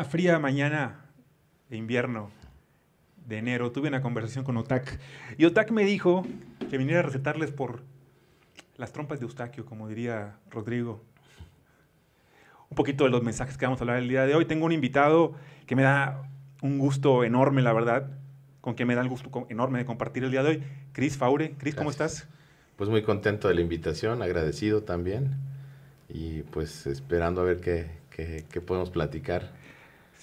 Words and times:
una 0.00 0.08
fría 0.08 0.38
mañana 0.38 1.04
de 1.68 1.76
invierno 1.76 2.30
de 3.26 3.36
enero 3.36 3.70
tuve 3.70 3.88
una 3.88 4.00
conversación 4.00 4.46
con 4.46 4.56
Otak 4.56 4.98
y 5.36 5.44
Otak 5.44 5.72
me 5.72 5.84
dijo 5.84 6.26
que 6.70 6.78
viniera 6.78 7.00
a 7.00 7.02
recetarles 7.02 7.50
por 7.50 7.82
las 8.78 8.94
trompas 8.94 9.20
de 9.20 9.26
Eustaquio, 9.26 9.66
como 9.66 9.88
diría 9.88 10.38
Rodrigo. 10.48 11.02
Un 12.70 12.76
poquito 12.76 13.04
de 13.04 13.10
los 13.10 13.22
mensajes 13.22 13.58
que 13.58 13.66
vamos 13.66 13.78
a 13.78 13.84
hablar 13.84 13.98
el 13.98 14.08
día 14.08 14.24
de 14.24 14.34
hoy. 14.34 14.46
Tengo 14.46 14.64
un 14.64 14.72
invitado 14.72 15.34
que 15.66 15.76
me 15.76 15.82
da 15.82 16.22
un 16.62 16.78
gusto 16.78 17.22
enorme, 17.22 17.60
la 17.60 17.74
verdad, 17.74 18.08
con 18.62 18.74
que 18.74 18.86
me 18.86 18.94
da 18.94 19.02
el 19.02 19.08
gusto 19.10 19.46
enorme 19.50 19.80
de 19.80 19.84
compartir 19.84 20.24
el 20.24 20.30
día 20.30 20.42
de 20.42 20.48
hoy. 20.48 20.62
Cris 20.94 21.18
Faure. 21.18 21.50
Cris, 21.58 21.74
¿cómo 21.74 21.90
estás? 21.90 22.26
Pues 22.76 22.88
muy 22.88 23.02
contento 23.02 23.48
de 23.48 23.54
la 23.54 23.60
invitación, 23.60 24.22
agradecido 24.22 24.82
también 24.82 25.34
y 26.08 26.40
pues 26.44 26.86
esperando 26.86 27.42
a 27.42 27.44
ver 27.44 27.60
qué, 27.60 28.00
qué, 28.50 28.60
podemos 28.62 28.88
platicar. 28.88 29.59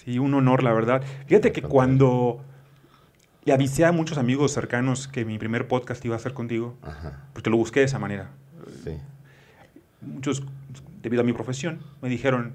Sí, 0.04 0.18
un 0.18 0.34
honor, 0.34 0.62
la 0.62 0.72
verdad. 0.72 1.02
Fíjate 1.26 1.52
que 1.52 1.62
cuando 1.62 2.40
le 3.44 3.52
avisé 3.52 3.84
a 3.84 3.92
muchos 3.92 4.18
amigos 4.18 4.52
cercanos 4.52 5.08
que 5.08 5.24
mi 5.24 5.38
primer 5.38 5.66
podcast 5.68 6.04
iba 6.04 6.14
a 6.14 6.18
ser 6.18 6.34
contigo, 6.34 6.76
porque 7.32 7.50
lo 7.50 7.56
busqué 7.56 7.80
de 7.80 7.86
esa 7.86 7.98
manera. 7.98 8.30
Sí. 8.84 8.92
Muchos, 10.00 10.42
debido 11.02 11.22
a 11.22 11.24
mi 11.24 11.32
profesión, 11.32 11.80
me 12.00 12.08
dijeron, 12.08 12.52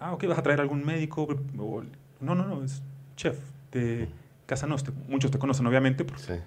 ah, 0.00 0.12
ok, 0.12 0.26
vas 0.26 0.38
a 0.38 0.42
traer 0.42 0.60
algún 0.60 0.84
médico. 0.84 1.28
No, 1.52 2.34
no, 2.34 2.46
no, 2.46 2.62
es 2.62 2.82
chef 3.16 3.38
de 3.72 4.08
Casa 4.46 4.66
Nostra. 4.66 4.94
Muchos 5.08 5.30
te 5.30 5.38
conocen, 5.38 5.66
obviamente, 5.66 6.04
porque 6.04 6.40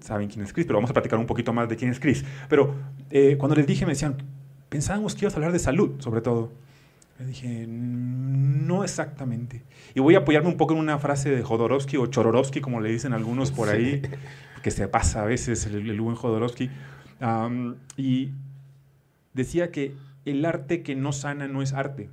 saben 0.00 0.28
quién 0.28 0.44
es 0.44 0.52
Chris, 0.52 0.66
pero 0.66 0.78
vamos 0.78 0.90
a 0.90 0.92
platicar 0.92 1.18
un 1.18 1.26
poquito 1.26 1.52
más 1.52 1.68
de 1.68 1.76
quién 1.76 1.90
es 1.90 2.00
Chris. 2.00 2.24
Pero 2.48 2.74
eh, 3.10 3.36
cuando 3.38 3.54
les 3.54 3.66
dije, 3.66 3.86
me 3.86 3.92
decían, 3.92 4.16
pensábamos 4.68 5.14
que 5.14 5.24
ibas 5.24 5.34
a 5.34 5.36
hablar 5.36 5.52
de 5.52 5.58
salud, 5.58 6.00
sobre 6.00 6.20
todo. 6.20 6.52
Le 7.18 7.26
dije, 7.26 7.66
no 7.66 8.84
exactamente. 8.84 9.64
Y 9.94 10.00
voy 10.00 10.14
a 10.16 10.18
apoyarme 10.18 10.48
un 10.48 10.56
poco 10.56 10.74
en 10.74 10.80
una 10.80 10.98
frase 10.98 11.30
de 11.30 11.42
Jodorowsky 11.42 11.96
o 11.96 12.06
Chororovsky, 12.06 12.60
como 12.60 12.80
le 12.80 12.90
dicen 12.90 13.12
algunos 13.12 13.50
por 13.52 13.68
ahí, 13.68 14.02
que 14.62 14.70
se 14.70 14.86
pasa 14.88 15.22
a 15.22 15.24
veces 15.24 15.66
el, 15.66 15.88
el 15.88 16.00
buen 16.00 16.16
Jodorowsky. 16.16 16.70
y 17.96 18.30
decía 19.32 19.70
que 19.70 19.94
el 20.26 20.44
arte 20.44 20.82
que 20.82 20.94
no 20.94 21.12
sana 21.12 21.48
no 21.48 21.62
es 21.62 21.72
arte. 21.72 22.10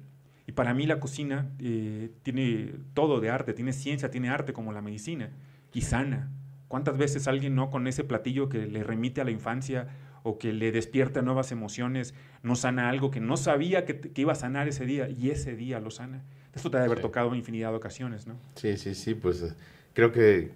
Y 0.48 0.52
para 0.52 0.74
mí 0.74 0.86
la 0.86 1.00
cocina 1.00 1.50
eh, 1.60 2.12
tiene 2.24 2.76
todo 2.94 3.20
de 3.20 3.30
arte, 3.30 3.54
tiene 3.54 3.74
ciencia, 3.74 4.12
tiene 4.12 4.30
arte 4.30 4.54
como 4.54 4.72
la 4.72 4.82
medicina, 4.82 5.30
y 5.74 5.82
sana. 5.82 6.30
¿Cuántas 6.68 6.98
veces 6.98 7.28
alguien 7.28 7.56
no 7.56 7.70
con 7.70 7.88
ese 7.88 8.04
platillo 8.04 8.50
que 8.50 8.68
le 8.68 8.84
remite 8.84 9.22
a 9.22 9.24
la 9.24 9.32
infancia 9.32 9.88
o 10.24 10.40
que 10.40 10.54
le 10.54 10.72
despierta 10.72 11.22
nuevas 11.22 11.52
emociones, 11.52 12.14
no 12.42 12.56
sana 12.56 12.90
algo 12.90 13.12
que 13.12 13.20
no 13.20 13.38
sabía 13.38 13.86
que, 13.86 14.12
iba 14.16 14.32
a 14.32 14.36
sanar 14.36 14.68
ese 14.68 14.86
día 14.86 15.10
y 15.10 15.30
ese 15.30 15.56
día 15.56 15.80
lo 15.80 15.92
sana. 15.92 16.24
Esto 16.56 16.72
te 16.72 16.78
debe 16.78 16.92
haber 16.92 17.02
tocado 17.02 17.36
infinidad 17.36 17.72
de 17.72 17.78
ocasiones, 17.78 18.26
¿no? 18.26 18.36
Sí, 18.56 18.78
sí, 18.78 18.96
sí, 18.96 19.16
pues 19.16 19.42
eh, 19.42 19.54
creo 19.94 20.12
que, 20.12 20.52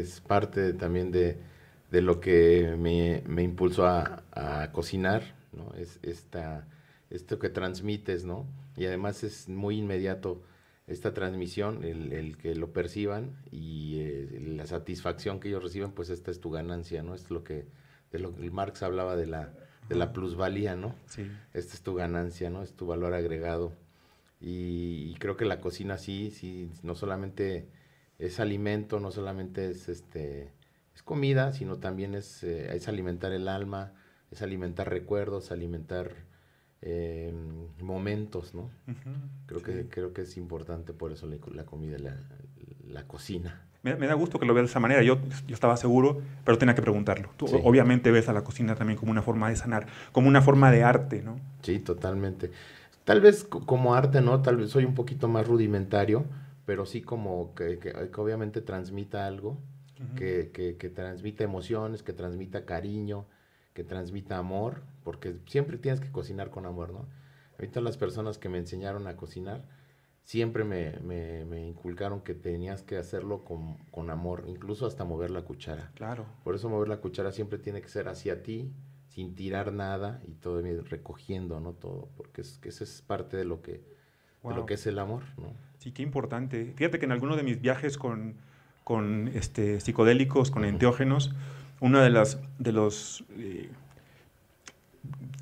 es 0.00 0.20
parte 0.20 0.72
también 0.72 1.12
de, 1.12 1.36
lo 1.90 2.20
que 2.20 2.74
me, 2.76 3.42
impulsó 3.42 3.86
a, 3.86 4.70
cocinar, 4.72 5.22
¿no? 5.52 5.72
Es 5.78 6.00
esta, 6.02 6.66
esto 7.10 7.38
que 7.38 7.50
transmites, 7.50 8.24
¿no? 8.24 8.46
Y 8.76 8.86
además 8.86 9.22
es 9.22 9.48
muy 9.48 9.78
inmediato 9.78 10.42
esta 10.86 11.14
transmisión, 11.14 11.84
el, 11.84 12.36
que 12.36 12.54
lo 12.54 12.72
perciban 12.72 13.36
y 13.50 14.00
eh, 14.00 14.42
la 14.56 14.66
satisfacción 14.66 15.40
que 15.40 15.48
ellos 15.48 15.62
reciben, 15.62 15.92
pues 15.92 16.10
esta 16.10 16.30
es 16.30 16.40
tu 16.40 16.50
ganancia, 16.50 17.02
¿no? 17.02 17.14
Es 17.14 17.30
lo 17.30 17.44
que 17.44 17.64
de 18.14 18.20
lo 18.20 18.32
que 18.32 18.48
Marx 18.48 18.84
hablaba 18.84 19.16
de 19.16 19.26
la, 19.26 19.52
de 19.88 19.96
la 19.96 20.12
plusvalía, 20.12 20.76
¿no? 20.76 20.94
Sí. 21.06 21.28
Esta 21.52 21.74
es 21.74 21.82
tu 21.82 21.96
ganancia, 21.96 22.48
¿no? 22.48 22.62
Es 22.62 22.72
tu 22.72 22.86
valor 22.86 23.12
agregado. 23.12 23.72
Y, 24.40 25.14
creo 25.14 25.36
que 25.36 25.44
la 25.44 25.60
cocina 25.60 25.98
sí, 25.98 26.30
sí, 26.30 26.70
no 26.84 26.94
solamente 26.94 27.68
es 28.20 28.38
alimento, 28.38 29.00
no 29.00 29.10
solamente 29.10 29.68
es 29.68 29.88
este 29.88 30.52
es 30.94 31.02
comida, 31.02 31.52
sino 31.52 31.78
también 31.78 32.14
es, 32.14 32.44
eh, 32.44 32.76
es 32.76 32.86
alimentar 32.86 33.32
el 33.32 33.48
alma, 33.48 33.94
es 34.30 34.42
alimentar 34.42 34.88
recuerdos, 34.88 35.50
alimentar 35.50 36.14
eh, 36.82 37.34
momentos, 37.80 38.54
¿no? 38.54 38.70
creo, 39.46 39.60
que, 39.60 39.88
creo 39.88 40.12
que 40.12 40.22
es 40.22 40.36
importante 40.36 40.92
por 40.92 41.10
eso 41.10 41.26
la, 41.26 41.36
la 41.52 41.66
comida, 41.66 41.98
la, 41.98 42.16
la 42.86 43.08
cocina 43.08 43.66
me, 43.84 44.06
da 44.06 44.14
gusto 44.14 44.38
que 44.38 44.46
lo 44.46 44.54
veas 44.54 44.66
de 44.66 44.70
esa 44.70 44.80
manera. 44.80 45.02
Yo, 45.02 45.18
yo 45.46 45.54
estaba 45.54 45.76
seguro, 45.76 46.22
pero 46.44 46.56
tenía 46.56 46.74
que 46.74 46.82
preguntarlo. 46.82 47.28
Tú 47.36 47.46
obviamente 47.62 48.10
ves 48.10 48.28
a 48.28 48.32
la 48.32 48.42
cocina 48.42 48.74
también 48.74 48.98
como 48.98 49.12
una 49.12 49.22
forma 49.22 49.50
de 49.50 49.56
sanar, 49.56 49.86
como 50.10 50.26
una 50.28 50.40
forma 50.40 50.70
de 50.70 50.82
arte, 50.82 51.22
¿no? 51.22 51.38
Sí, 51.62 51.78
totalmente. 51.78 52.50
Tal 53.04 53.20
vez 53.20 53.44
como 53.44 53.94
arte, 53.94 54.22
¿no? 54.22 54.40
Tal 54.40 54.56
vez 54.56 54.70
soy 54.70 54.86
un 54.86 54.94
poquito 54.94 55.28
más 55.28 55.46
rudimentario, 55.46 56.24
pero 56.64 56.86
sí 56.86 57.02
como 57.02 57.54
que, 57.54 57.78
que, 57.78 57.92
obviamente 58.16 58.62
transmita 58.62 59.26
algo, 59.26 59.58
que, 60.16 60.50
que, 60.52 60.88
transmita 60.88 61.44
emociones, 61.44 62.02
que 62.02 62.14
transmita 62.14 62.64
cariño, 62.64 63.26
que 63.74 63.84
transmita 63.84 64.38
amor, 64.38 64.82
porque 65.02 65.36
siempre 65.46 65.76
tienes 65.76 66.00
que 66.00 66.10
cocinar 66.10 66.48
con 66.50 66.64
amor, 66.64 66.92
¿no? 66.92 67.06
Ahorita 67.58 67.80
las 67.82 67.98
personas 67.98 68.38
que 68.38 68.48
me 68.48 68.58
enseñaron 68.58 69.06
a 69.06 69.16
cocinar, 69.16 69.62
siempre 70.24 70.64
me, 70.64 70.98
me, 71.00 71.66
inculcaron 71.66 72.22
que 72.22 72.34
tenías 72.34 72.82
que 72.82 72.96
hacerlo 72.96 73.44
con, 73.44 73.76
con, 73.90 74.10
amor, 74.10 74.44
incluso 74.46 74.86
hasta 74.86 75.04
mover 75.04 75.30
la 75.30 75.42
cuchara. 75.42 75.90
Claro. 75.94 76.26
Por 76.42 76.54
eso 76.54 76.68
mover 76.68 76.88
la 76.88 76.96
cuchara 76.96 77.30
siempre 77.30 77.58
tiene 77.58 77.82
que 77.82 77.88
ser 77.88 78.08
hacia 78.08 78.42
ti, 78.42 78.72
sin 79.08 79.34
tirar 79.34 79.72
nada 79.72 80.20
y 80.26 80.32
todo 80.32 80.62
recogiendo, 80.88 81.60
¿no? 81.60 81.72
Todo, 81.72 82.08
porque 82.16 82.40
es, 82.40 82.58
que 82.58 82.70
eso 82.70 82.82
es 82.82 83.02
parte 83.02 83.36
de 83.36 83.44
lo 83.44 83.62
que, 83.62 83.82
de 84.42 84.54
lo 84.54 84.66
que 84.66 84.74
es 84.74 84.86
el 84.86 84.98
amor, 84.98 85.22
¿no? 85.36 85.52
Sí, 85.78 85.92
qué 85.92 86.02
importante. 86.02 86.72
Fíjate 86.76 86.98
que 86.98 87.04
en 87.04 87.12
alguno 87.12 87.36
de 87.36 87.42
mis 87.42 87.60
viajes 87.60 87.98
con, 87.98 88.36
con 88.82 89.28
este, 89.34 89.80
psicodélicos, 89.80 90.50
con 90.50 90.64
enteógenos, 90.64 91.34
uno 91.80 92.00
de, 92.00 92.08
las, 92.08 92.40
de 92.58 92.72
los 92.72 93.24
eh, 93.36 93.68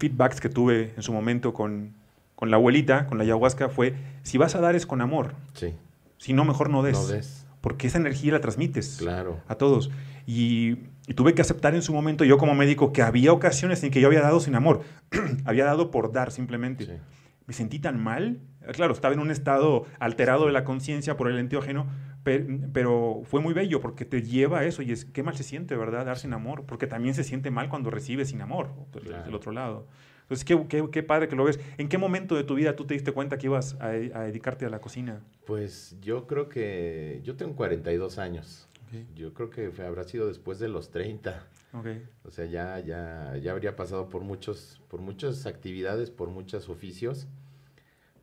feedbacks 0.00 0.41
que 0.41 0.48
tuve 0.48 0.92
en 0.97 1.03
su 1.03 1.12
momento 1.12 1.54
con, 1.54 1.94
con 2.34 2.50
la 2.50 2.56
abuelita, 2.56 3.06
con 3.06 3.19
la 3.19 3.25
ayahuasca, 3.25 3.69
fue, 3.69 3.94
si 4.22 4.38
vas 4.38 4.54
a 4.54 4.60
dar 4.60 4.75
es 4.75 4.87
con 4.87 5.00
amor. 5.00 5.34
Sí. 5.54 5.75
Si 6.19 6.32
no, 6.32 6.44
mejor 6.44 6.70
no 6.70 6.82
des. 6.82 6.98
No 6.98 7.06
des. 7.06 7.47
Porque 7.60 7.87
esa 7.87 7.98
energía 7.98 8.32
la 8.32 8.41
transmites 8.41 8.97
claro. 8.98 9.41
a 9.48 9.54
todos. 9.56 9.91
Y, 10.26 10.76
tuve 11.15 11.34
que 11.34 11.42
aceptar 11.42 11.75
en 11.75 11.82
su 11.82 11.92
momento, 11.92 12.25
yo 12.25 12.38
como 12.38 12.54
médico, 12.54 12.92
que 12.92 13.03
había 13.03 13.32
ocasiones 13.32 13.82
en 13.84 13.91
que 13.91 14.00
yo 14.00 14.09
había 14.09 14.22
dado 14.22 14.41
sin 14.41 14.54
amor. 14.54 14.82
había 15.44 15.65
dado 15.65 15.91
por 15.91 16.12
dar 16.12 16.32
simplemente. 16.32 17.00
Me 17.47 17.54
sentí 17.54 17.78
tan 17.78 18.03
mal. 18.03 18.41
Claro, 18.72 18.92
estaba 18.92 19.15
en 19.15 19.21
un 19.21 19.31
estado 19.31 19.84
alterado 19.98 20.47
de 20.47 20.53
la 20.53 20.65
conciencia 20.65 21.16
por 21.16 21.31
el 21.31 21.38
enteógeno, 21.38 21.87
pero, 22.22 23.22
fue 23.25 23.41
muy 23.41 23.53
bello 23.53 23.81
porque 23.81 24.04
te 24.04 24.22
lleva 24.22 24.60
a 24.60 24.65
eso 24.65 24.82
y 24.82 24.92
es 24.92 25.04
qué 25.04 25.22
mal 25.22 25.37
se 25.37 25.42
siente, 25.42 25.76
¿verdad? 25.76 26.06
Dar 26.06 26.19
sin 26.19 26.32
amor, 26.32 26.65
porque 26.66 26.87
también 26.87 27.15
se 27.15 27.25
siente 27.25 27.50
mal 27.50 27.69
cuando 27.69 27.91
recibes 27.91 28.28
sin 28.28 28.41
amor 28.41 28.71
del 28.92 29.34
otro 29.34 29.53
lado. 29.53 29.87
Entonces, 30.32 30.66
qué, 30.66 30.88
qué, 30.91 31.03
padre 31.03 31.28
que 31.28 31.37
lo 31.37 31.44
ves. 31.44 31.60
¿En 31.76 31.91
qué 31.91 31.98
momento 31.98 32.34
de 32.34 32.44
tu 32.44 32.54
vida 32.54 32.75
tú 32.75 32.87
te 32.87 32.94
diste 32.94 33.12
cuenta 33.12 33.37
que 33.37 33.48
ibas 33.48 33.76
a, 33.81 33.91
dedicarte 33.91 34.65
a 34.65 34.70
la 34.70 34.81
cocina? 34.81 35.20
Pues 35.44 35.94
yo 36.00 36.26
creo 36.26 36.48
que 36.48 37.20
yo 37.22 37.37
tengo 37.37 37.54
42 37.54 38.16
años. 38.19 38.66
Yo 39.15 39.34
creo 39.34 39.50
que 39.50 39.71
habrá 39.82 40.04
sido 40.04 40.28
después 40.28 40.59
de 40.59 40.69
los 40.69 40.91
30. 40.91 41.47
Okay. 41.75 42.06
O 42.25 42.31
sea, 42.31 42.47
ya, 42.47 42.78
ya, 42.81 43.37
ya 43.42 43.53
habría 43.53 43.76
pasado 43.76 44.09
por, 44.09 44.22
muchos, 44.22 44.81
por 44.88 45.00
muchas 45.00 45.44
actividades, 45.44 46.10
por 46.10 46.30
muchos 46.30 46.71
oficios. 46.71 47.27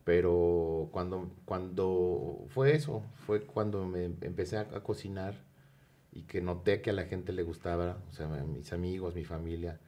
Pero 0.03 0.89
cuando, 0.91 1.29
cuando 1.45 2.45
fue 2.49 2.73
eso, 2.75 3.03
fue 3.27 3.41
cuando 3.41 3.85
me 3.85 4.05
empecé 4.05 4.57
a, 4.57 4.61
a 4.61 4.81
cocinar 4.81 5.35
y 6.11 6.23
que 6.23 6.41
noté 6.41 6.81
que 6.81 6.89
a 6.89 6.93
la 6.93 7.05
gente 7.05 7.33
le 7.33 7.43
gustaba, 7.43 7.97
o 8.09 8.13
sea, 8.13 8.25
a 8.25 8.43
mis 8.43 8.73
amigos, 8.73 9.13
mi 9.13 9.25
familia, 9.25 9.79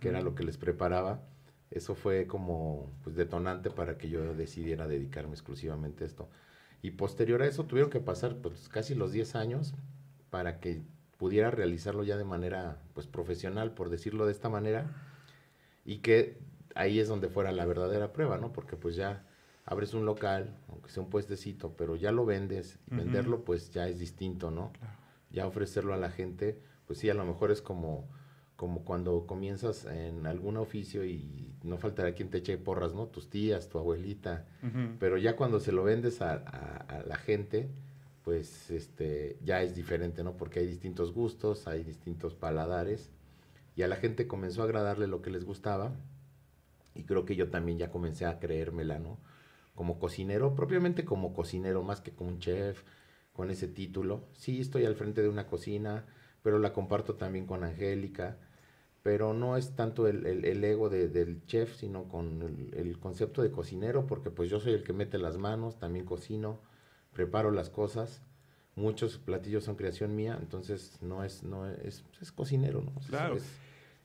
que 0.00 0.08
era 0.08 0.22
lo 0.22 0.34
que 0.34 0.42
les 0.42 0.56
preparaba 0.56 1.20
eso 1.70 1.94
fue 1.94 2.26
como 2.26 2.90
pues, 3.02 3.16
detonante 3.16 3.70
para 3.70 3.98
que 3.98 4.08
yo 4.08 4.34
decidiera 4.34 4.86
dedicarme 4.86 5.32
exclusivamente 5.32 6.04
a 6.04 6.06
esto. 6.06 6.28
Y 6.82 6.92
posterior 6.92 7.42
a 7.42 7.46
eso 7.46 7.64
tuvieron 7.64 7.90
que 7.90 8.00
pasar 8.00 8.36
pues, 8.36 8.68
casi 8.68 8.94
los 8.94 9.12
10 9.12 9.34
años 9.34 9.74
para 10.30 10.60
que 10.60 10.82
pudiera 11.18 11.50
realizarlo 11.50 12.04
ya 12.04 12.16
de 12.16 12.24
manera 12.24 12.78
pues, 12.94 13.06
profesional, 13.06 13.72
por 13.72 13.90
decirlo 13.90 14.26
de 14.26 14.32
esta 14.32 14.48
manera, 14.48 14.90
y 15.84 15.98
que 15.98 16.38
ahí 16.74 17.00
es 17.00 17.08
donde 17.08 17.28
fuera 17.28 17.52
la 17.52 17.64
verdadera 17.64 18.12
prueba, 18.12 18.38
¿no? 18.38 18.52
Porque 18.52 18.76
pues 18.76 18.96
ya 18.96 19.24
abres 19.64 19.94
un 19.94 20.04
local, 20.04 20.56
aunque 20.68 20.90
sea 20.90 21.02
un 21.02 21.10
puestecito, 21.10 21.74
pero 21.76 21.96
ya 21.96 22.12
lo 22.12 22.26
vendes, 22.26 22.78
venderlo 22.86 23.44
pues 23.44 23.70
ya 23.70 23.88
es 23.88 23.98
distinto, 23.98 24.50
¿no? 24.50 24.72
Ya 25.30 25.46
ofrecerlo 25.46 25.94
a 25.94 25.96
la 25.96 26.10
gente, 26.10 26.60
pues 26.86 26.98
sí, 26.98 27.10
a 27.10 27.14
lo 27.14 27.24
mejor 27.24 27.50
es 27.50 27.62
como 27.62 28.08
como 28.56 28.84
cuando 28.84 29.26
comienzas 29.26 29.84
en 29.84 30.26
algún 30.26 30.56
oficio 30.56 31.04
y 31.04 31.52
no 31.62 31.76
faltará 31.78 32.12
quien 32.14 32.30
te 32.30 32.38
eche 32.38 32.56
porras, 32.58 32.94
¿no? 32.94 33.06
Tus 33.06 33.28
tías, 33.28 33.68
tu 33.68 33.78
abuelita, 33.78 34.46
pero 34.98 35.18
ya 35.18 35.36
cuando 35.36 35.60
se 35.60 35.72
lo 35.72 35.84
vendes 35.84 36.22
a, 36.22 37.04
la 37.06 37.16
gente, 37.16 37.68
pues 38.22 38.70
este, 38.70 39.38
ya 39.44 39.62
es 39.62 39.74
diferente, 39.74 40.24
¿no? 40.24 40.36
Porque 40.36 40.60
hay 40.60 40.66
distintos 40.66 41.12
gustos, 41.12 41.68
hay 41.68 41.84
distintos 41.84 42.34
paladares, 42.34 43.10
y 43.76 43.82
a 43.82 43.88
la 43.88 43.96
gente 43.96 44.26
comenzó 44.26 44.62
a 44.62 44.64
agradarle 44.64 45.06
lo 45.06 45.20
que 45.22 45.30
les 45.30 45.44
gustaba, 45.44 45.92
y 46.94 47.02
creo 47.02 47.26
que 47.26 47.36
yo 47.36 47.50
también 47.50 47.78
ya 47.78 47.90
comencé 47.90 48.24
a 48.24 48.38
creérmela, 48.38 48.98
¿no? 48.98 49.18
como 49.76 49.98
cocinero, 50.00 50.56
propiamente 50.56 51.04
como 51.04 51.32
cocinero, 51.32 51.84
más 51.84 52.00
que 52.00 52.10
como 52.10 52.30
un 52.30 52.40
chef, 52.40 52.82
con 53.32 53.50
ese 53.50 53.68
título. 53.68 54.24
Sí, 54.32 54.60
estoy 54.60 54.86
al 54.86 54.96
frente 54.96 55.22
de 55.22 55.28
una 55.28 55.46
cocina, 55.46 56.06
pero 56.42 56.58
la 56.58 56.72
comparto 56.72 57.14
también 57.14 57.46
con 57.46 57.62
Angélica. 57.62 58.38
Pero 59.06 59.34
no 59.34 59.56
es 59.56 59.76
tanto 59.76 60.08
el, 60.08 60.26
el, 60.26 60.64
ego 60.64 60.90
del 60.90 61.46
chef, 61.46 61.76
sino 61.76 62.08
con 62.08 62.42
el, 62.42 62.74
el, 62.76 62.98
concepto 62.98 63.40
de 63.40 63.52
cocinero, 63.52 64.04
porque 64.04 64.32
pues 64.32 64.50
yo 64.50 64.58
soy 64.58 64.72
el 64.72 64.82
que 64.82 64.92
mete 64.92 65.16
las 65.16 65.38
manos, 65.38 65.78
también 65.78 66.04
cocino, 66.04 66.58
preparo 67.12 67.52
las 67.52 67.70
cosas. 67.70 68.20
Muchos 68.74 69.18
platillos 69.18 69.62
son 69.62 69.76
creación 69.76 70.16
mía, 70.16 70.36
entonces 70.40 70.98
no 71.02 71.22
es, 71.22 71.44
no 71.44 71.70
es, 71.70 72.02
es 72.20 72.32
cocinero, 72.32 72.80
¿no? 72.82 72.90
Claro. 73.08 73.36
Es, 73.36 73.44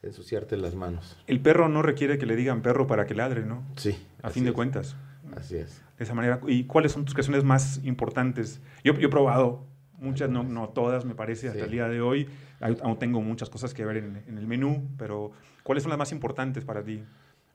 ensuciarte 0.04 0.56
las 0.56 0.76
manos. 0.76 1.18
El 1.26 1.42
perro 1.42 1.68
no 1.68 1.82
requiere 1.82 2.20
que 2.20 2.28
le 2.28 2.36
digan 2.36 2.62
perro 2.62 2.86
para 2.86 3.08
que 3.08 3.16
ladre, 3.16 3.44
¿no? 3.44 3.64
Sí. 3.78 3.98
A 4.22 4.30
fin 4.30 4.46
de 4.46 4.54
cuentas. 4.54 4.96
Así 5.36 5.58
es. 5.58 5.82
De 5.98 6.04
esa 6.04 6.14
manera. 6.14 6.40
¿Y 6.46 6.66
cuáles 6.66 6.92
son 6.92 7.06
tus 7.06 7.16
creaciones 7.16 7.44
más 7.44 7.84
importantes? 7.84 8.62
Yo, 8.84 8.94
yo 8.94 9.08
he 9.08 9.12
probado 9.12 9.66
muchas, 10.02 10.30
no, 10.30 10.44
no 10.44 10.70
todas, 10.70 11.06
me 11.06 11.16
parece, 11.16 11.48
hasta 11.48 11.64
el 11.64 11.72
día 11.72 11.88
de 11.88 12.02
hoy. 12.02 12.28
Aún 12.60 13.00
tengo 13.00 13.22
muchas 13.22 13.50
cosas 13.50 13.74
que 13.74 13.86
ver 13.86 13.98
en, 13.98 14.24
en, 14.28 14.38
el 14.38 14.48
menú, 14.48 14.90
pero 14.98 15.32
¿cuáles 15.64 15.84
son 15.84 15.90
las 15.90 16.00
más 16.00 16.12
importantes 16.12 16.66
para 16.66 16.84
ti? 16.84 17.04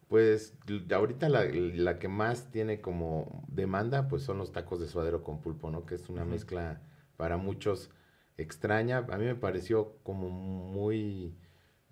Pues 0.08 0.54
ahorita 0.90 1.28
la, 1.28 1.44
la, 1.44 1.98
que 1.98 2.08
más 2.08 2.50
tiene 2.50 2.80
como 2.80 3.44
demanda, 3.48 4.08
pues 4.08 4.22
son 4.22 4.38
los 4.38 4.52
tacos 4.52 4.80
de 4.80 4.86
suadero 4.86 5.22
con 5.22 5.40
pulpo, 5.40 5.70
¿no? 5.70 5.84
Que 5.84 5.96
es 5.96 6.08
una 6.08 6.24
mezcla 6.24 6.80
para 7.16 7.36
muchos 7.36 7.90
extraña. 8.38 8.98
A 8.98 9.18
mí 9.18 9.24
me 9.24 9.34
pareció 9.34 9.96
como 10.02 10.30
muy 10.30 11.34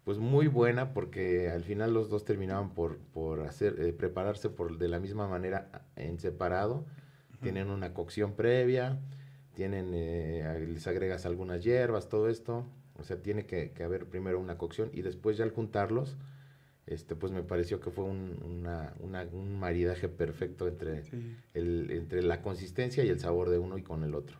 pues 0.04 0.18
muy 0.18 0.48
buena 0.48 0.92
porque 0.92 1.50
al 1.50 1.64
final 1.64 1.94
los 1.94 2.10
dos 2.10 2.24
terminaban 2.24 2.74
por, 2.74 2.98
por 2.98 3.40
hacer, 3.40 3.80
eh, 3.80 3.92
prepararse 3.92 4.50
por, 4.50 4.76
de 4.78 4.88
la 4.88 5.00
misma 5.00 5.26
manera 5.26 5.86
en 5.96 6.18
separado. 6.20 6.84
Tienen 7.40 7.70
una 7.70 7.92
cocción 7.92 8.34
previa, 8.34 9.00
tienen, 9.54 9.92
eh, 9.94 10.66
les 10.68 10.86
agregas 10.86 11.26
algunas 11.26 11.62
hierbas, 11.62 12.08
todo 12.08 12.28
esto. 12.28 12.66
O 12.96 13.02
sea, 13.02 13.20
tiene 13.22 13.46
que, 13.46 13.72
haber 13.82 14.06
primero 14.06 14.38
una 14.38 14.56
cocción 14.58 14.90
y 14.92 15.02
después 15.02 15.36
ya 15.36 15.44
al 15.44 15.50
juntarlos, 15.50 16.16
este, 16.86 17.16
pues 17.16 17.32
me 17.32 17.42
pareció 17.42 17.80
que 17.80 17.90
fue 17.90 18.04
un, 18.04 18.38
una, 18.44 18.92
un 19.32 19.58
maridaje 19.58 20.08
perfecto 20.08 20.68
entre, 20.68 21.02
el, 21.54 21.90
entre 21.90 22.22
la 22.22 22.42
consistencia 22.42 23.04
y 23.04 23.08
el 23.08 23.18
sabor 23.18 23.48
de 23.48 23.58
uno 23.58 23.78
y 23.78 23.82
con 23.82 24.04
el 24.04 24.14
otro. 24.14 24.38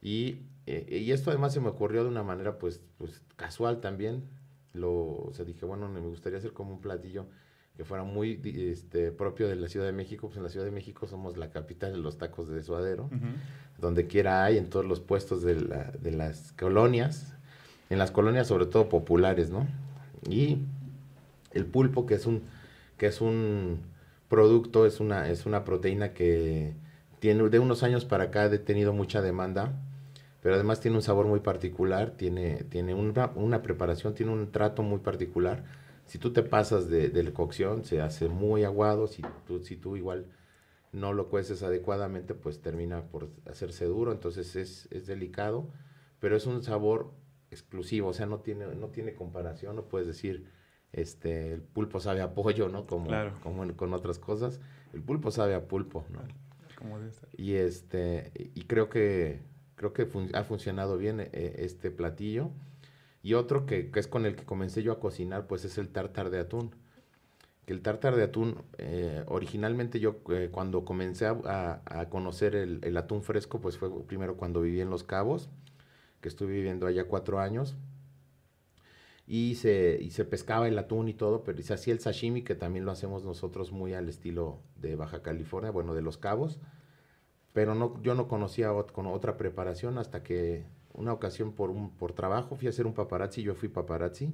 Y, 0.00 0.38
eh, 0.66 1.00
y 1.00 1.12
esto 1.12 1.30
además 1.30 1.52
se 1.52 1.60
me 1.60 1.68
ocurrió 1.68 2.02
de 2.02 2.08
una 2.08 2.22
manera 2.22 2.58
pues, 2.58 2.80
pues 2.98 3.22
casual 3.36 3.80
también 3.80 4.24
lo, 4.72 4.92
o 4.92 5.32
sea, 5.34 5.44
dije, 5.44 5.66
bueno, 5.66 5.88
me 5.88 6.00
gustaría 6.00 6.38
hacer 6.38 6.52
como 6.52 6.72
un 6.72 6.80
platillo 6.80 7.26
que 7.76 7.84
fuera 7.84 8.04
muy 8.04 8.40
este, 8.44 9.12
propio 9.12 9.48
de 9.48 9.56
la 9.56 9.68
Ciudad 9.68 9.86
de 9.86 9.92
México, 9.92 10.26
pues 10.26 10.36
en 10.36 10.42
la 10.42 10.50
Ciudad 10.50 10.66
de 10.66 10.72
México 10.72 11.06
somos 11.06 11.36
la 11.36 11.50
capital 11.50 11.92
de 11.92 11.98
los 11.98 12.18
tacos 12.18 12.48
de 12.48 12.62
suadero, 12.62 13.08
donde 13.82 14.06
quiera 14.06 14.44
hay, 14.44 14.56
en 14.56 14.70
todos 14.70 14.86
los 14.86 15.00
puestos 15.00 15.42
de, 15.42 15.60
la, 15.60 15.92
las 16.04 16.52
colonias, 16.52 17.34
en 17.90 17.98
las 17.98 18.12
colonias 18.12 18.46
sobre 18.46 18.64
todo 18.66 18.88
populares, 18.88 19.50
¿no? 19.50 19.66
Y 20.30 20.58
el 21.50 21.66
pulpo, 21.66 22.06
que 22.06 22.14
es 22.14 22.24
un, 22.24 22.42
que 22.96 23.06
es 23.06 23.20
un 23.20 23.80
producto, 24.28 24.86
es 24.86 25.00
una, 25.00 25.28
es 25.28 25.46
una 25.46 25.64
proteína 25.64 26.14
que 26.14 26.74
tiene 27.18 27.48
de 27.48 27.58
unos 27.58 27.82
años 27.82 28.04
para 28.04 28.24
acá 28.24 28.44
ha 28.44 28.58
tenido 28.58 28.92
mucha 28.92 29.20
demanda, 29.20 29.72
pero 30.42 30.54
además 30.54 30.78
tiene 30.78 30.96
un 30.96 31.02
sabor 31.02 31.26
muy 31.26 31.40
particular, 31.40 32.12
tiene, 32.12 32.62
tiene 32.68 32.94
una, 32.94 33.32
una, 33.34 33.62
preparación, 33.62 34.14
tiene 34.14 34.30
un 34.30 34.52
trato 34.52 34.84
muy 34.84 35.00
particular. 35.00 35.64
Si 36.06 36.18
tú 36.18 36.32
te 36.32 36.44
pasas 36.44 36.88
de, 36.88 37.08
de, 37.08 37.22
la 37.24 37.32
cocción, 37.32 37.84
se 37.84 38.00
hace 38.00 38.28
muy 38.28 38.62
aguado, 38.62 39.08
si 39.08 39.22
tú, 39.46 39.58
si 39.64 39.76
tú 39.76 39.96
igual 39.96 40.26
no 40.92 41.12
lo 41.12 41.28
cueces 41.28 41.62
adecuadamente, 41.62 42.34
pues 42.34 42.60
termina 42.60 43.06
por 43.06 43.30
hacerse 43.50 43.86
duro, 43.86 44.12
entonces 44.12 44.56
es, 44.56 44.88
es 44.90 45.06
delicado, 45.06 45.70
pero 46.20 46.36
es 46.36 46.46
un 46.46 46.62
sabor 46.62 47.12
exclusivo, 47.50 48.08
o 48.08 48.12
sea, 48.12 48.26
no 48.26 48.40
tiene, 48.40 48.66
no 48.74 48.88
tiene 48.88 49.14
comparación, 49.14 49.76
no 49.76 49.88
puedes 49.88 50.06
decir, 50.06 50.46
este, 50.92 51.52
el 51.52 51.62
pulpo 51.62 52.00
sabe 52.00 52.20
a 52.20 52.34
pollo, 52.34 52.68
¿no? 52.68 52.86
Como, 52.86 53.10
como 53.42 53.76
con 53.76 53.94
otras 53.94 54.18
cosas, 54.18 54.60
el 54.92 55.02
pulpo 55.02 55.30
sabe 55.30 55.54
a 55.54 55.66
pulpo, 55.66 56.04
¿no? 56.10 56.20
Y 57.36 57.54
este, 57.54 58.32
y 58.34 58.64
creo 58.64 58.88
que 58.88 59.40
Creo 59.82 59.92
que 59.92 60.08
ha 60.34 60.44
funcionado 60.44 60.96
bien 60.96 61.18
eh, 61.18 61.56
este 61.58 61.90
platillo. 61.90 62.50
Y 63.20 63.34
otro 63.34 63.66
que, 63.66 63.90
es 63.92 64.06
con 64.06 64.26
el 64.26 64.36
que 64.36 64.44
comencé 64.44 64.84
yo 64.84 64.92
a 64.92 65.00
cocinar, 65.00 65.48
pues 65.48 65.64
es 65.64 65.76
el 65.76 65.88
tartar 65.88 66.30
de 66.30 66.38
atún. 66.38 66.72
El 67.66 67.80
tartar 67.80 68.16
de 68.16 68.24
atún, 68.24 68.62
eh, 68.78 69.24
originalmente 69.28 70.00
yo 70.00 70.16
eh, 70.30 70.48
cuando 70.50 70.84
comencé 70.84 71.26
a, 71.26 72.06
conocer 72.10 72.56
el, 72.56 72.96
atún 72.96 73.22
fresco, 73.22 73.60
pues 73.60 73.78
fue 73.78 73.88
primero 74.04 74.36
cuando 74.36 74.62
viví 74.62 74.80
en 74.80 74.90
Los 74.90 75.04
Cabos, 75.04 75.48
que 76.20 76.28
estuve 76.28 76.52
viviendo 76.52 76.86
allá 76.86 77.04
cuatro 77.04 77.38
años. 77.38 77.76
Y 79.26 79.54
se, 79.54 79.98
y 80.02 80.10
se 80.10 80.24
pescaba 80.24 80.66
el 80.66 80.76
atún 80.76 81.08
y 81.08 81.14
todo, 81.14 81.44
pero 81.44 81.62
se 81.62 81.72
hacía 81.72 81.94
el 81.94 82.00
sashimi, 82.00 82.42
que 82.42 82.56
también 82.56 82.84
lo 82.84 82.90
hacemos 82.90 83.24
nosotros 83.24 83.70
muy 83.70 83.94
al 83.94 84.08
estilo 84.08 84.58
de 84.76 84.96
Baja 84.96 85.22
California, 85.22 85.70
bueno, 85.70 85.94
de 85.94 86.02
Los 86.02 86.18
Cabos 86.18 86.58
pero 87.52 87.74
no, 87.74 88.00
yo 88.02 88.14
no 88.14 88.28
conocía 88.28 88.70
con 88.92 89.06
otra 89.06 89.36
preparación 89.36 89.98
hasta 89.98 90.22
que 90.22 90.64
una 90.94 91.12
ocasión 91.12 91.52
por, 91.52 91.70
un, 91.70 91.90
por 91.90 92.12
trabajo 92.12 92.56
fui 92.56 92.66
a 92.66 92.70
hacer 92.70 92.86
un 92.86 92.94
paparazzi, 92.94 93.42
yo 93.42 93.54
fui 93.54 93.68
paparazzi 93.68 94.32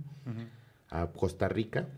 a 0.91 1.07
Costa 1.09 1.49
Rica. 1.49 1.89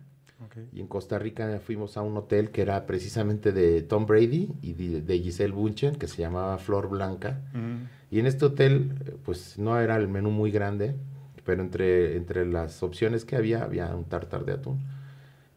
Y 0.72 0.80
en 0.80 0.86
Costa 0.86 1.18
Rica 1.18 1.60
fuimos 1.60 1.96
a 1.96 2.02
un 2.02 2.16
hotel 2.16 2.50
que 2.50 2.62
era 2.62 2.86
precisamente 2.86 3.52
de 3.52 3.82
Tom 3.82 4.06
Brady 4.06 4.52
y 4.62 4.72
de, 4.72 5.18
Giselle 5.18 5.52
Bunchen, 5.52 5.96
que 5.96 6.08
se 6.08 6.22
llamaba 6.22 6.58
Flor 6.58 6.88
Blanca. 6.88 7.40
Y 8.10 8.18
en 8.20 8.26
este 8.26 8.46
hotel, 8.46 9.18
pues 9.24 9.58
no 9.58 9.78
era 9.78 9.96
el 9.96 10.08
menú 10.08 10.30
muy 10.30 10.50
grande, 10.50 10.94
pero 11.44 11.62
entre, 11.62 12.16
entre 12.16 12.46
las 12.46 12.82
opciones 12.82 13.24
que 13.24 13.36
había, 13.36 13.62
había 13.62 13.94
un 13.94 14.04
tartar 14.04 14.44
de 14.44 14.52
atún. 14.52 14.80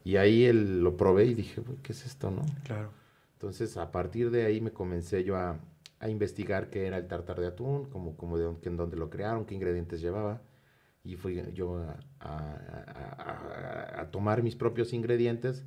Y 0.04 0.18
ahí 0.18 0.52
lo 0.52 0.98
probé 0.98 1.26
y 1.26 1.34
dije, 1.34 1.62
¿qué 1.82 1.94
es 1.94 2.06
esto, 2.06 2.30
no? 2.30 2.44
Claro. 2.64 2.90
Entonces, 3.36 3.78
a 3.78 3.92
partir 3.92 4.32
de 4.32 4.46
ahí 4.46 4.62
me 4.62 4.72
comencé 4.72 5.24
yo 5.24 5.36
a, 5.38 5.60
investigar 6.06 6.70
qué 6.70 6.86
era 6.86 6.98
el 6.98 7.08
tartar 7.08 7.40
de 7.40 7.48
atún, 7.48 7.86
como, 7.86 8.18
como 8.18 8.38
de, 8.38 8.54
en 8.64 8.76
dónde 8.76 8.98
lo 8.98 9.10
crearon, 9.10 9.46
qué 9.46 9.56
ingredientes 9.56 10.02
llevaba. 10.02 10.42
Y 11.04 11.16
fui 11.16 11.44
yo 11.54 11.86
a, 12.20 14.08
tomar 14.12 14.44
mis 14.44 14.56
propios 14.56 14.94
ingredientes 14.94 15.64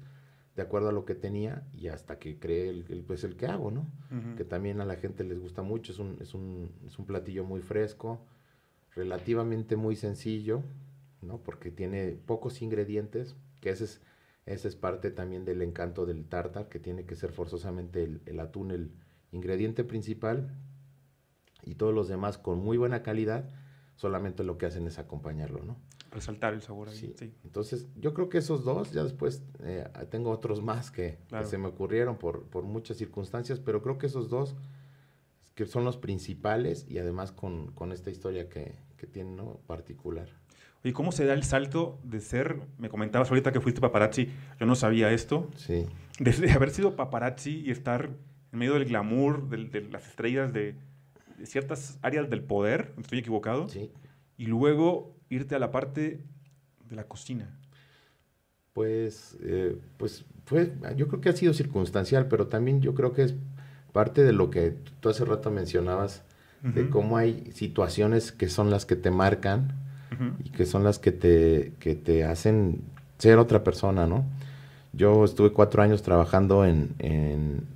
de 0.54 0.62
acuerdo 0.62 0.88
a 0.88 0.92
lo 0.92 1.04
que 1.04 1.14
tenía 1.14 1.66
y 1.74 1.88
hasta 1.88 2.18
que 2.18 2.38
creé 2.38 2.70
el, 2.70 3.04
pues 3.06 3.24
el 3.24 3.36
que 3.36 3.46
hago, 3.46 3.70
¿no? 3.70 3.86
Que 4.36 4.44
también 4.44 4.80
a 4.80 4.84
la 4.84 4.96
gente 4.96 5.24
les 5.24 5.38
gusta 5.38 5.62
mucho, 5.62 5.92
es 5.92 5.98
un, 5.98 6.16
es 6.20 6.32
un, 6.32 6.72
es 6.86 6.98
un 6.98 7.06
platillo 7.06 7.44
muy 7.44 7.60
fresco, 7.60 8.24
relativamente 8.94 9.76
muy 9.76 9.96
sencillo, 9.96 10.62
¿no? 11.20 11.38
Porque 11.38 11.70
tiene 11.70 12.12
pocos 12.12 12.62
ingredientes, 12.62 13.36
que 13.60 13.70
ese 13.70 13.84
es 13.84 14.00
esa 14.46 14.68
es 14.68 14.76
parte 14.76 15.10
también 15.10 15.44
del 15.44 15.60
encanto 15.60 16.06
del 16.06 16.24
tartar, 16.24 16.68
que 16.68 16.78
tiene 16.78 17.04
que 17.04 17.16
ser 17.16 17.32
forzosamente 17.32 18.20
el, 18.24 18.40
atún 18.40 18.70
el 18.70 18.92
ingrediente 19.32 19.82
principal 19.82 20.56
y 21.64 21.74
todos 21.74 21.92
los 21.92 22.06
demás 22.06 22.38
con 22.38 22.60
muy 22.60 22.76
buena 22.76 23.02
calidad, 23.02 23.50
solamente 23.96 24.44
lo 24.44 24.56
que 24.56 24.66
hacen 24.66 24.86
es 24.86 24.98
acompañarlo, 24.98 25.62
¿no? 25.62 25.76
Resaltar 26.10 26.54
el 26.54 26.62
sabor 26.62 26.88
ahí. 26.88 27.14
Sí. 27.18 27.34
Entonces, 27.44 27.88
yo 27.96 28.14
creo 28.14 28.28
que 28.28 28.38
esos 28.38 28.64
dos, 28.64 28.92
ya 28.92 29.02
después 29.02 29.42
eh, 29.60 29.86
tengo 30.08 30.30
otros 30.30 30.62
más 30.62 30.90
que, 30.90 31.18
se 31.44 31.58
me 31.58 31.68
ocurrieron 31.68 32.16
por, 32.16 32.44
por 32.44 32.64
muchas 32.64 32.96
circunstancias, 32.96 33.58
pero 33.60 33.82
creo 33.82 33.98
que 33.98 34.06
esos 34.06 34.30
dos 34.30 34.56
que 35.54 35.66
son 35.66 35.84
los 35.84 35.96
principales 35.96 36.86
y 36.88 36.98
además 36.98 37.32
con, 37.32 37.72
con 37.72 37.90
esta 37.90 38.10
historia 38.10 38.48
que, 38.48 38.76
que 38.96 39.06
tiene 39.06 39.32
¿no? 39.32 39.58
particular. 39.66 40.28
¿Y 40.84 40.92
cómo 40.92 41.10
se 41.10 41.24
da 41.24 41.34
el 41.34 41.42
salto 41.42 41.98
de 42.04 42.20
ser, 42.20 42.60
me 42.78 42.88
comentabas 42.88 43.28
ahorita 43.30 43.50
que 43.50 43.60
fuiste 43.60 43.80
paparazzi, 43.80 44.28
yo 44.60 44.66
no 44.66 44.76
sabía 44.76 45.10
esto, 45.10 45.50
sí. 45.56 45.86
de, 46.20 46.52
haber 46.52 46.70
sido 46.70 46.94
paparazzi 46.94 47.62
y 47.66 47.70
estar 47.70 48.10
en 48.52 48.58
medio 48.58 48.74
del 48.74 48.84
glamour, 48.84 49.48
de, 49.48 49.80
las 49.90 50.06
estrellas, 50.06 50.52
de, 50.52 50.76
ciertas 51.44 51.98
áreas 52.02 52.30
del 52.30 52.42
poder, 52.42 52.94
estoy 52.98 53.18
equivocado, 53.18 53.68
sí. 53.68 53.90
y 54.36 54.46
luego 54.46 55.14
irte 55.28 55.54
a 55.54 55.58
la 55.58 55.70
parte 55.70 56.24
de 56.88 56.96
la 56.96 57.04
cocina. 57.04 57.58
Pues, 58.72 59.36
eh, 59.42 59.78
pues 59.96 60.24
fue, 60.44 60.72
yo 60.96 61.08
creo 61.08 61.20
que 61.20 61.30
ha 61.30 61.32
sido 61.32 61.54
circunstancial, 61.54 62.28
pero 62.28 62.46
también 62.46 62.80
yo 62.80 62.94
creo 62.94 63.12
que 63.12 63.22
es 63.22 63.34
parte 63.92 64.22
de 64.22 64.32
lo 64.32 64.50
que 64.50 64.76
tú 65.00 65.08
hace 65.08 65.24
rato 65.24 65.50
mencionabas, 65.50 66.22
de 66.62 66.90
cómo 66.90 67.16
hay 67.16 67.52
situaciones 67.52 68.32
que 68.32 68.48
son 68.48 68.70
las 68.70 68.86
que 68.86 68.96
te 68.96 69.12
marcan 69.12 69.72
y 70.42 70.50
que 70.50 70.66
son 70.66 70.82
las 70.82 70.98
que 70.98 71.12
te, 71.12 71.74
que 71.78 71.94
te 71.94 72.24
hacen 72.24 72.82
ser 73.18 73.38
otra 73.38 73.62
persona, 73.62 74.06
¿no? 74.06 74.24
Yo 74.92 75.24
estuve 75.24 75.52
cuatro 75.52 75.82
años 75.82 76.02
trabajando 76.02 76.64
en, 76.64 77.66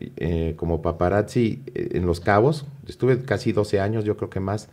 eh, 0.00 0.54
como 0.56 0.80
paparazzi 0.80 1.62
eh, 1.74 1.90
en 1.92 2.06
Los 2.06 2.20
Cabos. 2.20 2.66
Estuve 2.86 3.22
casi 3.22 3.52
12 3.52 3.80
años, 3.80 4.04
yo 4.04 4.16
creo 4.16 4.30
que 4.30 4.40
más, 4.40 4.68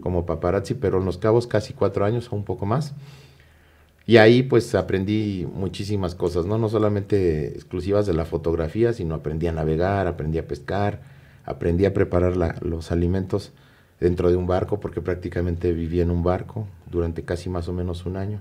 como 0.00 0.24
paparazzi, 0.24 0.74
pero 0.74 0.98
en 0.98 1.04
Los 1.04 1.18
Cabos 1.18 1.46
casi 1.46 1.72
cuatro 1.72 2.04
años 2.04 2.32
o 2.32 2.36
un 2.36 2.44
poco 2.44 2.64
más. 2.66 2.94
Y 4.06 4.16
ahí 4.16 4.42
pues 4.42 4.74
aprendí 4.74 5.46
muchísimas 5.52 6.14
cosas, 6.14 6.46
¿no? 6.46 6.56
No 6.56 6.68
solamente 6.68 7.48
exclusivas 7.48 8.06
de 8.06 8.14
la 8.14 8.24
fotografía, 8.24 8.92
sino 8.94 9.14
aprendí 9.14 9.48
a 9.48 9.52
navegar, 9.52 10.06
aprendí 10.06 10.38
a 10.38 10.46
pescar, 10.46 11.02
aprendí 11.44 11.84
a 11.84 11.92
preparar 11.92 12.36
los 12.62 12.90
alimentos 12.90 13.52
dentro 14.00 14.30
de 14.30 14.36
un 14.36 14.46
barco, 14.46 14.80
porque 14.80 15.02
prácticamente 15.02 15.72
viví 15.72 16.00
en 16.00 16.10
un 16.10 16.22
barco 16.22 16.66
durante 16.90 17.24
casi 17.24 17.50
más 17.50 17.68
o 17.68 17.72
menos 17.72 18.06
un 18.06 18.16
año. 18.16 18.40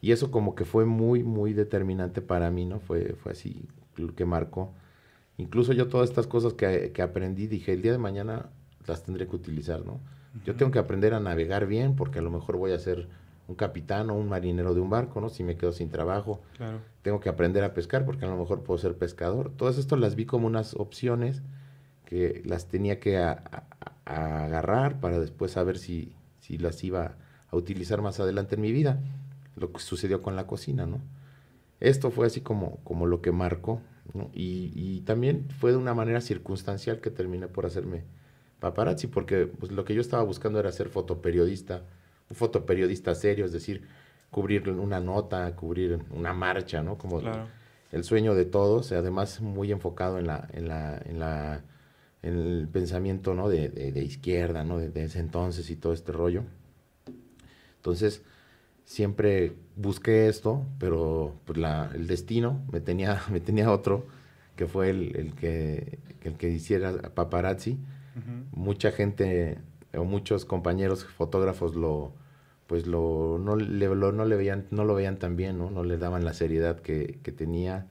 Y 0.00 0.12
eso 0.12 0.30
como 0.30 0.54
que 0.54 0.64
fue 0.64 0.84
muy, 0.84 1.22
muy 1.24 1.54
determinante 1.54 2.20
para 2.20 2.50
mí, 2.50 2.66
¿no? 2.66 2.78
Fue, 2.78 3.14
fue 3.14 3.32
así 3.32 3.62
lo 3.96 4.14
que 4.14 4.24
marcó. 4.26 4.70
Incluso 5.36 5.72
yo 5.72 5.88
todas 5.88 6.08
estas 6.08 6.26
cosas 6.26 6.52
que, 6.52 6.92
que 6.92 7.02
aprendí, 7.02 7.46
dije, 7.46 7.72
el 7.72 7.82
día 7.82 7.92
de 7.92 7.98
mañana 7.98 8.50
las 8.86 9.02
tendré 9.02 9.26
que 9.26 9.36
utilizar, 9.36 9.84
¿no? 9.84 10.00
Yo 10.44 10.56
tengo 10.56 10.72
que 10.72 10.80
aprender 10.80 11.14
a 11.14 11.20
navegar 11.20 11.66
bien 11.66 11.94
porque 11.94 12.18
a 12.18 12.22
lo 12.22 12.30
mejor 12.30 12.56
voy 12.56 12.72
a 12.72 12.78
ser 12.78 13.08
un 13.46 13.54
capitán 13.54 14.10
o 14.10 14.14
un 14.14 14.28
marinero 14.28 14.74
de 14.74 14.80
un 14.80 14.90
barco, 14.90 15.20
¿no? 15.20 15.28
Si 15.28 15.44
me 15.44 15.56
quedo 15.56 15.72
sin 15.72 15.90
trabajo. 15.90 16.40
Tengo 17.02 17.20
que 17.20 17.28
aprender 17.28 17.62
a 17.62 17.74
pescar 17.74 18.04
porque 18.04 18.24
a 18.24 18.28
lo 18.28 18.36
mejor 18.36 18.62
puedo 18.62 18.78
ser 18.78 18.96
pescador. 18.96 19.52
Todas 19.56 19.78
esto 19.78 19.96
las 19.96 20.16
vi 20.16 20.26
como 20.26 20.46
unas 20.46 20.74
opciones 20.74 21.42
que 22.04 22.42
las 22.44 22.66
tenía 22.66 22.98
que 23.00 23.18
agarrar 24.04 25.00
para 25.00 25.20
después 25.20 25.52
saber 25.52 25.78
si, 25.78 26.14
si 26.40 26.58
las 26.58 26.82
iba 26.82 27.16
a 27.48 27.56
utilizar 27.56 28.02
más 28.02 28.18
adelante 28.18 28.56
en 28.56 28.62
mi 28.62 28.72
vida. 28.72 29.00
Lo 29.56 29.72
que 29.72 29.80
sucedió 29.80 30.20
con 30.20 30.36
la 30.36 30.46
cocina, 30.46 30.86
¿no? 30.86 31.00
Esto 31.80 32.10
fue 32.10 32.26
así 32.26 32.40
como, 32.40 32.78
como 32.78 33.06
lo 33.06 33.20
que 33.20 33.30
marcó, 33.30 33.82
y, 34.32 34.72
y 34.74 35.00
también 35.00 35.48
fue 35.58 35.72
de 35.72 35.76
una 35.76 35.94
manera 35.94 36.20
circunstancial 36.20 37.00
que 37.00 37.10
terminé 37.10 37.48
por 37.48 37.66
hacerme 37.66 38.04
paparazzi, 38.64 39.08
porque 39.08 39.46
pues, 39.46 39.72
lo 39.72 39.84
que 39.84 39.94
yo 39.94 40.00
estaba 40.00 40.22
buscando 40.22 40.58
era 40.58 40.72
ser 40.72 40.88
fotoperiodista, 40.88 41.82
un 42.30 42.36
fotoperiodista 42.36 43.14
serio, 43.14 43.44
es 43.44 43.52
decir, 43.52 43.86
cubrir 44.30 44.68
una 44.70 45.00
nota, 45.00 45.54
cubrir 45.54 46.00
una 46.10 46.32
marcha, 46.32 46.82
¿no? 46.82 46.96
Como 46.96 47.20
el 47.92 48.04
sueño 48.04 48.34
de 48.34 48.46
todos, 48.46 48.90
además 48.92 49.40
muy 49.40 49.70
enfocado 49.70 50.18
en 50.18 50.26
la, 50.26 50.48
en 50.52 50.66
la, 50.66 50.98
en 51.04 51.18
la, 51.18 51.62
en 52.22 52.38
el 52.38 52.68
pensamiento, 52.72 53.34
¿no? 53.34 53.48
De, 53.48 53.68
de, 53.68 54.02
izquierda, 54.02 54.64
¿no? 54.64 54.78
De, 54.78 55.04
ese 55.04 55.20
entonces 55.20 55.68
y 55.70 55.76
todo 55.76 55.92
este 55.92 56.10
rollo. 56.10 56.42
Entonces, 57.76 58.22
siempre 58.84 59.54
busqué 59.76 60.28
esto, 60.28 60.64
pero 60.78 61.34
pues, 61.44 61.58
la, 61.58 61.90
el 61.94 62.06
destino 62.06 62.62
me 62.72 62.80
tenía, 62.80 63.22
me 63.30 63.40
tenía 63.40 63.70
otro, 63.70 64.06
que 64.56 64.66
fue 64.66 64.90
el, 64.90 65.16
el 65.16 65.34
que, 65.34 65.98
el 66.22 66.34
que 66.36 66.50
hiciera 66.50 66.92
paparazzi 67.14 67.78
Mucha 68.52 68.92
gente 68.92 69.58
o 69.92 70.04
muchos 70.04 70.44
compañeros 70.44 71.04
fotógrafos 71.04 71.74
lo 71.74 72.12
pues 72.66 72.86
lo 72.86 73.38
no 73.38 73.56
le, 73.56 73.88
no 73.88 74.24
le 74.24 74.36
veían 74.36 74.66
no 74.70 74.84
lo 74.84 74.94
veían 74.94 75.18
tan 75.18 75.36
bien, 75.36 75.58
¿no? 75.58 75.70
No 75.70 75.82
le 75.82 75.98
daban 75.98 76.24
la 76.24 76.32
seriedad 76.32 76.80
que, 76.80 77.18
tenía 77.36 77.86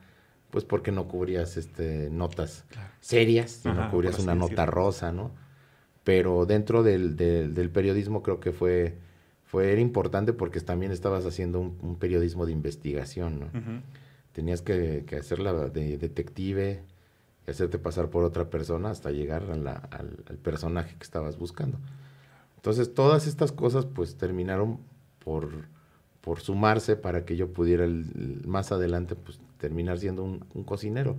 pues 0.50 0.64
porque 0.64 0.92
no 0.92 1.08
cubrías 1.08 1.58
este 1.58 2.10
notas 2.10 2.66
serias, 3.02 3.66
no 3.66 3.92
cubrías 3.92 4.18
una 4.20 4.34
nota 4.34 4.66
rosa, 4.66 5.12
¿no? 5.12 5.32
Pero 6.04 6.46
dentro 6.46 6.84
del, 6.84 7.16
del, 7.16 7.70
periodismo 7.70 8.24
creo 8.24 8.40
que 8.40 8.52
fue, 8.52 8.98
fue 9.54 9.72
era 9.72 9.82
importante 9.82 10.34
porque 10.34 10.60
también 10.62 10.92
estabas 10.92 11.28
haciendo 11.28 11.60
un, 11.60 11.96
periodismo 11.98 12.48
de 12.48 12.52
investigación, 12.52 13.40
¿no? 13.40 13.84
Tenías 14.32 14.64
que, 14.64 15.04
que 15.06 15.18
hacerla 15.18 15.70
de 15.70 16.00
detective, 16.00 16.82
y 17.46 17.52
hacerte 17.52 17.78
pasar 17.78 18.10
por 18.10 18.24
otra 18.24 18.50
persona 18.50 18.90
hasta 18.90 19.12
llegar 19.12 19.44
al, 19.52 20.38
personaje 20.38 20.96
que 20.98 21.04
estabas 21.04 21.38
buscando. 21.38 21.78
Entonces 22.56 22.96
todas 22.96 23.28
estas 23.28 23.52
cosas 23.52 23.86
pues 23.86 24.16
terminaron 24.16 24.80
por, 25.24 25.52
por 26.22 26.40
sumarse 26.40 26.96
para 26.96 27.24
que 27.24 27.36
yo 27.36 27.54
pudiera 27.54 27.86
más 28.48 28.72
adelante 28.72 29.14
pues 29.14 29.40
terminar 29.60 30.00
siendo 30.00 30.24
un, 30.24 30.64
cocinero. 30.64 31.16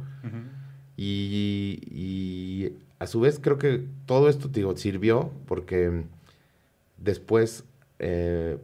y, 0.96 2.72
a 2.98 3.06
su 3.06 3.20
vez 3.20 3.38
creo 3.38 3.58
que 3.58 3.86
todo 4.06 4.28
esto 4.28 4.48
digo, 4.48 4.76
sirvió 4.76 5.30
porque 5.46 6.02
después, 6.98 7.64
eh, 8.04 8.58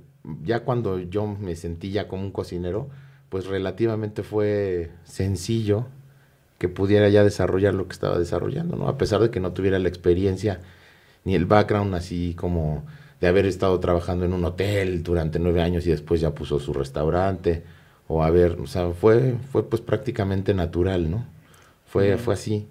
ya 0.44 0.60
cuando 0.60 0.98
yo 0.98 1.26
me 1.26 1.56
sentí 1.56 1.90
ya 1.90 2.08
como 2.08 2.22
un 2.22 2.30
cocinero, 2.30 2.88
pues 3.30 3.46
relativamente 3.46 4.22
fue 4.22 4.90
sencillo 5.04 5.86
que 6.58 6.68
pudiera 6.68 7.08
ya 7.08 7.24
desarrollar 7.24 7.72
lo 7.72 7.88
que 7.88 7.94
estaba 7.94 8.18
desarrollando, 8.18 8.76
¿no? 8.76 8.88
A 8.88 8.98
pesar 8.98 9.20
de 9.22 9.30
que 9.30 9.40
no 9.40 9.52
tuviera 9.52 9.78
la 9.78 9.88
experiencia 9.88 10.60
ni 11.24 11.34
el 11.34 11.46
background 11.46 11.94
así 11.94 12.34
como 12.34 12.84
de 13.20 13.28
haber 13.28 13.46
estado 13.46 13.80
trabajando 13.80 14.26
en 14.26 14.34
un 14.34 14.44
hotel 14.44 15.02
durante 15.02 15.38
nueve 15.38 15.62
años 15.62 15.86
y 15.86 15.90
después 15.90 16.20
ya 16.20 16.34
puso 16.34 16.60
su 16.60 16.74
restaurante, 16.74 17.64
o 18.08 18.24
haber, 18.24 18.58
o 18.60 18.66
sea, 18.66 18.90
fue, 18.90 19.36
fue 19.52 19.62
pues 19.62 19.80
prácticamente 19.80 20.52
natural, 20.52 21.10
¿no? 21.10 21.24
Fue, 21.86 22.18
fue 22.18 22.34
así. 22.34 22.66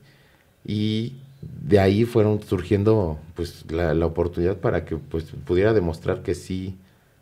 Y 0.66 1.16
de 1.42 1.80
ahí 1.80 2.06
fueron 2.06 2.42
surgiendo 2.42 3.20
pues 3.36 3.66
la, 3.72 3.94
la, 3.94 4.06
oportunidad 4.06 4.58
para 4.58 4.86
que 4.86 4.98
pues 4.98 5.26
pudiera 5.46 5.74
demostrar 5.74 6.22
que 6.22 6.36
sí, 6.36 6.78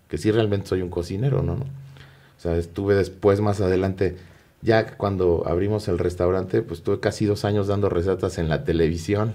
que 0.07 0.17
sí 0.17 0.31
realmente 0.31 0.67
soy 0.67 0.81
un 0.81 0.89
cocinero, 0.89 1.43
¿no? 1.43 1.53
O 1.53 2.39
sea, 2.39 2.55
estuve 2.57 2.95
después 2.95 3.41
más 3.41 3.61
adelante 3.61 4.15
ya 4.61 4.97
cuando 4.97 5.43
abrimos 5.45 5.87
el 5.87 5.99
restaurante, 5.99 6.61
pues 6.61 6.81
tuve 6.81 6.99
casi 6.99 7.25
dos 7.25 7.45
años 7.45 7.67
dando 7.67 7.89
recetas 7.89 8.37
en 8.37 8.49
la 8.49 8.63
televisión. 8.63 9.33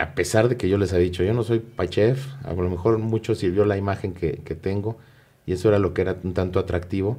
A 0.00 0.16
pesar 0.16 0.48
de 0.48 0.56
que 0.56 0.68
yo 0.68 0.78
les 0.78 0.92
había 0.92 1.04
dicho, 1.04 1.22
yo 1.22 1.32
no 1.32 1.44
soy 1.44 1.62
chef, 1.88 2.26
a 2.42 2.54
lo 2.54 2.68
mejor 2.68 2.98
mucho 2.98 3.36
sirvió 3.36 3.64
la 3.64 3.76
imagen 3.76 4.12
que, 4.12 4.32
tengo 4.60 4.98
y 5.46 5.52
eso 5.52 5.68
era 5.68 5.78
lo 5.78 5.94
que 5.94 6.02
era 6.02 6.16
un 6.24 6.34
tanto 6.34 6.58
atractivo. 6.58 7.18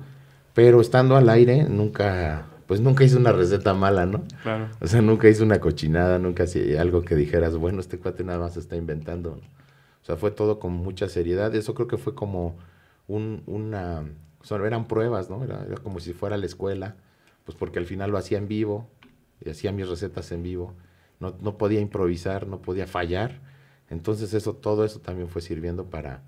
Pero 0.53 0.81
estando 0.81 1.15
al 1.15 1.29
aire, 1.29 1.63
nunca, 1.63 2.47
pues 2.67 2.81
nunca 2.81 3.03
hice 3.03 3.17
una 3.17 3.31
receta 3.31 3.73
mala, 3.73 4.05
¿no? 4.05 4.23
Claro. 4.43 4.69
O 4.79 4.87
sea, 4.87 5.01
nunca 5.01 5.29
hice 5.29 5.43
una 5.43 5.59
cochinada, 5.59 6.19
nunca 6.19 6.45
hice 6.45 6.79
algo 6.79 7.03
que 7.03 7.15
dijeras, 7.15 7.55
bueno, 7.55 7.79
este 7.79 7.99
cuate 7.99 8.23
nada 8.23 8.39
más 8.39 8.57
está 8.57 8.75
inventando. 8.75 9.31
O 10.01 10.05
sea, 10.05 10.15
fue 10.17 10.31
todo 10.31 10.59
con 10.59 10.73
mucha 10.73 11.09
seriedad. 11.09 11.53
Eso 11.55 11.73
creo 11.73 11.87
que 11.87 11.97
fue 11.97 12.15
como 12.15 12.57
un, 13.07 13.43
una, 13.45 14.03
o 14.39 14.45
sea, 14.45 14.57
eran 14.65 14.87
pruebas, 14.87 15.29
¿no? 15.29 15.43
Era, 15.43 15.63
era 15.63 15.77
como 15.77 15.99
si 15.99 16.13
fuera 16.13 16.37
la 16.37 16.45
escuela 16.45 16.95
pues 17.45 17.55
porque 17.57 17.79
al 17.79 17.85
final 17.85 18.11
lo 18.11 18.17
hacía 18.17 18.37
en 18.37 18.47
vivo, 18.47 18.89
y 19.39 19.49
hacía 19.49 19.71
mis 19.71 19.87
recetas 19.87 20.31
en 20.31 20.43
vivo, 20.43 20.73
no, 21.19 21.37
no 21.39 21.57
podía 21.57 21.79
improvisar, 21.79 22.47
no 22.47 22.61
podía 22.61 22.87
fallar, 22.87 23.39
entonces 23.89 24.33
eso, 24.33 24.55
todo 24.55 24.83
eso 24.83 24.99
también 24.99 25.29
fue 25.29 25.41
sirviendo 25.41 25.85
para, 25.85 26.23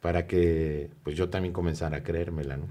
para 0.00 0.26
que 0.26 0.90
pues 1.04 1.16
yo 1.16 1.30
también 1.30 1.54
comenzara 1.54 1.98
a 1.98 2.02
creérmela, 2.02 2.56
¿no? 2.56 2.66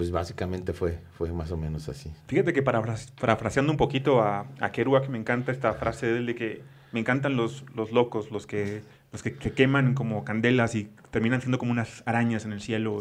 Pues 0.00 0.12
básicamente 0.12 0.72
fue, 0.72 0.98
fue 1.12 1.30
más 1.30 1.52
o 1.52 1.58
menos 1.58 1.86
así. 1.90 2.10
Fíjate 2.26 2.54
que 2.54 2.62
para, 2.62 2.82
parafraseando 3.20 3.70
un 3.70 3.76
poquito 3.76 4.22
a, 4.22 4.46
a 4.58 4.72
Kerouac, 4.72 5.10
me 5.10 5.18
encanta 5.18 5.52
esta 5.52 5.74
frase 5.74 6.06
de 6.06 6.16
él 6.20 6.24
de 6.24 6.34
que 6.34 6.62
me 6.92 7.00
encantan 7.00 7.36
los, 7.36 7.66
los 7.76 7.92
locos, 7.92 8.30
los 8.30 8.46
que, 8.46 8.80
los 9.12 9.22
que, 9.22 9.34
queman 9.34 9.92
como 9.92 10.24
candelas 10.24 10.74
y 10.74 10.88
terminan 11.10 11.42
siendo 11.42 11.58
como 11.58 11.72
unas 11.72 12.02
arañas 12.06 12.46
en 12.46 12.54
el 12.54 12.62
cielo. 12.62 12.98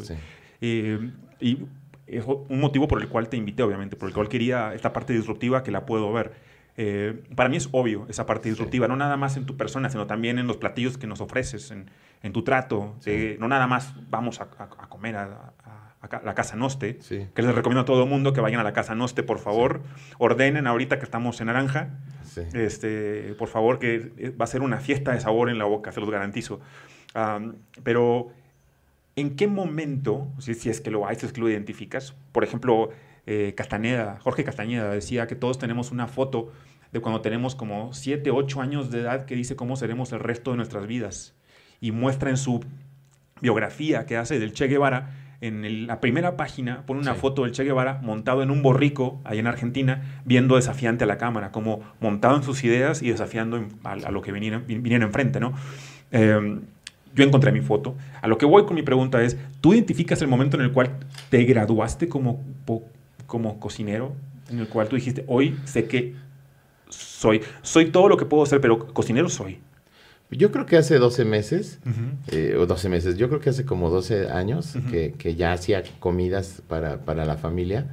Eh, 0.59 1.11
y 1.39 1.59
es 2.05 2.25
un 2.25 2.59
motivo 2.59 2.89
por 2.89 3.01
el 3.01 3.07
cual 3.07 3.29
te 3.29 3.37
invité, 3.37 3.63
obviamente, 3.63 3.95
por 3.95 4.09
el 4.09 4.13
cual 4.13 4.27
quería 4.27 4.73
esta 4.73 4.91
parte 4.91 5.13
disruptiva 5.13 5.63
que 5.63 5.71
la 5.71 5.85
puedo 5.85 6.11
ver. 6.11 6.33
Eh, 6.75 7.23
para 7.33 7.47
mí 7.47 7.55
es 7.55 7.69
obvio 7.71 8.07
esa 8.09 8.25
parte 8.25 8.49
disruptiva, 8.49 8.89
no 8.89 8.97
nada 8.97 9.15
más 9.15 9.37
en 9.37 9.45
tu 9.45 9.55
persona, 9.55 9.89
sino 9.89 10.05
también 10.05 10.37
en 10.37 10.47
los 10.47 10.57
platillos 10.57 10.97
que 10.97 11.07
nos 11.07 11.21
ofreces, 11.21 11.71
en, 11.71 11.89
en 12.23 12.33
tu 12.33 12.43
trato. 12.43 12.97
no 13.39 13.47
nada 13.47 13.67
más 13.67 13.95
vamos 14.09 14.41
a, 14.41 14.49
a, 14.59 14.89
comer 14.89 15.15
a, 15.15 15.53
a, 15.63 15.88
la 16.01 16.33
Casa 16.33 16.55
Noste, 16.55 16.99
que 16.99 17.41
les 17.41 17.53
recomiendo 17.53 17.81
a 17.81 17.85
todo 17.85 18.03
el 18.03 18.09
mundo 18.09 18.33
que 18.33 18.41
vayan 18.41 18.59
a 18.59 18.63
la 18.63 18.73
Casa 18.73 18.95
Noste, 18.95 19.23
por 19.23 19.39
favor. 19.39 19.81
Ordenen 20.17 20.67
ahorita 20.67 20.97
que 20.97 21.05
estamos 21.05 21.39
en 21.41 21.47
naranja. 21.47 21.99
Este, 22.53 23.35
por 23.37 23.49
favor, 23.49 23.79
que 23.79 24.33
va 24.39 24.45
a 24.45 24.47
ser 24.47 24.61
una 24.61 24.79
fiesta 24.79 25.11
de 25.11 25.19
sabor 25.19 25.49
en 25.49 25.57
la 25.57 25.65
boca, 25.65 25.91
se 25.91 25.99
los 25.99 26.09
garantizo. 26.09 26.61
pero 27.83 28.31
¿En 29.19 29.35
qué 29.35 29.47
momento, 29.47 30.31
si, 30.39 30.53
si 30.53 30.69
es 30.69 30.79
que 30.79 30.91
lo 30.91 31.05
hay, 31.05 31.17
si 31.17 31.25
es 31.25 31.33
que 31.33 31.41
lo 31.41 31.49
identificas? 31.49 32.15
Por 32.31 32.45
ejemplo, 32.45 32.89
eh, 33.25 33.53
Castañeda, 33.53 34.17
Jorge 34.21 34.45
Castañeda 34.45 34.89
decía 34.91 35.27
que 35.27 35.35
todos 35.35 35.59
tenemos 35.59 35.91
una 35.91 36.07
foto 36.07 36.53
de 36.93 37.01
cuando 37.01 37.19
tenemos 37.19 37.53
como 37.53 37.93
7, 37.93 38.31
8 38.31 38.61
años 38.61 38.91
de 38.91 39.01
edad 39.01 39.25
que 39.25 39.35
dice 39.35 39.57
cómo 39.57 39.75
seremos 39.75 40.13
el 40.13 40.21
resto 40.21 40.51
de 40.51 40.57
nuestras 40.57 40.87
vidas. 40.87 41.35
Y 41.81 41.91
muestra 41.91 42.29
en 42.29 42.37
su 42.37 42.63
biografía 43.41 44.05
que 44.05 44.15
hace 44.15 44.39
del 44.39 44.53
Che 44.53 44.67
Guevara, 44.67 45.11
en 45.41 45.87
la 45.87 46.01
primera 46.01 46.35
página 46.35 46.83
pone 46.85 46.99
una 46.99 47.15
foto 47.15 47.43
del 47.43 47.53
Che 47.53 47.63
Guevara 47.63 47.99
montado 48.01 48.43
en 48.43 48.51
un 48.51 48.61
borrico 48.61 49.21
ahí 49.23 49.39
en 49.39 49.47
Argentina, 49.47 50.21
viendo 50.25 50.55
desafiante 50.55 51.05
a 51.05 51.07
la 51.07 51.17
cámara, 51.17 51.51
como 51.51 51.81
montado 52.01 52.35
en 52.35 52.43
sus 52.43 52.63
ideas 52.63 53.01
y 53.01 53.09
desafiando 53.09 53.65
a, 53.83 53.95
lo 54.11 54.21
que 54.21 54.31
viniera, 54.31 54.59
viniera 54.59 55.05
enfrente, 55.05 55.39
¿no? 55.39 55.53
Eh, 56.11 56.59
yo 57.15 57.23
encontré 57.23 57.51
mi 57.51 57.61
foto. 57.61 57.95
A 58.21 58.27
lo 58.27 58.37
que 58.37 58.45
voy 58.45 58.65
con 58.65 58.75
mi 58.75 58.81
pregunta 58.81 59.21
es, 59.21 59.37
¿tú 59.61 59.73
identificas 59.73 60.21
el 60.21 60.27
momento 60.27 60.57
en 60.57 60.63
el 60.63 60.71
cual 60.71 60.91
te 61.29 61.43
graduaste 61.43 62.07
como, 62.07 62.43
como 63.25 63.59
cocinero? 63.59 64.15
En 64.49 64.59
el 64.59 64.67
cual 64.67 64.87
tú 64.87 64.95
dijiste, 64.95 65.23
hoy 65.27 65.57
sé 65.65 65.85
que 65.85 66.15
soy, 66.89 67.41
soy 67.61 67.91
todo 67.91 68.09
lo 68.09 68.17
que 68.17 68.25
puedo 68.25 68.45
ser, 68.45 68.61
pero 68.61 68.93
cocinero 68.93 69.29
soy. 69.29 69.59
Yo 70.31 70.51
creo 70.51 70.67
que 70.67 70.77
hace 70.77 70.99
12 70.99 71.25
meses, 71.25 71.79
eh, 72.27 72.55
o 72.55 72.67
12 72.67 72.89
meses, 72.89 73.17
yo 73.17 73.29
creo 73.29 73.41
que 73.41 73.49
hace 73.49 73.65
como 73.65 73.89
12 73.89 74.29
años 74.29 74.75
que, 74.91 75.13
que, 75.13 75.35
ya 75.35 75.53
hacía 75.53 75.81
comidas 75.99 76.61
para, 76.67 77.03
para, 77.03 77.25
la 77.25 77.35
familia. 77.35 77.87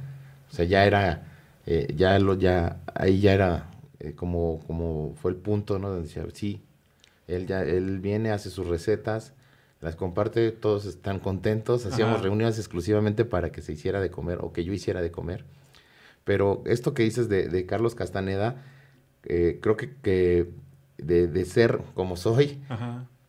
O 0.51 0.53
sea, 0.53 0.65
ya 0.65 0.85
era, 0.85 1.25
eh, 1.65 1.91
ya 1.95 2.19
lo, 2.19 2.35
ya, 2.35 2.79
ahí 2.93 3.21
ya 3.21 3.33
era 3.33 3.71
eh, 3.99 4.13
como, 4.13 4.63
como 4.67 5.15
fue 5.19 5.31
el 5.31 5.37
punto, 5.37 5.79
¿no? 5.79 5.89
Donde 5.89 6.07
decía, 6.07 6.23
sí, 6.31 6.61
él 7.27 7.47
ya, 7.47 7.63
él 7.63 7.99
viene, 7.99 8.29
hace 8.29 8.51
sus 8.51 8.67
recetas, 8.67 9.33
las 9.81 9.95
comparte, 9.95 10.51
todos 10.51 10.85
están 10.85 11.19
contentos, 11.19 11.87
hacíamos 11.87 12.21
reuniones 12.21 12.59
exclusivamente 12.59 13.25
para 13.25 13.51
que 13.51 13.63
se 13.63 13.73
hiciera 13.73 13.99
de 13.99 14.11
comer 14.11 14.37
o 14.41 14.53
que 14.53 14.63
yo 14.63 14.73
hiciera 14.73 15.01
de 15.01 15.09
comer. 15.09 15.43
Pero 16.23 16.61
esto 16.67 16.93
que 16.93 17.01
dices 17.01 17.29
de, 17.29 17.47
de 17.47 17.65
Carlos 17.65 17.95
Castaneda, 17.95 18.63
creo 19.23 19.75
que, 19.75 19.95
que 20.03 20.51
de, 20.97 21.45
ser 21.45 21.81
como 21.93 22.15
soy, 22.15 22.61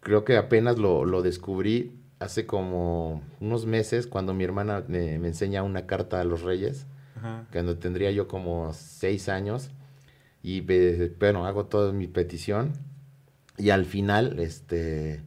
creo 0.01 0.25
que 0.25 0.37
apenas 0.37 0.79
lo, 0.79 1.23
descubrí 1.23 1.93
hace 2.19 2.47
como 2.47 3.23
unos 3.41 3.67
meses 3.67 4.07
cuando 4.07 4.35
mi 4.35 4.45
hermana 4.45 4.85
me, 4.89 5.15
enseña 5.15 5.63
una 5.63 5.87
carta 5.87 6.21
a 6.21 6.25
los 6.25 6.43
reyes, 6.43 6.87
cuando 7.53 7.79
tendría 7.79 8.11
yo 8.11 8.29
como 8.29 8.73
seis 8.73 9.29
años, 9.29 9.71
y 10.43 10.61
bueno, 11.19 11.47
hago 11.47 11.67
toda 11.67 11.93
mi 11.93 12.07
petición, 12.07 12.73
y 13.57 13.71
al 13.71 13.85
final, 13.85 14.39
este... 14.39 15.23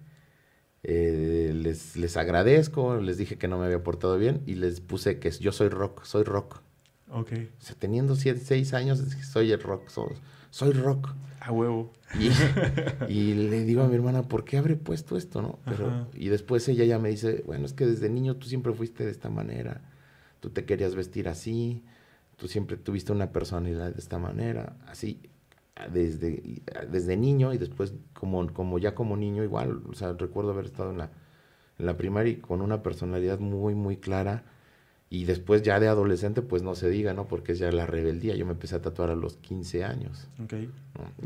Eh, 0.84 1.52
les, 1.54 1.96
les 1.96 2.18
agradezco, 2.18 2.98
les 2.98 3.20
dije 3.20 3.38
que 3.38 3.48
no 3.48 3.60
me 3.60 3.66
había 3.66 3.84
portado 3.84 4.18
bien 4.18 4.42
y 4.48 4.56
les 4.56 4.82
puse 4.82 5.20
que 5.20 5.30
yo 5.30 5.52
soy 5.52 5.70
rock, 5.70 6.04
soy 6.06 6.24
rock. 6.24 6.62
Ok. 7.12 7.34
O 7.60 7.64
sea, 7.64 7.76
teniendo 7.78 8.16
siete, 8.16 8.40
seis 8.40 8.74
años, 8.74 9.00
soy 9.32 9.52
el 9.52 9.62
rock, 9.62 9.90
soy, 9.90 10.16
soy 10.52 10.74
rock. 10.74 11.10
A 11.40 11.52
huevo. 11.52 11.92
Y, 13.10 13.34
le 13.34 13.64
digo 13.64 13.82
a 13.82 13.88
mi 13.88 13.96
hermana, 13.96 14.28
¿por 14.28 14.46
qué 14.46 14.58
habré 14.58 14.76
puesto 14.76 15.18
esto, 15.18 15.42
no? 15.42 15.58
Pero, 15.66 16.08
y 16.14 16.30
después 16.30 16.68
ella 16.70 16.86
ya 16.86 17.00
me 17.00 17.10
dice, 17.10 17.44
bueno, 17.48 17.66
es 17.66 17.74
que 17.74 17.88
desde 17.88 18.10
niño 18.10 18.36
tú 18.36 18.48
siempre 18.48 18.74
fuiste 18.74 19.04
de 19.04 19.10
esta 19.10 19.30
manera. 19.30 19.82
Tú 20.40 20.52
te 20.52 20.66
querías 20.66 20.94
vestir 20.94 21.28
así. 21.28 21.84
Tú 22.36 22.48
siempre 22.48 22.78
tuviste 22.78 23.12
una 23.12 23.32
personalidad 23.32 23.92
de 23.92 24.00
esta 24.00 24.20
manera. 24.20 24.76
Así, 24.86 25.20
desde, 25.92 26.62
desde 26.92 27.18
niño 27.18 27.54
y 27.54 27.58
después 27.58 27.96
como, 28.14 28.54
como 28.54 28.78
ya 28.78 28.94
como 28.94 29.18
niño 29.18 29.44
igual. 29.44 29.82
O 29.90 29.96
sea, 29.96 30.14
recuerdo 30.14 30.52
haber 30.52 30.66
estado 30.66 30.92
en 30.92 31.00
la, 31.00 31.12
en 31.80 31.86
la 31.88 31.98
primaria 31.98 32.34
y 32.34 32.38
con 32.38 32.62
una 32.62 32.84
personalidad 32.84 33.40
muy, 33.40 33.74
muy 33.74 33.98
clara 33.98 34.44
y 35.14 35.26
después 35.26 35.62
ya 35.62 35.78
de 35.82 35.90
adolescente, 35.90 36.42
pues 36.42 36.64
no 36.64 36.74
se 36.74 36.90
diga, 36.90 37.14
¿no? 37.14 37.28
Porque 37.28 37.52
es 37.52 37.60
ya 37.60 37.70
la 37.70 37.86
rebeldía. 37.86 38.34
Yo 38.34 38.46
me 38.46 38.54
empecé 38.54 38.78
a 38.78 38.82
tatuar 38.82 39.10
a 39.10 39.16
los 39.16 39.36
15 39.36 39.84
años. 39.84 40.30
Okay. 40.42 40.72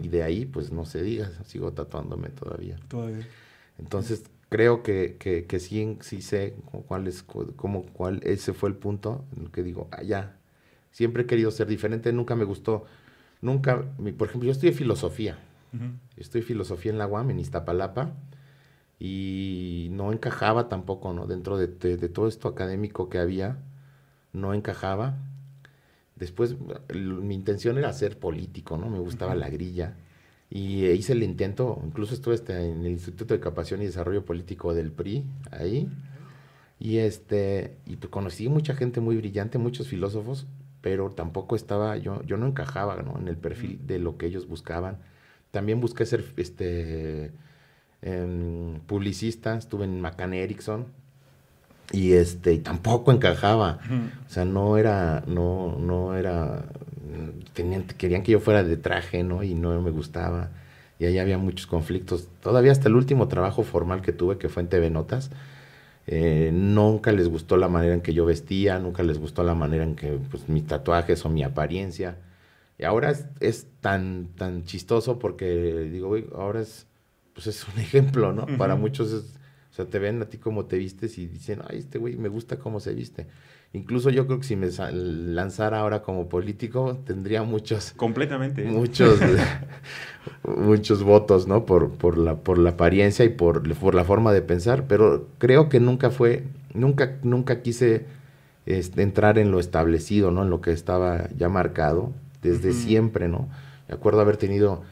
Y 0.01 0.08
de 0.08 0.24
ahí, 0.24 0.48
pues 0.48 0.72
no 0.72 0.86
se 0.86 1.04
diga, 1.04 1.30
sigo 1.46 1.72
tatuándome 1.72 2.30
todavía. 2.30 2.80
Todavía. 2.88 3.27
Entonces, 3.77 4.24
creo 4.50 4.82
que, 4.82 5.18
que, 5.20 5.46
que 5.46 5.60
sí, 5.60 6.00
sí 6.01 6.24
sé 6.24 6.56
cuál 6.88 7.06
es, 7.06 7.22
cómo, 7.22 7.84
cuál, 7.94 8.22
ese 8.24 8.54
fue 8.54 8.70
el 8.70 8.75
punto 8.75 9.24
en 9.38 9.44
el 9.44 9.51
que 9.51 9.62
digo, 9.62 9.88
ah, 9.92 10.01
ya, 10.01 10.36
siempre 10.89 11.22
he 11.24 11.25
querido 11.27 11.51
ser 11.51 11.68
diferente, 11.68 12.12
nunca 12.12 12.36
me 12.36 12.44
gustó, 12.44 12.86
nunca, 13.42 13.86
por 14.18 14.27
ejemplo, 14.27 14.48
yo 14.48 14.51
estudié 14.51 14.74
filosofía. 14.74 15.38
Estoy 16.18 16.42
filosofía 16.42 16.92
en 16.92 16.98
la 16.98 17.06
UAM, 17.06 17.30
en 17.30 17.39
Iztapalapa, 17.39 18.15
y 18.98 19.89
no 19.92 20.12
encajaba 20.12 20.70
tampoco, 20.70 21.13
¿no? 21.13 21.27
Dentro 21.27 21.58
de, 21.58 21.68
de 21.68 22.10
todo 22.10 22.27
esto 22.27 22.48
académico 22.48 23.10
que 23.10 23.20
había, 23.20 23.60
no 24.36 24.54
encajaba. 24.54 25.18
Después 26.15 26.56
mi 26.94 27.36
intención 27.36 27.77
era 27.77 27.92
ser 27.94 28.20
político, 28.20 28.77
¿no? 28.77 28.89
Me 28.89 29.00
gustaba 29.00 29.36
la 29.36 29.50
grilla. 29.50 29.95
Y 30.50 30.86
hice 30.86 31.13
el 31.13 31.24
intento, 31.24 31.82
incluso 31.84 32.13
estuve 32.13 32.36
este, 32.36 32.54
en 32.54 32.86
el 32.86 32.91
Instituto 32.91 33.34
de 33.34 33.39
Capacitación 33.39 33.82
y 33.82 33.86
Desarrollo 33.86 34.24
Político 34.24 34.74
del 34.74 34.91
PRI, 34.91 35.26
ahí. 35.52 35.89
Y 36.80 36.98
este, 36.98 37.78
y 37.86 37.95
pues 37.95 38.10
conocí 38.10 38.48
mucha 38.48 38.76
gente 38.76 39.02
muy 39.02 39.17
brillante, 39.17 39.58
muchos 39.58 39.88
filósofos, 39.88 40.45
pero 40.82 41.10
tampoco 41.10 41.56
estaba, 41.56 41.98
yo, 41.98 42.21
yo 42.24 42.38
no 42.38 42.48
encajaba 42.48 43.02
¿no? 43.02 43.17
en 43.19 43.28
el 43.28 43.38
perfil 43.38 43.80
de 43.88 44.00
lo 44.00 44.17
que 44.17 44.28
ellos 44.28 44.48
buscaban. 44.48 45.00
También 45.52 45.82
busqué 45.82 46.06
ser 46.06 46.24
este, 46.38 47.32
em, 48.02 48.80
publicista, 48.86 49.58
estuve 49.58 49.86
en 49.86 50.00
McCann 50.02 50.34
Erickson, 50.34 50.88
y 51.91 52.13
este 52.13 52.54
y 52.54 52.60
tampoco 52.60 53.12
encajaba. 53.12 53.80
O 54.28 54.30
sea 54.30 54.45
no 54.45 54.78
era 54.78 55.24
no 55.28 55.78
no 55.80 56.15
era 56.15 56.65
tenían, 57.54 57.84
querían 57.84 58.24
que 58.24 58.34
yo 58.34 58.39
fuera 58.39 58.63
de 58.63 58.78
traje 58.78 59.24
no 59.24 59.43
y 59.43 59.54
no 59.54 59.82
me 59.82 59.91
gustaba. 59.91 60.50
Y 60.98 61.06
ahí 61.06 61.19
había 61.19 61.38
muchos 61.38 61.67
conflictos. 61.67 62.30
Todavía 62.41 62.71
hasta 62.71 62.88
el 62.88 62.95
último 62.95 63.28
trabajo 63.28 63.63
formal 63.63 64.02
que 64.02 64.13
tuve 64.13 64.38
que 64.38 64.50
fue 64.50 64.63
en 64.63 64.69
TV 64.69 64.89
Notas 64.89 65.30
eh, 66.08 66.52
nunca 66.54 67.12
les 67.12 67.30
gustó 67.30 67.58
la 67.58 67.67
manera 67.67 67.95
en 67.95 68.02
que 68.02 68.13
yo 68.13 68.26
vestía 68.26 68.78
nunca 68.78 69.02
les 69.02 69.17
gustó 69.17 69.43
la 69.43 69.56
manera 69.56 69.84
en 69.84 69.95
que 69.95 70.19
pues 70.30 70.48
mis 70.48 70.65
tatuajes 70.67 71.26
o 71.26 71.30
mi 71.30 71.43
apariencia. 71.43 72.17
Y 72.78 72.84
ahora 72.84 73.13
es, 73.39 73.67
tan 73.82 74.28
tan 74.36 74.65
chistoso 74.65 75.17
porque 75.17 75.89
digo 75.91 76.15
ahora 76.36 76.62
es 76.62 76.88
pues 77.34 77.48
es 77.48 77.67
un 77.67 77.80
ejemplo 77.80 78.34
no 78.34 78.45
para 78.58 78.76
muchos 78.76 79.12
es 79.12 79.39
o 79.76 79.84
sea, 79.84 79.86
te 79.88 80.00
ven 80.00 80.22
a 80.22 80.26
ti 80.26 80.38
como 80.38 80.68
te 80.68 80.78
vistes 80.78 81.18
y 81.18 81.28
dicen, 81.28 81.60
ay, 81.68 81.80
este 81.80 81.98
güey 81.98 82.16
me 82.16 82.30
gusta 82.30 82.58
cómo 82.58 82.80
se 82.80 82.94
viste. 82.94 83.28
Incluso 83.74 84.10
yo 84.10 84.26
creo 84.26 84.40
que 84.40 84.46
si 84.46 84.56
me 84.56 84.70
lanzara 84.70 85.82
ahora 85.82 86.02
como 86.02 86.30
político, 86.30 86.98
tendría 87.06 87.44
muchos... 87.44 87.92
Completamente. 87.92 88.64
Muchos, 88.64 89.20
muchos 90.46 91.04
votos, 91.04 91.46
¿no? 91.50 91.66
Por, 91.66 91.92
por, 91.92 92.18
la, 92.18 92.38
por 92.38 92.58
la 92.58 92.70
apariencia 92.70 93.26
y 93.26 93.30
por, 93.30 93.70
por 93.76 93.96
la 93.96 94.06
forma 94.06 94.32
de 94.32 94.42
pensar. 94.42 94.86
Pero 94.88 95.28
creo 95.40 95.68
que 95.68 95.82
nunca 95.82 96.10
fue, 96.10 96.44
nunca, 96.74 97.18
nunca 97.24 97.62
quise 97.62 98.06
este, 98.66 99.02
entrar 99.02 99.38
en 99.38 99.52
lo 99.52 99.60
establecido, 99.60 100.32
¿no? 100.32 100.44
En 100.44 100.50
lo 100.50 100.62
que 100.62 100.72
estaba 100.72 101.28
ya 101.36 101.50
marcado 101.50 102.14
desde 102.42 102.72
siempre, 102.72 103.28
¿no? 103.28 103.50
Me 103.90 103.96
acuerdo 103.96 104.22
haber 104.22 104.38
tenido 104.38 104.84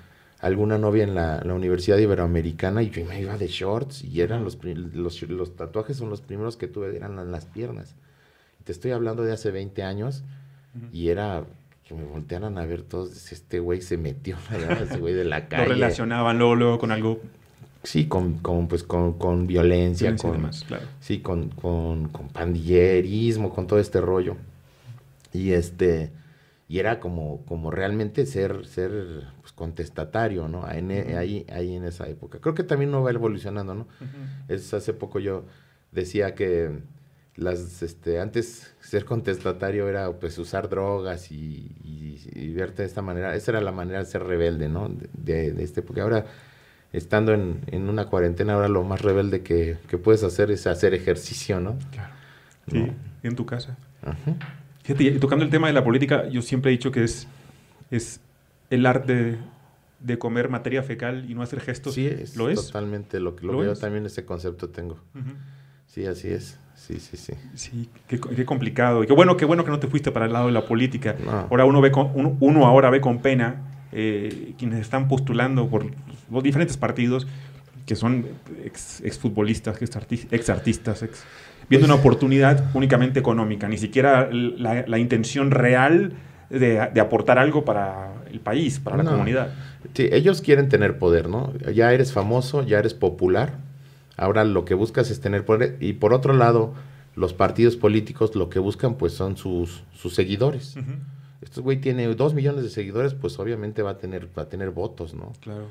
alguna 0.43 0.77
novia 0.77 1.05
en 1.05 1.15
la, 1.15 1.41
Universidad 1.45 1.97
Iberoamericana 1.97 2.83
y 2.83 2.89
yo 2.89 3.05
me 3.05 3.19
iba 3.19 3.37
de 3.37 3.47
shorts 3.47 4.03
y 4.03 4.19
eran 4.19 4.43
los, 4.43 4.59
los, 4.61 5.55
tatuajes 5.55 5.95
son 5.95 6.09
los 6.09 6.19
primeros 6.19 6.57
que 6.57 6.67
tuve, 6.67 6.95
eran 6.97 7.17
en 7.17 7.31
las 7.31 7.45
piernas. 7.45 7.95
Te 8.65 8.73
estoy 8.73 8.91
hablando 8.91 9.23
de 9.23 9.31
hace 9.31 9.51
20 9.51 9.83
años 9.83 10.23
y 10.91 11.07
era 11.07 11.45
que 11.87 11.93
me 11.93 12.03
voltearan 12.03 12.57
a 12.57 12.65
ver 12.65 12.81
todos, 12.81 13.31
este 13.31 13.59
güey 13.59 13.81
se 13.81 13.95
metió, 13.97 14.35
ese 14.83 14.97
güey 14.97 15.13
de 15.13 15.23
la 15.23 15.47
calle. 15.47 15.67
Lo 15.67 15.73
relacionaban 15.75 16.37
luego, 16.37 16.77
con 16.77 16.91
algo... 16.91 17.21
Sí, 17.83 18.07
con, 18.07 18.35
con 18.35 18.67
pues, 18.67 18.83
con, 18.83 19.47
violencia, 19.47 20.15
con, 20.15 20.49
sí, 21.01 21.19
con, 21.19 21.49
con, 21.49 22.09
con 22.09 22.29
pandillerismo, 22.29 23.53
con 23.53 23.67
todo 23.67 23.79
este 23.79 23.99
rollo. 23.99 24.37
Y 25.33 25.51
este 25.51 26.11
y 26.73 26.79
era 26.79 26.99
como, 26.99 27.45
como 27.45 27.69
realmente 27.69 28.25
ser, 28.25 28.65
ser 28.65 29.27
pues, 29.41 29.53
contestatario, 29.53 30.47
¿no? 30.47 30.65
Ahí, 30.65 30.81
ahí, 31.15 31.45
ahí, 31.53 31.75
en 31.75 31.83
esa 31.83 32.07
época. 32.09 32.39
Creo 32.39 32.55
que 32.55 32.63
también 32.63 32.89
no 32.89 33.03
va 33.03 33.11
evolucionando, 33.11 33.75
¿no? 33.75 33.87
es, 34.47 34.73
hace 34.73 34.91
poco 34.91 35.19
yo 35.19 35.45
decía 35.91 36.33
que 36.33 36.79
las, 37.35 37.83
este, 37.83 38.19
antes 38.19 38.73
ser 38.79 39.05
contestatario 39.05 39.87
era 39.87 40.11
pues 40.13 40.39
usar 40.39 40.67
drogas 40.67 41.31
y, 41.31 42.55
verte 42.55 42.81
de 42.81 42.87
esta 42.87 43.03
manera. 43.03 43.35
Esa 43.35 43.51
era 43.51 43.61
la 43.61 43.71
manera 43.71 43.99
de 43.99 44.05
ser 44.05 44.23
rebelde, 44.23 44.67
¿no? 44.67 44.89
De, 44.89 45.51
de 45.51 45.63
este, 45.63 45.83
porque 45.83 46.01
ahora 46.01 46.25
estando 46.91 47.35
en, 47.35 47.61
en, 47.67 47.87
una 47.87 48.05
cuarentena, 48.05 48.53
ahora 48.53 48.67
lo 48.67 48.83
más 48.83 48.99
rebelde 48.99 49.43
que, 49.43 49.77
que, 49.87 49.99
puedes 49.99 50.23
hacer 50.23 50.49
es 50.49 50.65
hacer 50.65 50.95
ejercicio, 50.95 51.59
¿no? 51.59 51.77
Claro. 51.91 52.15
Sí, 52.67 52.91
en 53.21 53.35
tu 53.35 53.45
casa. 53.45 53.77
Ajá. 54.01 54.62
Fíjate, 54.83 55.11
tocando 55.19 55.45
el 55.45 55.51
tema 55.51 55.67
de 55.67 55.73
la 55.73 55.83
política, 55.83 56.27
yo 56.27 56.41
siempre 56.41 56.71
he 56.71 56.73
dicho 56.73 56.91
que 56.91 57.03
es, 57.03 57.27
es 57.89 58.19
el 58.69 58.85
arte 58.85 59.37
de 59.99 60.17
comer 60.17 60.49
materia 60.49 60.83
fecal 60.83 61.29
y 61.29 61.33
no 61.33 61.41
hacer 61.41 61.61
gestos. 61.61 61.93
Sí, 61.93 62.05
es 62.05 62.35
¿Lo 62.35 62.49
es? 62.49 62.67
totalmente 62.67 63.19
lo 63.19 63.35
que 63.35 63.45
lo, 63.45 63.57
veo 63.57 63.75
también 63.75 64.05
ese 64.05 64.25
concepto 64.25 64.69
tengo. 64.69 64.97
Sí, 65.87 66.05
así 66.05 66.27
es. 66.27 66.59
Sí, 66.75 66.99
sí, 66.99 67.15
sí. 67.15 67.33
Sí, 67.55 67.89
qué, 68.07 68.45
complicado. 68.45 69.03
Y 69.03 69.07
qué 69.07 69.13
bueno, 69.13 69.37
qué 69.37 69.45
bueno 69.45 69.63
que 69.63 69.71
no 69.71 69.79
te 69.79 69.87
fuiste 69.87 70.11
para 70.11 70.25
el 70.25 70.33
lado 70.33 70.47
de 70.47 70.51
la 70.51 70.65
política. 70.65 71.15
Ahora 71.49 71.65
uno 71.65 71.79
ve 71.79 71.91
con, 71.91 72.37
uno, 72.39 72.65
ahora 72.65 72.89
ve 72.89 72.99
con 72.99 73.21
pena 73.21 73.87
eh, 73.93 74.53
quienes 74.57 74.81
están 74.81 75.07
postulando 75.07 75.69
por 75.69 75.85
los 76.29 76.43
diferentes 76.43 76.75
partidos 76.75 77.25
que 77.85 77.95
son 77.95 78.25
ex, 78.63 79.01
exfutbolistas, 79.01 79.81
ex, 79.81 80.49
artistas, 80.49 81.03
ex 81.03 81.23
viendo 81.69 81.85
una 81.85 81.95
oportunidad 81.95 82.69
únicamente 82.73 83.19
económica, 83.19 83.67
ni 83.67 83.77
siquiera 83.77 84.29
la, 84.31 84.97
intención 84.99 85.51
real 85.51 86.13
de, 86.49 86.79
aportar 86.79 87.39
algo 87.39 87.65
para 87.65 88.13
el 88.31 88.39
país, 88.39 88.79
para 88.79 88.97
la 88.97 89.03
comunidad. 89.03 89.49
Sí, 89.93 90.09
ellos 90.11 90.41
quieren 90.41 90.69
tener 90.69 90.97
poder, 90.97 91.29
¿no? 91.29 91.53
Ya 91.73 91.93
eres 91.93 92.13
famoso, 92.13 92.63
ya 92.63 92.79
eres 92.79 92.93
popular, 92.93 93.57
ahora 94.17 94.43
lo 94.43 94.65
que 94.65 94.73
buscas 94.73 95.11
es 95.11 95.19
tener 95.19 95.45
poder. 95.45 95.77
Y 95.79 95.93
por 95.93 96.13
otro 96.13 96.33
lado, 96.33 96.73
los 97.15 97.33
partidos 97.33 97.75
políticos 97.75 98.35
lo 98.35 98.49
que 98.49 98.59
buscan 98.59 98.95
pues 98.95 99.13
son 99.13 99.37
sus, 99.37 99.83
sus 99.93 100.15
seguidores. 100.15 100.75
Este 101.41 101.61
güey 101.61 101.81
tiene 101.81 102.07
dos 102.15 102.33
millones 102.33 102.63
de 102.63 102.69
seguidores, 102.69 103.13
pues 103.13 103.37
obviamente 103.39 103.81
va 103.81 103.91
a 103.91 103.97
tener, 103.97 104.27
va 104.37 104.43
a 104.43 104.49
tener 104.49 104.71
votos, 104.71 105.13
¿no? 105.13 105.33
Claro. 105.41 105.67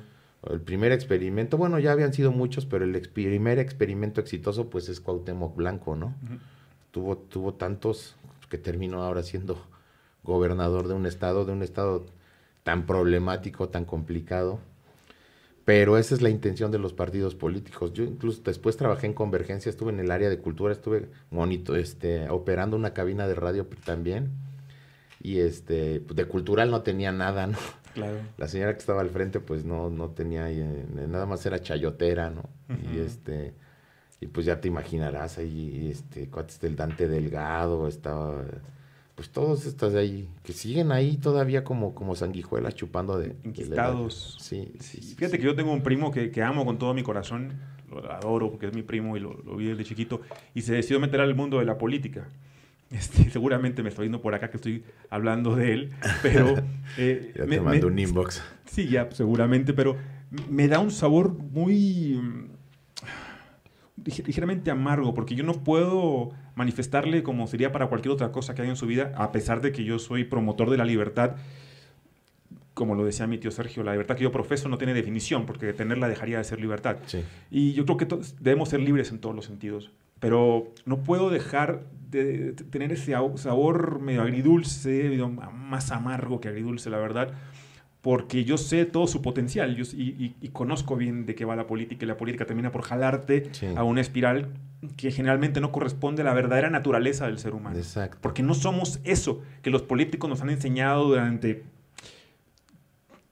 El 0.51 0.61
primer 0.61 0.91
experimento, 0.91 1.57
bueno, 1.57 1.79
ya 1.79 1.93
habían 1.93 2.13
sido 2.13 2.33
muchos, 2.33 2.67
pero 2.67 2.85
el 2.85 3.01
primer 3.11 3.59
experimento 3.59 4.21
exitoso 4.21 4.71
pues 4.71 4.89
es 4.89 5.01
Cuauhtémoc 5.01 5.55
Blanco, 5.57 5.95
¿no? 5.95 6.15
tuvo, 6.91 7.17
tuvo 7.17 7.55
tantos 7.55 8.17
que 8.49 8.59
terminó 8.59 9.03
ahora 9.03 9.23
siendo 9.23 9.59
gobernador 10.23 10.87
de 10.87 10.95
un 10.95 11.07
estado, 11.07 11.45
de 11.45 11.53
un 11.53 11.63
estado 11.63 12.07
tan 12.63 12.87
problemático, 12.87 13.69
tan 13.69 13.85
complicado. 13.85 14.61
Pero 15.65 15.97
esa 15.97 16.15
es 16.15 16.23
la 16.23 16.29
intención 16.29 16.71
de 16.73 16.79
los 16.79 16.93
partidos 16.93 17.35
políticos. 17.35 17.93
Yo 17.93 18.05
incluso 18.05 18.43
después 18.45 18.77
trabajé 18.77 19.07
en 19.07 19.15
Convergencia, 19.15 19.71
estuve 19.71 19.93
en 19.93 20.01
el 20.01 20.11
área 20.11 20.29
de 20.29 20.39
cultura, 20.39 20.73
estuve 20.73 21.09
monito, 21.31 21.77
este, 21.77 22.29
operando 22.31 22.77
una 22.77 22.93
cabina 22.93 23.29
de 23.29 23.35
radio 23.35 23.67
también. 23.85 24.31
Y 25.23 25.39
este, 25.39 26.01
de 26.01 26.25
cultural 26.25 26.71
no 26.71 26.83
tenía 26.83 27.13
nada, 27.13 27.47
¿no? 27.47 27.59
Claro. 27.95 28.19
La 28.39 28.49
señora 28.49 28.73
que 28.73 28.79
estaba 28.79 29.01
al 29.01 29.11
frente, 29.11 29.41
pues 29.41 29.65
no, 29.65 29.91
no 29.91 30.11
tenía, 30.11 30.51
eh, 30.51 30.87
nada 31.09 31.27
más 31.27 31.45
era 31.47 31.61
chayotera, 31.61 32.31
¿no? 32.31 32.43
Y 32.93 32.99
este, 32.99 33.55
y 34.21 34.27
pues 34.29 34.47
ya 34.47 34.61
te 34.61 34.69
imaginarás 34.69 35.39
ahí, 35.39 35.89
este, 35.91 36.29
cuates 36.29 36.61
del 36.61 36.77
Dante 36.77 37.09
Delgado, 37.09 37.89
estaba 37.89 38.45
pues 39.15 39.31
todos 39.31 39.67
estos 39.67 39.93
de 39.93 40.01
ahí, 40.01 40.29
que 40.43 40.53
siguen 40.53 40.91
ahí 40.91 41.17
todavía 41.19 41.65
como, 41.65 41.95
como 41.95 42.17
sanguijuelas 42.17 42.75
chupando 42.75 43.19
de... 43.19 43.37
Inquistados. 43.45 44.39
sí, 44.41 44.73
sí, 44.81 45.01
Fíjate 45.15 45.39
que 45.39 45.45
yo 45.45 45.55
tengo 45.55 45.73
un 45.73 45.83
primo 45.83 46.11
que, 46.11 46.31
que, 46.31 46.43
amo 46.43 46.65
con 46.65 46.79
todo 46.79 46.95
mi 46.95 47.03
corazón, 47.03 47.53
lo 47.91 48.11
adoro 48.11 48.51
porque 48.51 48.67
es 48.67 48.75
mi 48.75 48.83
primo 48.83 49.17
y 49.17 49.21
lo, 49.21 49.35
lo 49.45 49.57
vi 49.57 49.67
desde 49.67 49.85
chiquito, 49.85 50.23
y 50.55 50.63
se 50.63 50.75
decidió 50.75 50.99
meter 50.99 51.21
al 51.21 51.35
mundo 51.35 51.59
de 51.59 51.67
la 51.67 51.77
política. 51.77 52.29
Este, 52.93 53.31
seguramente 53.31 53.83
me 53.83 53.89
estoy 53.89 54.05
viendo 54.05 54.21
por 54.21 54.35
acá 54.35 54.51
que 54.51 54.57
estoy 54.57 54.85
hablando 55.11 55.57
de 55.57 55.73
él, 55.73 55.91
pero... 56.23 56.55
Eh, 56.99 57.33
ya 57.35 57.47
te 57.47 57.59
mando 57.59 57.87
un 57.87 57.99
inbox. 57.99 58.43
Sí, 58.67 58.87
ya, 58.87 59.09
seguramente, 59.13 59.73
pero 59.73 59.97
me 60.51 60.69
da 60.69 60.79
un 60.79 60.91
sabor 60.91 61.33
muy 61.33 62.21
ligeramente 64.05 64.71
amargo, 64.71 65.15
porque 65.15 65.35
yo 65.35 65.45
no 65.45 65.55
puedo 65.65 66.33
manifestarle 66.55 67.23
como 67.23 67.47
sería 67.47 67.73
para 67.73 67.87
cualquier 67.87 68.13
otra 68.13 68.33
cosa 68.33 68.55
que 68.55 68.63
haya 68.63 68.71
en 68.71 68.77
su 68.77 68.87
vida, 68.87 69.13
a 69.17 69.33
pesar 69.33 69.63
de 69.63 69.73
que 69.73 69.85
yo 69.85 69.99
soy 69.99 70.25
promotor 70.25 70.71
de 70.71 70.77
la 70.77 70.85
libertad. 70.85 71.37
Como 72.75 72.95
lo 72.95 73.05
decía 73.05 73.27
mi 73.27 73.39
tío 73.39 73.51
Sergio, 73.51 73.83
la 73.83 73.93
libertad 73.93 74.17
que 74.17 74.25
yo 74.25 74.33
profeso 74.33 74.69
no 74.69 74.79
tiene 74.79 74.95
definición, 74.95 75.47
porque 75.47 75.73
tenerla 75.73 76.09
dejaría 76.09 76.39
de 76.39 76.45
ser 76.45 76.61
libertad. 76.61 76.97
Y 77.51 77.73
yo 77.73 77.85
creo 77.85 77.97
que 77.97 78.07
debemos 78.41 78.71
ser 78.71 78.81
libres 78.81 79.11
en 79.11 79.19
todos 79.19 79.35
los 79.35 79.45
sentidos. 79.45 79.93
Pero 80.23 80.73
no 80.87 81.03
puedo 81.05 81.29
dejar 81.29 81.83
de 82.11 82.55
tener 82.71 82.93
ese 82.93 83.15
sabor 83.37 84.01
medio 84.01 84.23
agridulce, 84.23 85.11
medio 85.11 85.29
más 85.29 85.91
amargo 85.91 86.41
que 86.41 86.49
agridulce, 86.49 86.89
la 86.89 86.99
verdad 86.99 87.35
porque 88.03 88.45
yo 88.45 88.59
sé 88.59 88.85
todo 88.85 89.07
su 89.07 89.23
potencial 89.23 89.79
y, 89.79 90.49
conozco 90.53 90.97
bien 90.97 91.25
de 91.25 91.37
qué 91.37 91.45
va 91.45 91.55
la 91.55 91.69
política 91.69 92.05
y 92.05 92.09
la 92.09 92.17
política 92.17 92.45
termina 92.47 92.73
por 92.73 92.83
jalarte 92.83 93.51
a 93.77 93.85
una 93.85 94.01
espiral 94.01 94.49
que 94.97 95.13
generalmente 95.13 95.61
no 95.61 95.71
corresponde 95.71 96.23
a 96.23 96.25
la 96.25 96.35
verdadera 96.35 96.69
naturaleza 96.69 97.27
del 97.27 97.39
ser 97.39 97.55
humano. 97.55 97.77
Exacto. 97.77 98.19
Porque 98.21 98.43
no 98.43 98.55
somos 98.55 99.01
eso 99.05 99.41
que 99.63 99.71
los 99.71 99.83
políticos 99.83 100.29
nos 100.29 100.43
han 100.43 100.51
enseñado 100.51 101.05
durante 101.05 101.63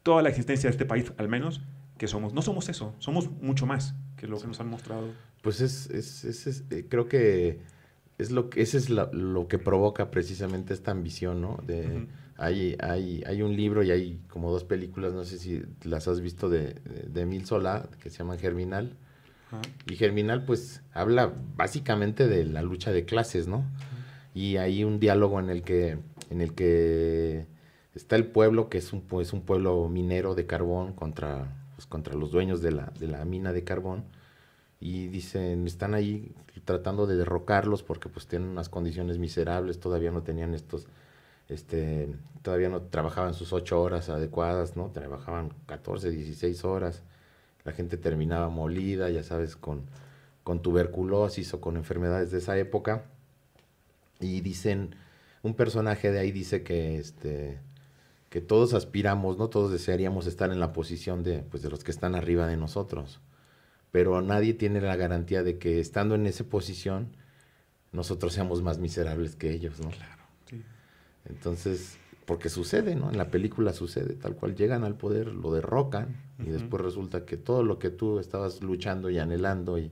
toda 0.05 0.23
la 0.23 0.29
existencia 0.29 0.69
de 0.69 0.73
este 0.73 0.85
país, 0.85 1.13
al 1.19 1.29
menos, 1.29 1.63
que 1.99 2.07
somos. 2.07 2.33
No 2.33 2.41
somos 2.41 2.69
eso, 2.69 2.95
somos 3.01 3.29
mucho 3.43 3.67
más 3.67 3.97
que 4.21 4.27
lo 4.27 4.39
que 4.39 4.47
nos 4.47 4.61
han 4.61 4.69
mostrado. 4.69 5.09
Pues 5.43 5.61
es, 5.63 5.89
es, 5.91 6.25
es, 6.25 6.65
eh, 6.71 6.87
creo 6.89 7.09
que 7.09 7.61
es 8.19 8.31
lo 8.31 8.51
que, 8.51 8.61
ese 8.61 8.77
es 8.77 8.91
lo 8.91 9.49
que 9.49 9.59
provoca 9.59 10.11
precisamente 10.11 10.75
esta 10.75 10.91
ambición, 10.91 11.41
¿no? 11.41 11.59
De, 11.67 12.07
hay, 12.37 12.77
hay, 12.81 13.23
hay 13.27 13.43
un 13.43 13.57
libro 13.57 13.83
y 13.83 13.91
hay 13.91 14.21
como 14.29 14.53
dos 14.53 14.65
películas, 14.65 15.15
no 15.15 15.25
sé 15.25 15.39
si 15.39 15.63
las 15.85 16.07
has 16.07 16.21
visto, 16.21 16.51
de, 16.51 16.75
de 17.09 17.21
Emil 17.23 17.47
Solá, 17.47 17.89
que 18.03 18.11
se 18.11 18.19
llaman 18.19 18.39
Germinal. 18.39 18.97
Y 19.91 19.97
Germinal, 19.97 20.45
pues, 20.45 20.83
habla 20.93 21.33
básicamente 21.57 22.29
de 22.29 22.45
la 22.45 22.63
lucha 22.63 22.93
de 22.93 23.05
clases, 23.05 23.49
¿no? 23.49 23.65
Y 24.33 24.59
hay 24.59 24.85
un 24.85 25.01
diálogo 25.01 25.41
en 25.41 25.51
el 25.51 25.63
que, 25.63 25.99
en 26.29 26.41
el 26.41 26.55
que 26.55 27.47
está 27.95 28.17
el 28.17 28.27
pueblo, 28.27 28.69
que 28.69 28.79
es 28.79 28.93
un, 28.93 29.01
pues, 29.01 29.33
un 29.33 29.41
pueblo 29.41 29.89
minero 29.89 30.35
de 30.35 30.47
carbón 30.47 30.93
contra, 30.93 31.60
pues, 31.81 31.87
contra 31.87 32.15
los 32.15 32.31
dueños 32.31 32.61
de 32.61 32.73
la, 32.73 32.93
de 32.99 33.09
la 33.09 33.25
mina 33.25 33.55
de 33.55 33.65
carbón. 33.65 34.05
Y 34.81 35.07
dicen, 35.07 35.67
están 35.67 35.95
ahí 35.95 36.35
tratando 36.67 37.07
de 37.07 37.17
derrocarlos 37.17 37.83
porque 37.83 38.11
pues 38.11 38.27
tienen 38.27 38.49
unas 38.51 38.69
condiciones 38.69 39.19
miserables, 39.19 39.81
todavía 39.81 40.11
no 40.11 40.23
tenían 40.23 40.55
estos 40.55 40.87
este, 41.49 42.15
todavía 42.43 42.69
no 42.69 42.83
trabajaban 42.83 43.35
sus 43.35 43.53
ocho 43.53 43.81
horas 43.81 44.09
adecuadas, 44.11 44.77
¿no? 44.77 44.91
Trabajaban 44.91 45.53
14, 45.67 46.11
16 46.11 46.65
horas. 46.65 47.03
La 47.65 47.73
gente 47.73 47.97
terminaba 47.97 48.51
molida, 48.51 49.11
ya 49.11 49.23
sabes, 49.23 49.57
con, 49.57 49.83
con 50.45 50.63
tuberculosis 50.63 51.53
o 51.55 51.61
con 51.61 51.77
enfermedades 51.77 52.31
de 52.31 52.39
esa 52.39 52.57
época. 52.59 53.05
Y 54.21 54.43
dicen, 54.43 54.95
un 55.43 55.55
personaje 55.55 56.13
de 56.13 56.21
ahí 56.21 56.31
dice 56.31 56.63
que, 56.63 56.99
este, 56.99 57.59
que 58.31 58.41
todos 58.41 58.75
aspiramos, 58.75 59.37
¿no? 59.37 59.51
Todos 59.51 59.73
desearíamos 59.73 60.27
estar 60.27 60.51
en 60.51 60.61
la 60.61 60.73
posición 60.73 61.23
de, 61.23 61.41
pues, 61.41 61.63
de 61.63 61.69
los 61.69 61.85
que 61.85 61.91
están 61.91 62.15
arriba 62.15 62.47
de 62.47 62.57
nosotros. 62.57 63.21
Pero 63.91 64.23
nadie 64.23 64.55
tiene 64.55 64.81
la 64.81 64.97
garantía 64.97 65.43
de 65.43 65.59
que 65.59 65.81
estando 65.81 66.15
en 66.15 66.27
esa 66.27 66.45
posición, 66.45 67.09
nosotros 67.93 68.33
seamos 68.33 68.63
más 68.63 68.79
miserables 68.79 69.35
que 69.35 69.51
ellos, 69.51 69.81
¿no? 69.81 69.91
Claro. 69.91 70.23
Entonces, 71.29 71.99
porque 72.25 72.49
sucede, 72.49 72.95
¿no? 72.95 73.11
En 73.11 73.19
la 73.19 73.31
película 73.31 73.73
sucede, 73.73 74.15
tal 74.15 74.37
cual 74.37 74.55
llegan 74.55 74.85
al 74.85 74.97
poder, 74.97 75.27
lo 75.27 75.53
derrocan 75.53 76.17
y 76.39 76.51
después 76.51 76.83
resulta 76.83 77.27
que 77.27 77.37
todo 77.37 77.65
lo 77.65 77.79
que 77.79 77.91
tú 77.91 78.21
estabas 78.21 78.63
luchando 78.63 79.11
y 79.11 79.19
anhelando 79.19 79.79
y, 79.79 79.91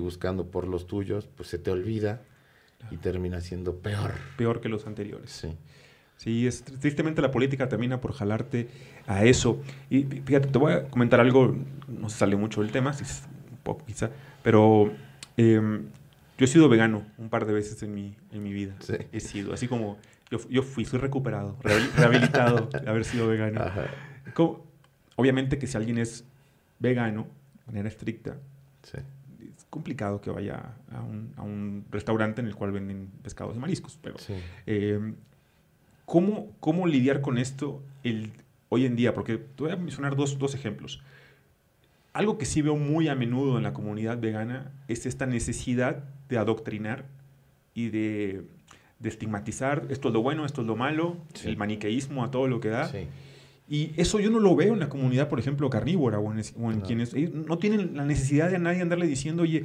buscando 0.00 0.50
por 0.50 0.66
los 0.66 0.86
tuyos, 0.86 1.28
pues 1.36 1.48
se 1.50 1.58
te 1.58 1.70
olvida 1.70 2.22
y 2.90 2.96
termina 2.96 3.40
siendo 3.40 3.76
peor. 3.76 4.12
Peor 4.36 4.60
que 4.60 4.68
los 4.68 4.86
anteriores. 4.86 5.30
Sí. 5.30 5.56
Sí, 6.24 6.46
es, 6.46 6.64
tristemente 6.64 7.20
la 7.20 7.30
política 7.30 7.68
termina 7.68 8.00
por 8.00 8.14
jalarte 8.14 8.68
a 9.06 9.26
eso. 9.26 9.60
Y 9.90 10.04
fíjate, 10.04 10.48
te 10.48 10.58
voy 10.58 10.72
a 10.72 10.84
comentar 10.84 11.20
algo, 11.20 11.54
no 11.86 12.08
se 12.08 12.16
sale 12.16 12.34
mucho 12.34 12.62
del 12.62 12.72
tema, 12.72 12.92
un 12.92 13.58
poco 13.62 13.84
quizá, 13.84 14.08
pero 14.42 14.90
em, 15.36 15.82
yo 16.38 16.44
he 16.46 16.48
sido 16.48 16.70
vegano 16.70 17.04
un 17.18 17.28
par 17.28 17.44
de 17.44 17.52
veces 17.52 17.82
en 17.82 17.94
mi, 17.94 18.16
en 18.32 18.42
mi 18.42 18.54
vida. 18.54 18.74
Sí. 18.78 18.94
He 19.12 19.20
sido, 19.20 19.52
así 19.52 19.68
como 19.68 19.98
yo, 20.48 20.62
fui, 20.62 20.86
soy 20.86 20.98
recuperado, 20.98 21.58
rehabilitado 21.62 22.70
de 22.72 22.88
haber 22.88 23.04
sido 23.04 23.28
vegano. 23.28 23.60
obviamente 25.16 25.58
que 25.58 25.66
si 25.66 25.76
alguien 25.76 25.98
es 25.98 26.24
vegano, 26.78 27.26
de 27.52 27.66
manera 27.66 27.88
estricta, 27.88 28.38
es 28.82 29.66
complicado 29.68 30.22
que 30.22 30.30
vaya 30.30 30.72
a 30.90 31.02
un, 31.42 31.84
restaurante 31.90 32.40
en 32.40 32.46
el 32.46 32.54
cual 32.54 32.72
venden 32.72 33.10
pescados 33.22 33.56
y 33.56 33.58
mariscos. 33.58 33.98
Pero, 34.00 34.16
eh, 34.64 35.12
¿cómo, 36.04 36.86
lidiar 36.86 37.20
con 37.20 37.38
esto 37.38 37.82
el, 38.02 38.32
hoy 38.68 38.86
en 38.86 38.96
día? 38.96 39.14
Porque 39.14 39.38
te 39.38 39.62
voy 39.62 39.72
a 39.72 39.76
mencionar 39.76 40.16
dos, 40.16 40.38
dos 40.38 40.54
ejemplos. 40.54 41.02
Algo 42.12 42.38
que 42.38 42.44
sí 42.44 42.62
veo 42.62 42.76
muy 42.76 43.08
a 43.08 43.14
menudo 43.14 43.56
en 43.56 43.64
la 43.64 43.72
comunidad 43.72 44.18
vegana 44.18 44.72
es 44.88 45.06
esta 45.06 45.26
necesidad 45.26 46.04
de 46.28 46.38
adoctrinar 46.38 47.06
y 47.74 47.88
de 47.88 48.44
de 49.04 49.10
estigmatizar 49.10 49.86
esto 49.90 50.08
es 50.08 50.14
lo 50.14 50.22
bueno, 50.22 50.46
esto 50.46 50.62
es 50.62 50.66
lo 50.66 50.76
malo, 50.76 51.18
el 51.44 51.56
maniqueísmo 51.56 52.24
a 52.24 52.30
todo 52.30 52.48
lo 52.48 52.58
que 52.58 52.70
da. 52.70 52.90
Y 53.68 53.92
eso 53.96 54.20
yo 54.20 54.30
no 54.30 54.40
lo 54.40 54.56
veo 54.56 54.74
en 54.74 54.80
la 54.80 54.88
comunidad, 54.88 55.28
por 55.28 55.38
ejemplo, 55.38 55.70
carnívora 55.70 56.18
o 56.18 56.32
en, 56.32 56.80
quienes 56.80 57.14
no 57.14 57.58
tienen 57.58 57.96
la 57.96 58.04
necesidad 58.04 58.50
de 58.50 58.58
nadie 58.58 58.82
andarle 58.82 59.06
diciendo, 59.06 59.42
oye, 59.42 59.64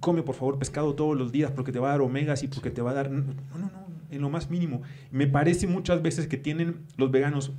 come 0.00 0.22
por 0.22 0.34
favor 0.34 0.58
pescado 0.58 0.94
todos 0.94 1.16
los 1.16 1.30
días 1.30 1.50
porque 1.50 1.72
te 1.72 1.78
va 1.78 1.88
a 1.88 1.90
dar 1.92 2.00
omegas 2.00 2.42
y 2.42 2.48
porque 2.48 2.70
te 2.70 2.82
va 2.82 2.92
a 2.92 2.94
dar... 2.94 3.10
No, 3.10 3.22
no, 3.22 3.58
no, 3.58 3.91
en 4.12 4.20
lo 4.20 4.30
más 4.30 4.50
mínimo. 4.50 4.82
Me 5.10 5.26
parece 5.26 5.66
muchas 5.66 6.02
veces 6.02 6.26
que 6.28 6.36
tienen 6.36 6.82
los 6.96 7.10
veganos 7.10 7.52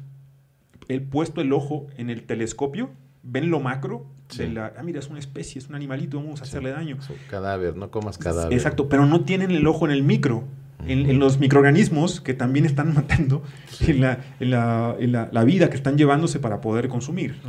el 0.87 1.01
puesto 1.01 1.41
el 1.41 1.53
ojo 1.53 1.87
en 1.97 2.09
el 2.09 2.23
telescopio, 2.23 2.91
ven 3.23 3.49
lo 3.49 3.59
macro, 3.59 4.05
la, 4.37 4.73
ah, 4.77 4.83
mira, 4.83 4.99
es 4.99 5.09
una 5.09 5.19
especie, 5.19 5.59
es 5.59 5.69
un 5.69 5.75
animalito, 5.75 6.17
vamos 6.17 6.41
a 6.41 6.43
hacerle 6.43 6.71
daño. 6.71 6.97
Cadáver, 7.29 7.75
no 7.75 7.91
comas 7.91 8.17
cadáver. 8.17 8.53
Exacto, 8.53 8.89
pero 8.89 9.05
no 9.05 9.25
tienen 9.25 9.51
el 9.51 9.67
ojo 9.67 9.85
en 9.85 9.91
el 9.91 10.03
micro 10.03 10.43
en, 10.87 11.19
los 11.19 11.39
microorganismos 11.39 12.21
que 12.21 12.33
también 12.33 12.65
están 12.65 12.93
matando 12.95 13.43
en, 13.79 14.01
la, 14.01 14.19
en, 14.39 14.51
la, 14.51 14.95
en 14.99 15.11
la, 15.11 15.43
vida 15.43 15.69
que 15.69 15.75
están 15.75 15.97
llevándose 15.97 16.39
para 16.39 16.61
poder 16.61 16.87
consumir. 16.89 17.39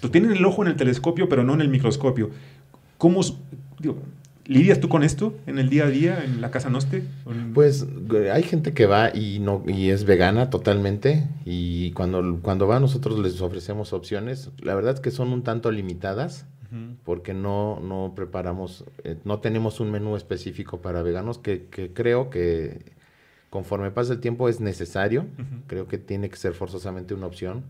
tú 0.00 0.08
tienen 0.08 0.32
el 0.32 0.44
ojo 0.44 0.62
en 0.62 0.68
el 0.68 0.76
telescopio, 0.76 1.28
pero 1.28 1.44
no 1.44 1.54
en 1.54 1.60
el 1.60 1.68
microscopio. 1.68 2.30
¿Cómo 2.98 3.22
lidias 4.50 4.80
tú 4.80 4.88
con 4.88 5.04
esto 5.04 5.32
en 5.46 5.60
el 5.60 5.70
día 5.70 5.84
a 5.84 5.88
día 5.88 6.24
en 6.24 6.40
la 6.40 6.50
casa 6.50 6.70
Noste? 6.70 7.04
Pues 7.54 7.86
hay 8.32 8.42
gente 8.42 8.74
que 8.74 8.86
va 8.86 9.14
y 9.14 9.38
no 9.38 9.62
y 9.66 9.90
es 9.90 10.04
vegana 10.04 10.50
totalmente 10.50 11.28
y 11.44 11.92
cuando, 11.92 12.40
cuando 12.42 12.66
va 12.66 12.80
nosotros 12.80 13.20
les 13.20 13.40
ofrecemos 13.40 13.92
opciones. 13.92 14.50
La 14.58 14.74
verdad 14.74 14.94
es 14.94 15.00
que 15.00 15.12
son 15.12 15.32
un 15.32 15.44
tanto 15.44 15.70
limitadas 15.70 16.46
porque 17.04 17.34
no, 17.34 17.80
no 17.80 18.12
preparamos, 18.14 18.84
eh, 19.02 19.16
no 19.24 19.40
tenemos 19.40 19.80
un 19.80 19.90
menú 19.90 20.14
específico 20.14 20.80
para 20.80 21.02
veganos 21.02 21.38
que, 21.38 21.66
creo 21.92 22.30
que 22.30 22.92
conforme 23.50 23.90
pasa 23.90 24.12
el 24.12 24.20
tiempo 24.20 24.48
es 24.48 24.60
necesario, 24.60 25.26
creo 25.66 25.88
que 25.88 25.98
tiene 25.98 26.30
que 26.30 26.36
ser 26.36 26.54
forzosamente 26.54 27.12
una 27.12 27.26
opción, 27.26 27.64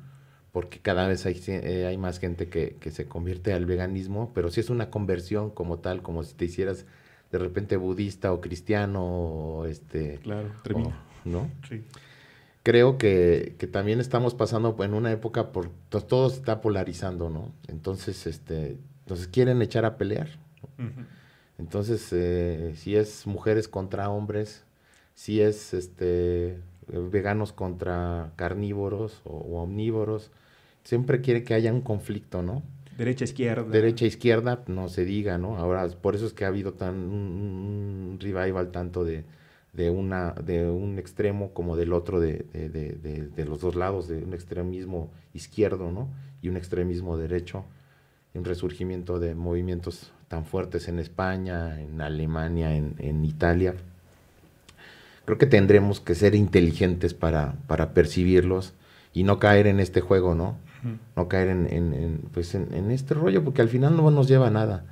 porque 0.53 0.81
cada 0.81 1.07
vez 1.07 1.27
hay, 1.27 1.41
eh, 1.47 1.87
hay 1.87 1.97
más 1.97 2.19
gente 2.19 2.49
que, 2.49 2.77
que, 2.81 2.91
se 2.91 3.07
convierte 3.07 3.53
al 3.53 3.67
veganismo, 3.67 4.33
pero 4.35 4.51
si 4.51 4.61
es 4.61 4.71
una 4.71 4.91
conversión 4.91 5.51
como 5.51 5.79
tal, 5.79 6.03
como 6.03 6.25
si 6.25 6.35
te 6.35 6.47
hicieras 6.47 6.87
de 7.31 7.39
repente 7.39 7.77
budista 7.77 8.33
o 8.33 8.41
cristiano 8.41 9.05
o 9.05 9.67
este... 9.67 10.19
Claro, 10.19 10.51
¿No? 11.25 11.49
Sí. 11.69 11.85
Creo 12.63 12.99
que, 12.99 13.55
que, 13.59 13.67
también 13.67 14.01
estamos 14.01 14.35
pasando 14.35 14.77
en 14.81 14.95
una 14.95 15.13
época 15.13 15.53
por... 15.53 15.71
Todo 15.89 16.29
se 16.29 16.37
está 16.37 16.61
polarizando, 16.61 17.31
¿no? 17.31 17.53
Entonces, 17.69 18.27
este... 18.27 18.77
Entonces 19.05 19.29
quieren 19.29 19.61
echar 19.63 19.85
a 19.85 19.97
pelear. 19.97 20.29
Entonces, 21.59 22.09
eh, 22.13 22.75
si 22.77 22.97
es 22.97 23.27
mujeres 23.27 23.69
contra 23.69 24.09
hombres, 24.09 24.65
si 25.15 25.41
es 25.41 25.75
este 25.75 26.61
veganos 26.87 27.53
contra 27.53 28.33
carnívoros 28.37 29.21
o, 29.25 29.61
omnívoros, 29.63 30.31
siempre 30.91 31.21
quiere 31.21 31.45
que 31.45 31.55
haya 31.55 31.73
un 31.73 31.83
conflicto, 31.83 32.43
¿no? 32.43 32.65
Derecha 32.99 33.23
izquierda. 33.23 33.63
Derecha 33.63 34.07
izquierda, 34.07 34.65
no 34.67 34.89
se 34.89 35.05
diga, 35.05 35.39
¿no? 35.39 35.57
Ahora 35.57 35.87
por 35.87 36.17
eso 36.17 36.27
es 36.27 36.33
que 36.33 36.45
ha 36.45 36.49
habido 36.49 36.73
tan 36.73 36.97
un, 36.97 38.19
revival 38.21 38.73
tanto 38.73 39.05
de, 39.05 39.23
de 39.73 39.89
una 39.89 40.33
de 40.33 40.69
un 40.69 40.99
extremo 40.99 41.53
como 41.53 41.77
del 41.77 41.93
otro 41.93 42.19
de, 42.19 42.45
de, 42.53 43.29
de, 43.37 43.45
los 43.45 43.61
dos 43.61 43.77
lados, 43.77 44.09
de 44.09 44.25
un 44.25 44.35
extremismo 44.35 45.13
izquierdo, 45.33 45.93
¿no? 45.93 46.09
Y 46.43 46.49
un 46.49 46.57
extremismo 46.57 47.17
derecho, 47.17 47.65
un 48.35 48.45
resurgimiento 48.45 49.21
de 49.21 49.37
movimientos 49.37 50.11
tan 50.27 50.45
fuertes 50.45 50.89
en 50.89 50.99
España, 50.99 51.81
en 51.81 52.01
Alemania, 52.01 52.75
en, 52.75 52.97
en 52.99 53.25
Italia 53.25 53.77
creo 55.25 55.39
que 55.39 55.47
tendremos 55.47 56.01
que 56.01 56.17
ser 56.17 56.35
inteligentes 56.35 57.15
para, 57.15 57.55
para 57.69 57.95
percibirlos 57.95 58.73
y 59.13 59.23
no 59.23 59.39
caer 59.39 59.69
en 59.69 59.79
este 59.79 60.01
juego, 60.01 60.35
¿no? 60.35 60.57
No 61.17 61.29
caer 61.29 61.49
en, 61.49 61.67
en, 61.73 62.21
pues 62.33 62.55
en, 62.55 62.91
este 62.91 63.15
rollo, 63.15 63.45
porque 63.45 63.63
al 63.63 63.69
final 63.69 63.97
no 63.97 64.11
nos 64.11 64.29
lleva 64.29 64.49
a 64.49 64.51
nada, 64.51 64.85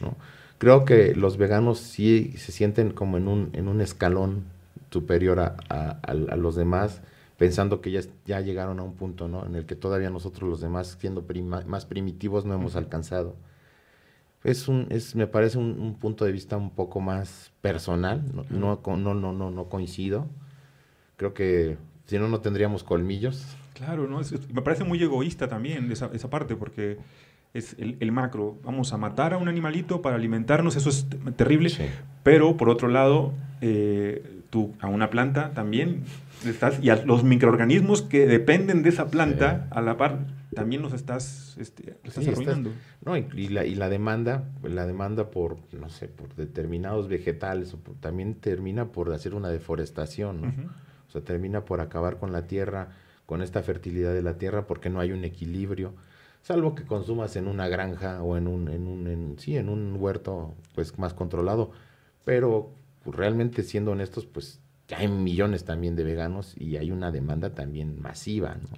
¿no? 0.00 0.16
Creo 0.58 0.84
que 0.84 1.14
los 1.14 1.36
veganos 1.36 1.78
sí 1.78 2.34
se 2.36 2.50
sienten 2.50 2.90
como 2.90 3.16
en 3.18 3.28
un, 3.28 3.50
en 3.52 3.68
un 3.68 3.80
escalón 3.80 4.44
superior 4.90 5.38
a, 5.40 5.56
a, 5.68 6.14
los 6.14 6.56
demás, 6.56 7.02
pensando 7.36 7.80
que 7.80 7.90
ya, 7.90 8.00
ya 8.24 8.40
llegaron 8.40 8.80
a 8.80 8.82
un 8.82 8.94
punto, 8.94 9.28
¿no? 9.28 9.44
En 9.44 9.54
el 9.54 9.66
que 9.66 9.76
todavía 9.76 10.08
nosotros 10.10 10.48
los 10.48 10.60
demás, 10.60 10.96
siendo 10.98 11.24
más 11.66 11.84
primitivos, 11.84 12.44
no 12.44 12.54
hemos 12.54 12.74
alcanzado 12.74 13.36
es 14.46 14.68
un, 14.68 14.86
es, 14.90 15.16
me 15.16 15.26
parece 15.26 15.58
un, 15.58 15.96
punto 15.98 16.24
de 16.24 16.30
vista 16.30 16.56
un 16.56 16.70
poco 16.70 17.00
más 17.00 17.50
personal, 17.60 18.22
no, 18.32 18.44
no, 18.78 18.96
no, 18.96 19.32
no, 19.32 19.50
no, 19.50 19.68
coincido. 19.68 20.26
Creo 21.16 21.34
que 21.34 21.76
si 22.06 22.18
no, 22.18 22.28
no 22.28 22.40
tendríamos 22.40 22.84
colmillos. 22.84 23.44
Claro, 23.76 24.06
¿no? 24.06 24.20
me 24.54 24.62
parece 24.62 24.84
muy 24.84 25.02
egoísta 25.02 25.48
también 25.48 25.92
esa, 25.92 26.10
esa 26.14 26.30
parte, 26.30 26.56
porque 26.56 26.96
es 27.52 27.76
el, 27.78 28.10
macro. 28.10 28.56
Vamos 28.64 28.94
a 28.94 28.96
matar 28.96 29.34
a 29.34 29.36
un 29.36 29.48
animalito 29.48 30.00
para 30.00 30.16
alimentarnos, 30.16 30.76
eso 30.76 30.88
es 30.88 31.06
terrible. 31.36 31.70
Pero 32.22 32.56
por 32.56 32.70
otro 32.70 32.88
lado, 32.88 33.34
eh, 33.60 34.40
tú 34.48 34.74
a 34.80 34.88
una 34.88 35.10
planta 35.10 35.52
también 35.52 36.04
estás, 36.46 36.82
y 36.82 36.88
a 36.88 37.04
los 37.04 37.22
microorganismos 37.22 38.00
que 38.00 38.26
dependen 38.26 38.82
de 38.82 38.88
esa 38.88 39.10
planta, 39.10 39.68
a 39.70 39.82
la 39.82 39.98
par, 39.98 40.20
también 40.54 40.80
los 40.80 40.94
estás, 40.94 41.56
este, 41.58 41.96
estás 42.02 42.26
arruinando. 42.28 42.70
no, 43.04 43.16
y, 43.18 43.48
la, 43.48 43.66
y 43.66 43.74
la 43.74 43.90
demanda, 43.90 44.44
la 44.62 44.86
demanda 44.86 45.30
por, 45.30 45.58
no 45.72 45.90
sé, 45.90 46.08
por 46.08 46.34
determinados 46.34 47.08
vegetales, 47.08 47.74
o 47.74 47.78
también 48.00 48.36
termina 48.36 48.86
por 48.86 49.12
hacer 49.12 49.34
una 49.34 49.50
deforestación, 49.50 50.40
¿no? 50.40 50.48
O 51.08 51.10
sea, 51.10 51.20
termina 51.20 51.66
por 51.66 51.82
acabar 51.82 52.16
con 52.18 52.32
la 52.32 52.46
tierra, 52.46 52.88
con 53.26 53.42
esta 53.42 53.62
fertilidad 53.62 54.14
de 54.14 54.22
la 54.22 54.38
tierra, 54.38 54.66
porque 54.66 54.88
no 54.88 55.00
hay 55.00 55.12
un 55.12 55.24
equilibrio. 55.24 55.94
Salvo 56.42 56.74
que 56.74 56.84
consumas 56.84 57.34
en 57.36 57.48
una 57.48 57.68
granja 57.68 58.22
o 58.22 58.36
en 58.36 58.46
un, 58.46 58.68
en 58.68 58.86
un, 58.86 59.06
en, 59.08 59.38
sí, 59.38 59.56
en 59.56 59.68
un 59.68 59.96
huerto, 59.98 60.54
pues 60.74 60.96
más 60.98 61.12
controlado. 61.12 61.72
Pero 62.24 62.70
pues, 63.02 63.16
realmente 63.16 63.64
siendo 63.64 63.90
honestos, 63.90 64.26
pues 64.26 64.60
hay 64.96 65.08
millones 65.08 65.64
también 65.64 65.96
de 65.96 66.04
veganos 66.04 66.54
y 66.56 66.76
hay 66.76 66.92
una 66.92 67.10
demanda 67.10 67.54
también 67.54 68.00
masiva, 68.00 68.56
¿no? 68.62 68.68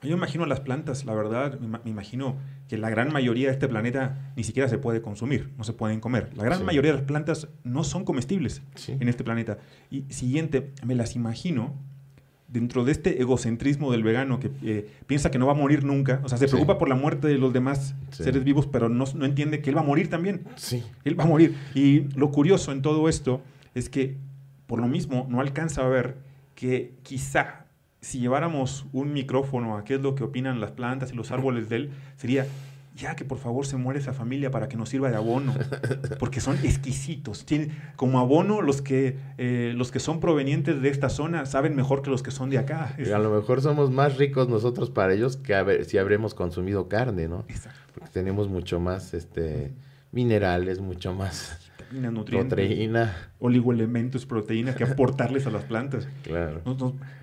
Yo 0.00 0.14
imagino 0.14 0.46
las 0.46 0.60
plantas, 0.60 1.04
la 1.04 1.12
verdad, 1.12 1.58
me, 1.58 1.80
imagino 1.84 2.36
que 2.68 2.78
la 2.78 2.88
gran 2.88 3.12
mayoría 3.12 3.48
de 3.48 3.52
este 3.54 3.66
planeta 3.66 4.32
ni 4.36 4.44
siquiera 4.44 4.68
se 4.68 4.78
puede 4.78 5.02
consumir, 5.02 5.50
no 5.58 5.64
se 5.64 5.72
pueden 5.72 5.98
comer. 5.98 6.30
La 6.36 6.44
gran 6.44 6.64
mayoría 6.64 6.92
de 6.92 6.98
las 6.98 7.06
plantas 7.06 7.48
no 7.64 7.82
son 7.82 8.04
comestibles 8.04 8.62
en 8.86 9.08
este 9.08 9.24
planeta. 9.24 9.58
Y 9.90 10.02
siguiente, 10.12 10.72
me 10.84 10.94
las 10.94 11.16
imagino 11.16 11.74
dentro 12.48 12.84
de 12.84 12.92
este 12.92 13.20
egocentrismo 13.20 13.92
del 13.92 14.02
vegano 14.02 14.40
que 14.40 14.50
eh, 14.62 14.90
piensa 15.06 15.30
que 15.30 15.38
no 15.38 15.46
va 15.46 15.52
a 15.52 15.56
morir 15.56 15.84
nunca, 15.84 16.20
o 16.24 16.28
sea, 16.28 16.38
se 16.38 16.48
preocupa 16.48 16.78
por 16.78 16.88
la 16.88 16.94
muerte 16.94 17.28
de 17.28 17.38
los 17.38 17.52
demás 17.52 17.94
seres 18.10 18.42
vivos, 18.42 18.66
pero 18.66 18.88
no, 18.88 19.04
no, 19.14 19.24
entiende 19.26 19.60
que 19.60 19.70
él 19.70 19.76
va 19.76 19.82
a 19.82 19.84
morir 19.84 20.08
también. 20.08 20.44
Sí. 20.56 20.82
Él 21.04 21.18
va 21.18 21.24
a 21.24 21.26
morir. 21.26 21.54
Y 21.74 22.00
lo 22.16 22.30
curioso 22.32 22.72
en 22.72 22.82
todo 22.82 23.08
esto 23.08 23.42
es 23.74 23.88
que 23.88 24.16
por 24.66 24.80
lo 24.80 24.88
mismo 24.88 25.26
no 25.30 25.40
alcanza 25.40 25.84
a 25.84 25.88
ver 25.88 26.16
que 26.54 26.94
quizá 27.02 27.66
si 28.00 28.20
lleváramos 28.20 28.86
un 28.92 29.12
micrófono 29.12 29.76
a 29.76 29.84
qué 29.84 29.94
es 29.94 30.00
lo 30.00 30.14
que 30.14 30.24
opinan 30.24 30.60
las 30.60 30.70
plantas 30.70 31.12
y 31.12 31.16
los 31.16 31.30
árboles 31.30 31.68
de 31.68 31.76
él, 31.76 31.90
sería, 32.16 32.46
ya 32.98 33.14
que 33.14 33.24
por 33.24 33.38
favor 33.38 33.64
se 33.64 33.76
muere 33.76 34.00
esa 34.00 34.12
familia 34.12 34.50
para 34.50 34.68
que 34.68 34.76
nos 34.76 34.88
sirva 34.88 35.10
de 35.10 35.16
abono, 35.16 35.54
porque 36.18 36.40
son 36.40 36.58
exquisitos. 36.64 37.46
Tienen, 37.46 37.70
como 37.96 38.18
abono, 38.18 38.60
los 38.60 38.82
que, 38.82 39.16
eh, 39.38 39.72
los 39.76 39.92
que 39.92 40.00
son 40.00 40.20
provenientes 40.20 40.82
de 40.82 40.88
esta 40.88 41.08
zona 41.08 41.46
saben 41.46 41.76
mejor 41.76 42.02
que 42.02 42.10
los 42.10 42.22
que 42.22 42.32
son 42.32 42.50
de 42.50 42.58
acá. 42.58 42.96
a 42.98 43.18
lo 43.18 43.30
mejor 43.30 43.62
somos 43.62 43.90
más 43.90 44.18
ricos 44.18 44.48
nosotros 44.48 44.90
para 44.90 45.14
ellos 45.14 45.36
que 45.36 45.84
si 45.84 45.96
habremos 45.96 46.34
consumido 46.34 46.88
carne, 46.88 47.28
¿no? 47.28 47.44
Exacto. 47.48 47.78
Porque 47.94 48.10
tenemos 48.10 48.48
mucho 48.48 48.80
más 48.80 49.14
este, 49.14 49.72
minerales, 50.10 50.80
mucho 50.80 51.14
más 51.14 51.67
nutrientes, 51.92 52.54
proteína, 52.54 53.30
oligoelementos, 53.38 54.26
proteína 54.26 54.74
que 54.74 54.84
aportarles 54.84 55.46
a 55.46 55.50
las 55.50 55.64
plantas. 55.64 56.08
Claro. 56.22 56.60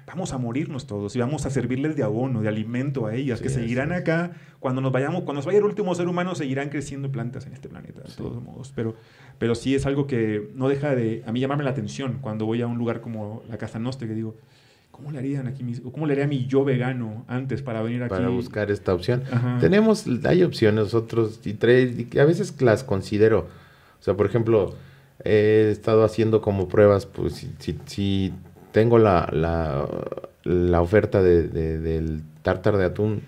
vamos 0.07 0.33
a 0.33 0.37
morirnos 0.37 0.87
todos 0.87 1.15
y 1.15 1.19
vamos 1.19 1.45
a 1.45 1.51
servirles 1.51 1.95
de 1.95 2.03
abono, 2.03 2.41
de 2.41 2.47
alimento 2.47 3.05
a 3.05 3.13
ellas, 3.13 3.39
que 3.39 3.49
seguirán 3.49 3.91
acá. 3.91 4.31
Cuando 4.59 4.81
nos 4.81 4.91
vayamos, 4.91 5.23
cuando 5.23 5.41
se 5.41 5.47
vaya 5.47 5.59
el 5.59 5.65
último 5.65 5.93
ser 5.93 6.07
humano, 6.07 6.33
seguirán 6.33 6.69
creciendo 6.69 7.11
plantas 7.11 7.45
en 7.45 7.53
este 7.53 7.69
planeta, 7.69 8.01
de 8.01 8.13
todos 8.15 8.41
modos. 8.41 8.71
Pero, 8.75 8.95
pero 9.37 9.53
sí 9.53 9.75
es 9.75 9.85
algo 9.85 10.07
que 10.07 10.49
no 10.55 10.69
deja 10.69 10.95
de 10.95 11.23
a 11.27 11.31
mí 11.31 11.39
llamarme 11.39 11.63
la 11.63 11.69
atención 11.71 12.17
cuando 12.21 12.45
voy 12.45 12.61
a 12.61 12.67
un 12.67 12.77
lugar 12.77 13.01
como 13.01 13.43
la 13.47 13.57
Casa 13.57 13.77
Nostre, 13.77 14.07
que 14.07 14.15
digo, 14.15 14.35
¿Cómo 14.95 15.11
le 15.11 15.19
harían 15.19 15.45
aquí 15.47 15.61
cómo 15.91 16.07
le 16.07 16.13
haría 16.13 16.23
a 16.23 16.27
mi 16.29 16.45
yo 16.45 16.63
vegano 16.63 17.25
antes 17.27 17.61
para 17.61 17.81
venir 17.81 18.01
aquí? 18.01 18.11
Para 18.11 18.29
buscar 18.29 18.71
esta 18.71 18.93
opción. 18.93 19.23
Tenemos, 19.59 20.05
hay 20.23 20.41
opciones 20.43 20.85
nosotros 20.85 21.41
y, 21.43 21.49
y 21.49 22.17
a 22.17 22.23
veces 22.23 22.61
las 22.61 22.85
considero 22.85 23.49
sea, 24.05 24.13
por 24.15 24.27
ejemplo, 24.27 24.75
he 25.23 25.69
estado 25.71 26.03
haciendo 26.03 26.41
como 26.41 26.67
pruebas, 26.67 27.07
pues 27.07 27.33
si, 27.59 27.79
si, 27.85 28.33
tengo 28.71 28.99
la, 28.99 29.27
la, 29.31 29.87
la 30.43 30.81
oferta 30.81 31.23
de, 31.23 31.47
del 31.47 32.21
tártar 32.43 32.77
de 32.77 32.85
atún, 32.85 33.23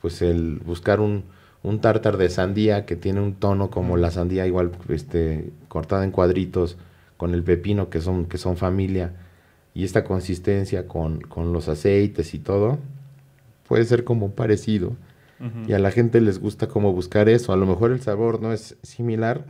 pues 0.00 0.22
el 0.22 0.58
buscar 0.64 1.00
un, 1.00 1.24
un 1.62 1.80
tártar 1.80 2.16
de 2.16 2.28
sandía 2.28 2.86
que 2.86 2.96
tiene 2.96 3.20
un 3.20 3.34
tono 3.34 3.70
como 3.70 3.96
la 3.96 4.10
sandía 4.10 4.46
igual 4.46 4.72
este 4.88 5.52
cortada 5.68 6.04
en 6.04 6.10
cuadritos 6.10 6.76
con 7.16 7.34
el 7.34 7.42
pepino 7.42 7.90
que 7.90 8.00
son 8.00 8.26
que 8.26 8.38
son 8.38 8.56
familia 8.56 9.12
y 9.74 9.84
esta 9.84 10.04
consistencia 10.04 10.88
con, 10.88 11.20
con 11.20 11.52
los 11.52 11.68
aceites 11.68 12.34
y 12.34 12.38
todo 12.38 12.78
puede 13.68 13.84
ser 13.84 14.04
como 14.04 14.30
parecido. 14.30 14.96
Y 15.66 15.74
a 15.74 15.78
la 15.78 15.90
gente 15.90 16.22
les 16.22 16.38
gusta 16.40 16.66
como 16.66 16.94
buscar 16.94 17.28
eso. 17.28 17.52
A 17.52 17.56
lo 17.56 17.66
mejor 17.66 17.90
el 17.92 18.00
sabor 18.00 18.40
no 18.40 18.54
es 18.54 18.76
similar 18.82 19.44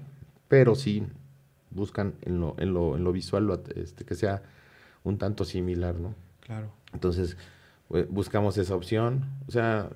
pero 0.49 0.75
sí 0.75 1.05
buscan 1.71 2.15
en 2.23 2.41
lo, 2.41 2.55
en 2.59 2.73
lo, 2.73 2.97
en 2.97 3.05
lo 3.05 3.13
visual 3.13 3.61
este, 3.75 4.05
que 4.05 4.15
sea 4.15 4.43
un 5.05 5.19
tanto 5.19 5.45
similar, 5.45 5.95
¿no? 5.97 6.15
Claro. 6.41 6.73
Entonces, 6.93 7.37
buscamos 8.09 8.59
esa 8.59 8.75
opción. 8.75 9.25
O 9.47 9.53
sea, 9.53 9.91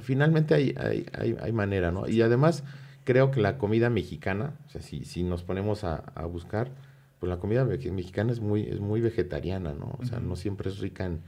finalmente 0.00 0.54
hay, 0.54 0.74
hay, 0.78 1.06
hay, 1.12 1.36
hay, 1.40 1.52
manera, 1.52 1.90
¿no? 1.92 2.08
Y 2.08 2.20
además, 2.22 2.64
creo 3.04 3.30
que 3.30 3.40
la 3.40 3.58
comida 3.58 3.90
mexicana, 3.90 4.54
o 4.66 4.70
sea, 4.70 4.82
si, 4.82 5.04
si 5.04 5.22
nos 5.22 5.42
ponemos 5.42 5.84
a, 5.84 5.96
a 6.14 6.26
buscar, 6.26 6.70
pues 7.18 7.30
la 7.30 7.38
comida 7.38 7.64
mexicana 7.64 8.32
es 8.32 8.40
muy, 8.40 8.62
es 8.62 8.80
muy 8.80 9.00
vegetariana, 9.00 9.72
¿no? 9.72 9.96
O 9.98 10.04
sea, 10.04 10.20
no 10.20 10.36
siempre 10.36 10.70
es 10.70 10.78
rica 10.78 11.04
en, 11.04 11.20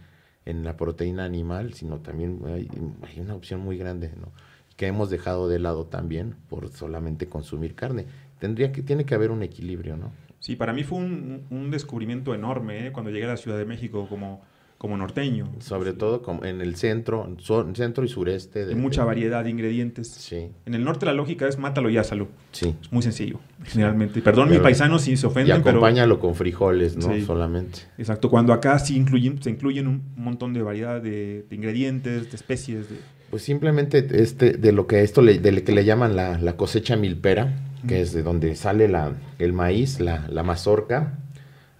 en, 0.44 0.64
la 0.64 0.76
proteína 0.76 1.24
animal, 1.24 1.74
sino 1.74 2.00
también 2.00 2.40
hay, 2.46 2.68
hay 3.02 3.20
una 3.20 3.34
opción 3.34 3.60
muy 3.60 3.78
grande, 3.78 4.12
¿no? 4.20 4.32
Que 4.76 4.86
hemos 4.86 5.10
dejado 5.10 5.48
de 5.48 5.58
lado 5.58 5.86
también 5.86 6.36
por 6.48 6.68
solamente 6.70 7.28
consumir 7.28 7.74
carne. 7.74 8.06
Tendría 8.38 8.72
que, 8.72 8.82
tiene 8.82 9.04
que 9.04 9.14
haber 9.14 9.30
un 9.30 9.42
equilibrio, 9.42 9.96
¿no? 9.96 10.12
Sí, 10.40 10.56
para 10.56 10.72
mí 10.72 10.84
fue 10.84 10.98
un, 10.98 11.70
descubrimiento 11.70 12.34
enorme 12.34 12.86
¿eh? 12.86 12.92
cuando 12.92 13.10
llegué 13.10 13.24
a 13.24 13.28
la 13.28 13.36
Ciudad 13.36 13.56
de 13.56 13.64
México, 13.64 14.06
como 14.08 14.42
como 14.84 14.98
norteño. 14.98 15.50
Sobre 15.60 15.94
todo 15.94 16.20
como 16.20 16.44
en 16.44 16.60
el 16.60 16.76
centro, 16.76 17.34
centro 17.74 18.04
y 18.04 18.08
sureste. 18.08 18.66
De, 18.66 18.74
mucha 18.74 19.02
variedad 19.02 19.42
de 19.42 19.48
ingredientes. 19.48 20.08
Sí. 20.08 20.50
En 20.66 20.74
el 20.74 20.84
norte 20.84 21.06
la 21.06 21.14
lógica 21.14 21.48
es 21.48 21.58
mátalo 21.58 21.88
y 21.88 21.96
ásalo. 21.96 22.28
Sí. 22.52 22.74
Es 22.82 22.92
muy 22.92 23.02
sencillo, 23.02 23.40
generalmente. 23.64 24.20
Perdón 24.20 24.50
mis 24.50 24.58
paisanos 24.58 25.00
si 25.00 25.16
se 25.16 25.26
ofenden, 25.26 25.56
Y 25.56 25.58
acompáñalo 25.58 26.20
con 26.20 26.34
frijoles, 26.34 26.98
¿no? 26.98 27.18
Solamente. 27.24 27.80
Exacto. 27.96 28.28
Cuando 28.28 28.52
acá 28.52 28.78
sí 28.78 28.96
incluyen, 28.96 29.42
se 29.42 29.48
incluyen 29.48 29.86
un 29.86 30.02
montón 30.16 30.52
de 30.52 30.60
variedad 30.60 31.00
de, 31.00 31.46
ingredientes, 31.50 32.30
de 32.30 32.36
especies. 32.36 32.90
De... 32.90 32.96
Pues 33.34 33.42
simplemente 33.42 34.06
este, 34.22 34.52
de 34.52 34.70
lo 34.70 34.86
que 34.86 35.02
esto 35.02 35.20
le, 35.20 35.40
de 35.40 35.64
que 35.64 35.72
le 35.72 35.84
llaman 35.84 36.14
la, 36.14 36.56
cosecha 36.56 36.94
milpera, 36.94 37.52
que 37.88 38.00
es 38.00 38.12
de 38.12 38.22
donde 38.22 38.54
sale 38.54 38.86
la, 38.86 39.12
el 39.40 39.52
maíz, 39.52 39.98
la, 39.98 40.28
la 40.28 40.44
mazorca, 40.44 41.18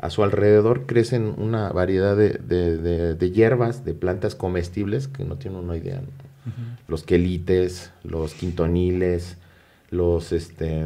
a 0.01 0.11
su 0.11 0.25
alrededor 0.25 0.87
crecen 0.87 1.33
una 1.39 1.69
variedad 1.69 2.17
de, 2.17 3.31
hierbas, 3.33 3.85
de 3.85 3.95
plantas 3.95 4.35
comestibles 4.35 5.07
que 5.07 5.25
no 5.25 5.37
tienen 5.37 5.61
una 5.61 5.77
idea. 5.77 6.03
Los 6.89 7.05
quelites, 7.05 7.93
los 8.03 8.35
quintoniles, 8.35 9.37
los, 9.93 10.33
este, 10.33 10.85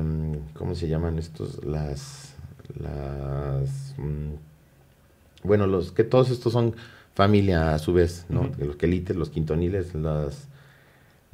¿cómo 0.53 0.75
se 0.75 0.87
llaman 0.87 1.19
estos? 1.19 1.65
Las, 1.65 2.35
las, 2.79 3.95
mm, 3.97 5.45
bueno, 5.45 5.67
los 5.67 5.93
que 5.93 6.05
todos 6.05 6.29
estos 6.29 6.53
son 6.53 6.75
familia 7.15 7.73
a 7.73 7.79
su 7.79 7.95
vez, 7.95 8.27
¿no? 8.29 8.51
Los 8.59 8.77
quelites, 8.77 9.17
los 9.17 9.31
quintoniles, 9.31 9.95
las, 9.95 10.47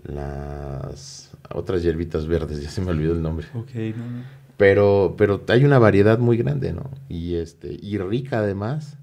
las 0.05 1.33
otras 1.53 1.83
hierbitas 1.83 2.27
verdes, 2.27 2.62
ya 2.62 2.71
se 2.71 2.81
me 2.81 2.90
olvidó 2.90 3.12
el 3.12 3.23
nombre. 3.23 3.47
Ok, 3.55 3.75
no, 3.97 4.11
no. 4.11 4.25
Pero, 4.57 5.14
pero 5.19 5.43
hay 5.49 5.64
una 5.64 5.79
variedad 5.79 6.19
muy 6.19 6.37
grande, 6.37 6.73
¿no? 6.73 6.90
Y, 7.09 7.35
este, 7.35 7.77
y 7.81 7.99
rica 7.99 8.38
además, 8.38 8.99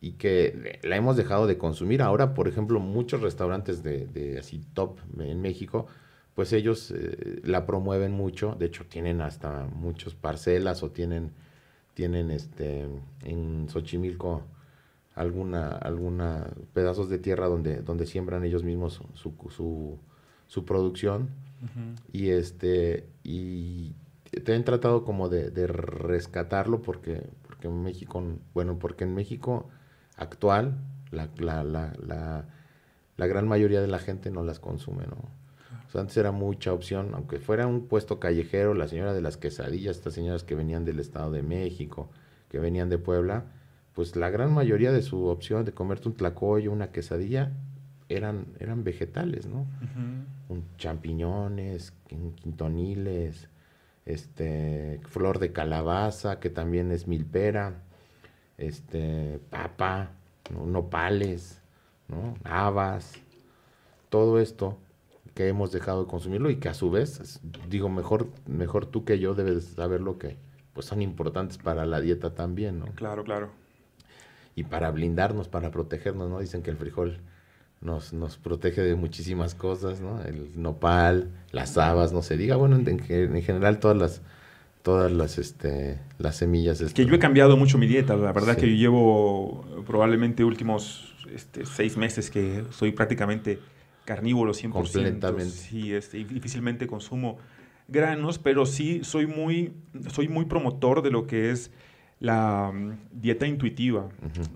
y 0.00 0.12
que 0.12 0.78
la 0.82 0.96
hemos 0.96 1.16
dejado 1.16 1.46
de 1.46 1.58
consumir. 1.58 2.02
Ahora, 2.02 2.34
por 2.34 2.46
ejemplo, 2.46 2.78
muchos 2.78 3.20
restaurantes 3.20 3.82
de, 3.82 4.06
de 4.06 4.38
así 4.38 4.60
top 4.74 4.98
en 5.18 5.40
México, 5.40 5.86
pues 6.34 6.52
ellos 6.52 6.92
eh, 6.92 7.40
la 7.44 7.66
promueven 7.66 8.12
mucho. 8.12 8.54
De 8.58 8.66
hecho, 8.66 8.84
tienen 8.84 9.20
hasta 9.22 9.66
muchos 9.74 10.14
parcelas 10.14 10.82
o 10.82 10.90
tienen, 10.90 11.32
tienen 11.94 12.30
este, 12.30 12.86
en 13.24 13.68
Xochimilco 13.68 14.42
alguna, 15.16 15.70
alguna 15.70 16.46
pedazos 16.74 17.08
de 17.08 17.18
tierra 17.18 17.46
donde, 17.46 17.80
donde 17.80 18.06
siembran 18.06 18.44
ellos 18.44 18.62
mismos 18.62 19.02
su, 19.14 19.32
su, 19.50 19.50
su 19.50 19.98
producción. 20.64 21.30
Y 22.12 22.30
este, 22.30 23.08
y 23.24 23.94
te 24.44 24.54
han 24.54 24.64
tratado 24.64 25.04
como 25.04 25.28
de, 25.28 25.66
rescatarlo 25.66 26.82
porque, 26.82 27.28
porque 27.46 27.68
en 27.68 27.82
México, 27.82 28.22
bueno, 28.54 28.78
porque 28.78 29.04
en 29.04 29.14
México 29.14 29.68
actual 30.16 30.76
la, 31.10 31.28
la, 31.38 31.64
la, 31.64 31.92
la, 33.16 33.26
gran 33.26 33.48
mayoría 33.48 33.80
de 33.80 33.88
la 33.88 33.98
gente 33.98 34.30
no 34.30 34.42
las 34.42 34.60
consume, 34.60 35.06
¿no? 35.06 35.16
O 35.86 35.90
sea, 35.90 36.00
antes 36.00 36.16
era 36.16 36.32
mucha 36.32 36.72
opción, 36.72 37.10
aunque 37.14 37.38
fuera 37.38 37.66
un 37.66 37.86
puesto 37.86 38.18
callejero, 38.18 38.74
la 38.74 38.88
señora 38.88 39.12
de 39.12 39.20
las 39.20 39.36
quesadillas, 39.36 39.96
estas 39.96 40.14
señoras 40.14 40.42
que 40.42 40.54
venían 40.54 40.84
del 40.84 41.00
Estado 41.00 41.30
de 41.30 41.42
México, 41.42 42.10
que 42.48 42.58
venían 42.58 42.88
de 42.88 42.98
Puebla, 42.98 43.44
pues 43.94 44.16
la 44.16 44.28
gran 44.30 44.52
mayoría 44.52 44.92
de 44.92 45.02
su 45.02 45.26
opción 45.26 45.64
de 45.64 45.72
comerte 45.72 46.08
un 46.08 46.14
tlacoyo, 46.14 46.72
una 46.72 46.92
quesadilla, 46.92 47.52
eran, 48.08 48.46
eran 48.58 48.84
vegetales, 48.84 49.46
¿no? 49.46 49.66
un, 50.48 50.64
champiñones, 50.78 51.92
quintoniles, 52.06 53.48
este, 54.04 55.00
flor 55.08 55.38
de 55.38 55.52
calabaza, 55.52 56.38
que 56.38 56.50
también 56.50 56.92
es 56.92 57.08
milpera, 57.08 57.82
este, 58.58 59.40
papa, 59.50 60.10
nopales, 60.50 61.60
¿no? 62.08 62.34
habas, 62.44 63.14
todo 64.08 64.38
esto 64.40 64.78
que 65.34 65.48
hemos 65.48 65.72
dejado 65.72 66.04
de 66.04 66.08
consumirlo 66.08 66.48
y 66.50 66.56
que 66.56 66.68
a 66.68 66.74
su 66.74 66.90
vez, 66.90 67.40
digo, 67.68 67.88
mejor, 67.88 68.30
mejor 68.46 68.86
tú 68.86 69.04
que 69.04 69.18
yo 69.18 69.34
debes 69.34 69.64
saber 69.64 70.00
lo 70.00 70.18
que 70.18 70.36
pues 70.72 70.86
son 70.86 71.02
importantes 71.02 71.58
para 71.58 71.86
la 71.86 72.00
dieta 72.00 72.34
también, 72.34 72.78
¿no? 72.78 72.86
Claro, 72.94 73.24
claro. 73.24 73.50
Y 74.54 74.64
para 74.64 74.90
blindarnos, 74.90 75.48
para 75.48 75.70
protegernos, 75.70 76.28
¿no? 76.28 76.38
Dicen 76.38 76.62
que 76.62 76.70
el 76.70 76.76
frijol 76.76 77.18
nos, 77.80 78.12
nos 78.12 78.36
protege 78.36 78.82
de 78.82 78.94
muchísimas 78.94 79.54
cosas, 79.54 80.00
¿no? 80.00 80.22
El 80.22 80.60
nopal, 80.60 81.30
las 81.52 81.76
habas, 81.78 82.12
no 82.12 82.22
se 82.22 82.36
diga, 82.36 82.56
bueno, 82.56 82.76
en, 82.76 83.42
general 83.42 83.78
todas 83.78 83.96
las 83.96 84.22
todas 84.82 85.10
las 85.10 85.38
este 85.38 85.98
las 86.18 86.36
semillas. 86.36 86.80
Que 86.92 87.06
yo 87.06 87.14
he 87.14 87.18
cambiado 87.18 87.56
mucho 87.56 87.76
mi 87.76 87.86
dieta, 87.86 88.16
la 88.16 88.32
verdad 88.32 88.56
que 88.56 88.68
yo 88.68 88.76
llevo 88.76 89.84
probablemente 89.86 90.44
últimos 90.44 91.14
este, 91.32 91.66
seis 91.66 91.96
meses 91.96 92.30
que 92.30 92.64
soy 92.70 92.92
prácticamente 92.92 93.58
carnívoro 94.04 94.52
100%. 94.52 94.70
Completamente. 94.70 95.50
Sí, 95.50 95.92
este, 95.92 96.24
difícilmente 96.24 96.86
consumo 96.86 97.38
granos, 97.88 98.38
pero 98.38 98.64
sí 98.66 99.00
soy 99.02 99.26
muy, 99.26 99.72
soy 100.08 100.28
muy 100.28 100.44
promotor 100.46 101.02
de 101.02 101.10
lo 101.10 101.26
que 101.26 101.50
es 101.50 101.70
la 102.20 102.72
mm, 102.72 103.20
dieta 103.20 103.46
intuitiva 103.46 104.08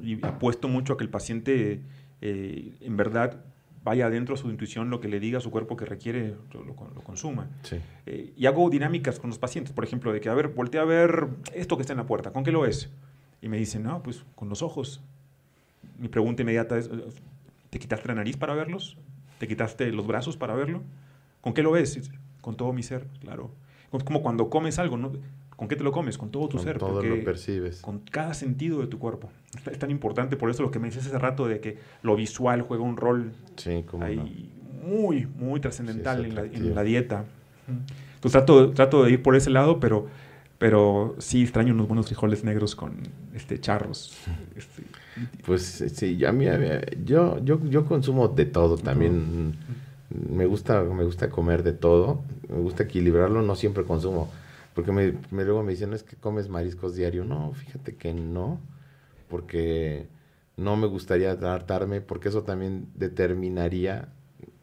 y 0.03 0.25
apuesto 0.25 0.69
mucho 0.69 0.95
a 0.95 0.97
que 0.97 1.05
el 1.05 1.11
paciente 1.11 1.81
eh, 2.21 2.73
en 2.81 2.97
verdad 2.97 3.45
vaya 3.83 4.07
adentro 4.07 4.35
a 4.35 4.39
su 4.39 4.51
intuición, 4.51 4.91
lo 4.91 5.01
que 5.01 5.09
le 5.09 5.21
diga 5.21 5.39
a 5.39 5.41
su 5.41 5.51
cuerpo 5.51 5.77
que 5.77 5.87
requiere, 5.87 6.37
lo, 6.53 6.65
lo, 6.65 6.75
consuma. 6.75 7.49
Eh, 8.07 8.33
y 8.37 8.47
hago 8.47 8.69
dinámicas 8.69 9.19
con 9.19 9.31
los 9.31 9.39
pacientes, 9.39 9.73
por 9.73 9.85
ejemplo, 9.85 10.13
de 10.13 10.21
que, 10.21 10.29
a 10.29 10.35
ver, 10.35 10.49
voltea 10.49 10.83
a 10.83 10.85
ver 10.85 11.29
esto 11.55 11.77
que 11.77 11.83
está 11.83 11.95
en 11.95 11.99
la 11.99 12.07
puerta, 12.07 12.33
¿con 12.33 12.45
qué 12.45 12.53
lo 12.53 12.61
ves? 12.61 12.91
Y 13.41 13.49
me 13.49 13.57
dicen, 13.57 13.83
no, 13.83 14.03
pues 14.03 14.25
con 14.35 14.49
los 14.49 14.63
ojos. 14.63 15.01
Mi 15.99 16.09
pregunta 16.09 16.43
inmediata 16.43 16.77
es, 16.79 16.91
¿te 17.71 17.79
quitaste 17.79 18.09
la 18.09 18.15
nariz 18.15 18.37
para 18.37 18.55
verlos? 18.55 18.99
¿Te 19.39 19.49
quitaste 19.49 19.91
los 19.93 20.07
brazos 20.07 20.37
para 20.37 20.55
verlo? 20.55 20.83
¿Con 21.41 21.55
qué 21.55 21.63
lo 21.63 21.73
ves? 21.73 22.11
Con 22.43 22.57
todo 22.57 22.75
mi 22.75 22.83
ser, 22.83 23.07
claro. 23.21 23.51
Como 24.05 24.23
cuando 24.23 24.51
comes 24.51 24.79
algo, 24.79 24.99
¿no? 24.99 25.13
¿Con 25.61 25.69
qué 25.69 25.77
te 25.77 25.85
lo 25.85 25.93
comes? 25.93 26.17
Con 26.17 26.31
todo 26.31 26.49
tu 26.49 26.59
ser. 26.59 26.79
Todo 26.79 27.03
lo 27.03 27.23
percibes. 27.23 27.83
Con 27.83 27.99
cada 27.99 28.33
sentido 28.33 28.81
de 28.81 28.87
tu 28.87 28.99
cuerpo. 28.99 29.29
Es 29.71 29.79
tan 29.79 29.91
importante, 29.91 30.39
por 30.39 30.49
eso 30.49 30.63
lo 30.63 30.71
que 30.71 30.79
me 30.79 30.89
dices 30.89 31.07
hace 31.07 31.19
rato 31.19 31.47
de 31.47 31.61
que 31.61 31.77
lo 32.03 32.17
visual 32.17 32.63
juega 32.63 32.83
un 32.83 32.97
rol 32.97 33.33
sí, 33.57 33.85
muy, 34.83 35.27
muy 35.27 35.61
trascendental 35.61 36.25
en, 36.25 36.75
la, 36.75 36.83
dieta. 36.83 37.27
Entonces 37.69 38.33
trato, 38.33 38.71
trato 38.71 39.05
de 39.05 39.11
ir 39.11 39.23
por 39.23 39.37
ese 39.37 39.51
lado, 39.51 39.81
pero, 39.81 40.07
pero 40.57 41.15
sí 41.19 41.43
extraño 41.43 41.75
unos 41.75 41.89
buenos 41.89 42.07
frijoles 42.07 42.43
negros 42.43 42.75
con 42.75 42.97
este, 43.35 43.61
charros. 43.61 44.17
Este, 44.57 44.83
pues 45.45 45.85
sí, 45.95 46.17
yo, 46.17 46.33
yo, 47.05 47.45
yo, 47.45 47.61
yo 47.67 47.85
consumo 47.85 48.29
de 48.29 48.47
todo 48.47 48.79
también. 48.79 49.57
Me 50.09 50.47
gusta, 50.47 50.83
me 50.85 51.05
gusta 51.05 51.29
comer 51.29 51.63
de 51.63 51.75
todo, 51.75 52.23
me 52.49 52.61
gusta 52.61 52.85
equilibrarlo, 52.85 53.43
no 53.43 53.55
siempre 53.57 53.85
consumo 53.85 54.31
porque 54.75 54.93
me, 54.93 55.45
luego 55.45 55.63
me 55.63 55.73
dicen, 55.73 55.93
es 55.93 56.03
que 56.03 56.17
comes 56.17 56.49
mariscos 56.49 56.95
diario. 56.95 57.25
No, 57.25 57.53
fíjate 57.53 57.97
que 57.97 58.15
no, 58.15 58.61
porque 59.29 60.09
no 60.57 60.77
me 60.77 60.87
gustaría 60.87 61.37
tratarme, 61.39 62.01
porque 62.01 62.29
eso 62.29 62.45
también 62.45 62.89
determinaría 62.95 64.09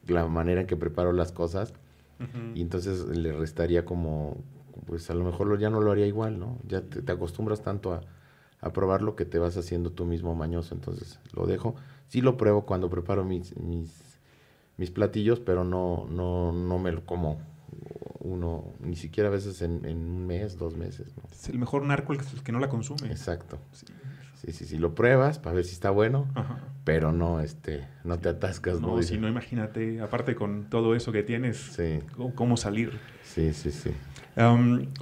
la 0.07 0.27
manera 0.27 0.61
en 0.61 0.67
que 0.67 0.77
preparo 0.77 1.11
las 1.11 1.31
cosas. 1.31 1.73
Y 2.55 2.61
entonces 2.61 3.05
le 3.05 3.31
restaría 3.31 3.85
como, 3.85 4.37
pues 4.87 5.11
a 5.11 5.13
lo 5.13 5.23
mejor 5.23 5.59
ya 5.59 5.69
no 5.69 5.81
lo 5.81 5.91
haría 5.91 6.07
igual, 6.07 6.39
¿no? 6.39 6.57
Ya 6.67 6.81
te, 6.81 7.11
acostumbras 7.11 7.61
tanto 7.61 7.93
a, 7.93 8.01
a, 8.59 8.73
probar 8.73 9.03
lo 9.03 9.15
que 9.15 9.25
te 9.25 9.37
vas 9.37 9.55
haciendo 9.55 9.91
tú 9.91 10.05
mismo 10.05 10.33
mañoso, 10.33 10.73
entonces 10.73 11.19
lo 11.33 11.45
dejo. 11.45 11.75
Sí 12.07 12.21
lo 12.21 12.35
pruebo 12.35 12.65
cuando 12.65 12.89
preparo 12.89 13.23
mis, 13.23 13.55
mis, 13.57 14.19
mis 14.77 14.89
platillos, 14.89 15.39
pero 15.39 15.63
no, 15.63 16.07
no, 16.09 16.51
no 16.51 16.79
me 16.79 16.91
lo 16.91 17.05
como 17.05 17.37
uno, 18.27 18.73
ni 18.79 18.95
siquiera 18.95 19.29
a 19.29 19.31
veces 19.31 19.61
en, 19.61 19.85
un 19.85 20.27
mes, 20.27 20.57
dos 20.57 20.75
meses. 20.75 21.13
Es 21.31 21.49
el 21.49 21.57
mejor 21.57 21.83
narco 21.83 22.13
el 22.13 22.19
que, 22.43 22.51
no 22.51 22.59
la 22.59 22.69
consume. 22.69 23.07
Exacto. 23.07 23.57
Sí, 23.71 24.51
sí, 24.51 24.65
sí, 24.65 24.77
lo 24.77 24.93
pruebas 24.93 25.39
para 25.39 25.55
ver 25.55 25.65
si 25.65 25.73
está 25.73 25.89
bueno, 25.89 26.27
pero 26.83 27.11
no, 27.11 27.39
este, 27.39 27.87
no 28.03 28.19
te 28.19 28.29
atascas. 28.29 28.79
No, 28.79 29.01
si 29.01 29.17
no, 29.17 29.27
imagínate, 29.27 29.99
aparte 30.01 30.35
con 30.35 30.69
todo 30.69 30.93
eso 30.93 31.11
que 31.11 31.23
tienes, 31.23 31.75
cómo, 32.35 32.57
salir. 32.57 32.99
Sí, 33.23 33.53
sí, 33.53 33.71
sí. 33.71 33.91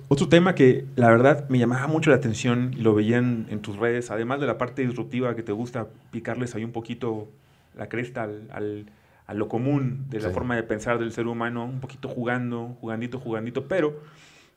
otro 0.07 0.30
tema 0.30 0.55
que 0.55 0.86
la 0.95 1.09
verdad 1.09 1.49
me 1.49 1.59
llamaba 1.59 1.88
mucho 1.88 2.11
la 2.11 2.15
atención 2.15 2.73
y 2.78 2.82
lo 2.82 2.93
veían 2.93 3.47
en, 3.49 3.59
tus 3.59 3.76
redes, 3.76 4.09
además 4.11 4.39
de 4.39 4.47
la 4.47 4.57
parte 4.57 4.84
disruptiva 4.84 5.36
que 5.36 5.43
te 5.43 5.51
gusta 5.51 5.88
picarles 6.11 6.55
ahí 6.55 6.63
un 6.63 6.71
poquito 6.71 7.28
la 7.76 7.89
cresta 7.89 8.23
al 8.23 8.86
a 9.28 9.34
lo 9.34 9.47
común 9.47 10.05
de 10.09 10.19
la 10.19 10.30
forma 10.30 10.55
de 10.55 10.63
pensar 10.63 10.99
del 10.99 11.11
ser 11.11 11.28
humano, 11.28 11.65
un 11.65 11.80
poquito 11.80 12.07
jugando, 12.07 12.78
jugandito, 12.80 13.19
jugandito, 13.19 13.67
pero 13.67 14.01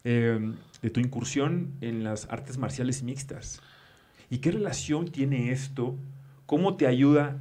em, 0.04 0.56
de 0.82 0.90
tu 0.90 1.00
incursión 1.00 1.72
en 1.80 2.04
las 2.04 2.28
artes 2.30 2.58
marciales 2.58 3.02
mixtas. 3.02 3.62
¿Y 4.28 4.38
qué 4.38 4.50
relación 4.50 5.08
tiene 5.08 5.52
esto? 5.52 5.96
¿Cómo 6.44 6.76
te 6.76 6.86
ayuda 6.86 7.38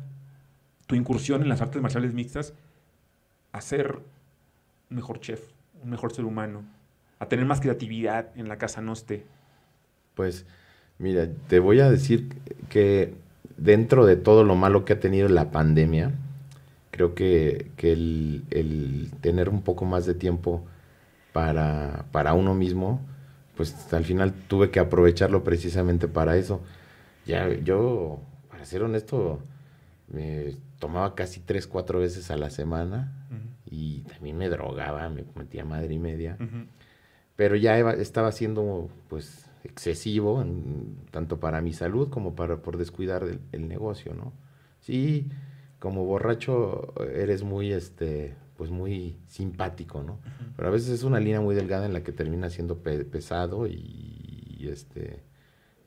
tu 0.85 0.95
incursión 0.95 1.41
en 1.41 1.49
las 1.49 1.61
artes 1.61 1.81
marciales 1.81 2.13
mixtas 2.13 2.53
a 3.51 3.59
ser 3.59 3.99
un 4.89 4.95
mejor 4.95 5.19
chef, 5.19 5.41
un 5.83 5.89
mejor 5.89 6.13
ser 6.13 6.23
humano, 6.23 6.63
a 7.19 7.27
tener 7.27 7.45
más 7.45 7.59
creatividad 7.59 8.29
en 8.37 8.47
la 8.47 8.57
casa 8.57 8.81
noste? 8.81 9.25
Pues, 10.15 10.45
mira, 10.97 11.27
te 11.47 11.59
voy 11.59 11.81
a 11.81 11.91
decir 11.91 12.29
que 12.69 13.13
dentro 13.57 14.05
de 14.05 14.15
todo 14.15 14.45
lo 14.45 14.55
malo 14.55 14.85
que 14.85 14.93
ha 14.93 14.99
tenido 15.01 15.27
la 15.27 15.51
pandemia, 15.51 16.13
creo 16.97 17.13
que, 17.13 17.71
el, 17.77 19.11
tener 19.21 19.49
un 19.49 19.61
poco 19.61 19.85
más 19.85 20.07
de 20.07 20.15
tiempo 20.15 20.65
para, 21.31 22.07
para 22.11 22.33
uno 22.33 22.55
mismo, 22.55 22.99
pues 23.55 23.93
al 23.93 24.03
final 24.03 24.33
tuve 24.47 24.71
que 24.71 24.79
aprovecharlo 24.79 25.43
precisamente 25.43 26.07
para 26.07 26.37
eso. 26.37 26.61
Ya, 27.27 27.53
yo, 27.53 28.19
para 28.49 28.65
ser 28.65 28.81
honesto, 28.81 29.39
me 30.07 30.55
tomaba 30.79 31.13
casi 31.13 31.39
tres, 31.39 31.67
cuatro 31.67 31.99
veces 31.99 32.31
a 32.31 32.37
la 32.37 32.49
semana 32.49 33.13
y 33.69 34.01
también 34.01 34.37
me 34.37 34.49
drogaba, 34.49 35.07
me 35.09 35.25
metía 35.35 35.63
madre 35.63 35.93
y 35.93 35.99
media. 35.99 36.37
Pero 37.35 37.55
ya 37.55 37.77
estaba 37.91 38.31
siendo 38.31 38.89
pues 39.07 39.45
excesivo, 39.63 40.43
tanto 41.11 41.39
para 41.39 41.61
mi 41.61 41.73
salud 41.73 42.09
como 42.09 42.35
para 42.35 42.57
por 42.57 42.77
descuidar 42.77 43.23
el, 43.51 43.67
negocio, 43.67 44.13
¿no? 44.15 44.33
Sí, 44.79 45.29
como 45.79 46.05
borracho 46.05 46.93
eres 47.13 47.43
muy, 47.43 47.71
este, 47.71 48.35
pues 48.55 48.71
muy 48.71 49.17
simpático, 49.27 50.03
¿no? 50.03 50.19
Pero 50.55 50.69
a 50.69 50.71
veces 50.71 50.89
es 50.89 51.03
una 51.03 51.19
línea 51.19 51.41
muy 51.41 51.55
delgada 51.55 51.85
en 51.85 51.93
la 51.93 52.03
que 52.03 52.11
termina 52.11 52.49
siendo 52.49 52.77
pesado 52.81 53.67
y, 53.67 54.67
este, 54.69 55.23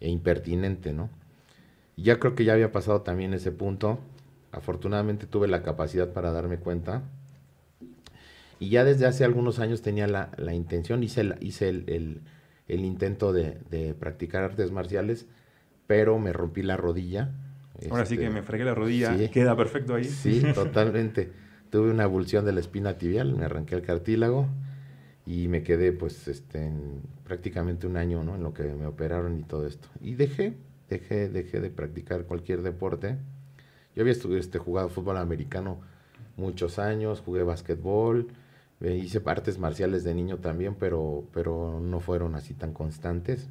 e 0.01 0.09
impertinente, 0.09 0.93
¿no? 0.93 1.11
Y 1.97 2.05
ya 2.05 2.19
creo 2.19 2.35
que 2.35 2.45
ya 2.45 2.55
había 2.55 2.73
pasado 2.73 3.03
también 3.03 3.35
ese 3.35 3.53
punto. 3.53 3.99
Afortunadamente 4.53 5.27
tuve 5.27 5.49
la 5.49 5.63
capacidad 5.63 6.13
para 6.13 6.33
darme 6.33 6.59
cuenta. 6.59 7.03
Y 8.59 8.71
ya 8.71 8.85
desde 8.85 9.07
hace 9.07 9.25
algunos 9.25 9.59
años 9.59 9.83
tenía 9.83 10.07
la, 10.07 10.55
intención, 10.55 11.03
hice, 11.03 11.35
hice 11.41 11.69
el 11.69 12.23
el 12.71 12.85
intento 12.85 13.33
de, 13.33 13.95
practicar 13.99 14.45
artes 14.45 14.71
marciales, 14.71 15.27
pero 15.87 16.19
me 16.19 16.33
rompí 16.33 16.63
la 16.63 16.77
rodilla. 16.77 17.31
Ahora 17.89 18.05
sí 18.05 18.17
que 18.17 18.25
este, 18.25 18.35
me 18.35 18.43
fregué 18.43 18.65
la 18.65 18.75
rodilla, 18.75 19.17
sí, 19.17 19.29
queda 19.29 19.57
perfecto 19.57 19.95
ahí. 19.95 20.05
Sí, 20.05 20.43
totalmente. 20.55 21.31
Tuve 21.71 21.91
una 21.91 22.05
abulsión 22.05 22.45
de 22.45 22.53
la 22.53 22.61
espina 22.61 22.99
tibial, 22.99 23.35
me 23.35 23.45
arranqué 23.45 23.77
el 23.77 23.83
cartílago 23.83 24.49
y 25.25 25.49
me 25.49 25.63
quedé 25.63 25.93
pues 25.93 26.27
este 26.29 26.71
prácticamente 27.25 27.87
un 27.87 27.97
año, 27.97 28.25
¿no? 28.25 28.35
En 28.35 28.43
lo 28.43 28.53
que 28.53 28.65
me 28.65 28.87
operaron 28.87 29.39
y 29.39 29.43
todo 29.43 29.67
esto. 29.67 29.89
Y 30.01 30.15
dejé, 30.15 30.55
dejé, 30.89 31.29
dejé 31.29 31.61
de 31.61 31.71
practicar 31.71 32.25
cualquier 32.25 32.63
deporte. 32.63 33.17
Yo 33.95 34.03
había 34.03 34.13
este, 34.13 34.59
jugado 34.59 34.89
fútbol 34.89 35.17
americano 35.17 35.81
muchos 36.37 36.79
años, 36.79 37.23
jugué 37.25 37.43
básquetbol, 37.43 38.29
hice 38.81 39.21
artes 39.27 39.59
marciales 39.59 40.05
de 40.05 40.15
niño 40.15 40.39
también, 40.39 40.75
pero, 40.75 41.25
pero 41.33 41.81
no 41.81 42.01
fueron 42.01 42.35
así 42.35 42.55
tan 42.55 42.73
constantes. 42.73 43.49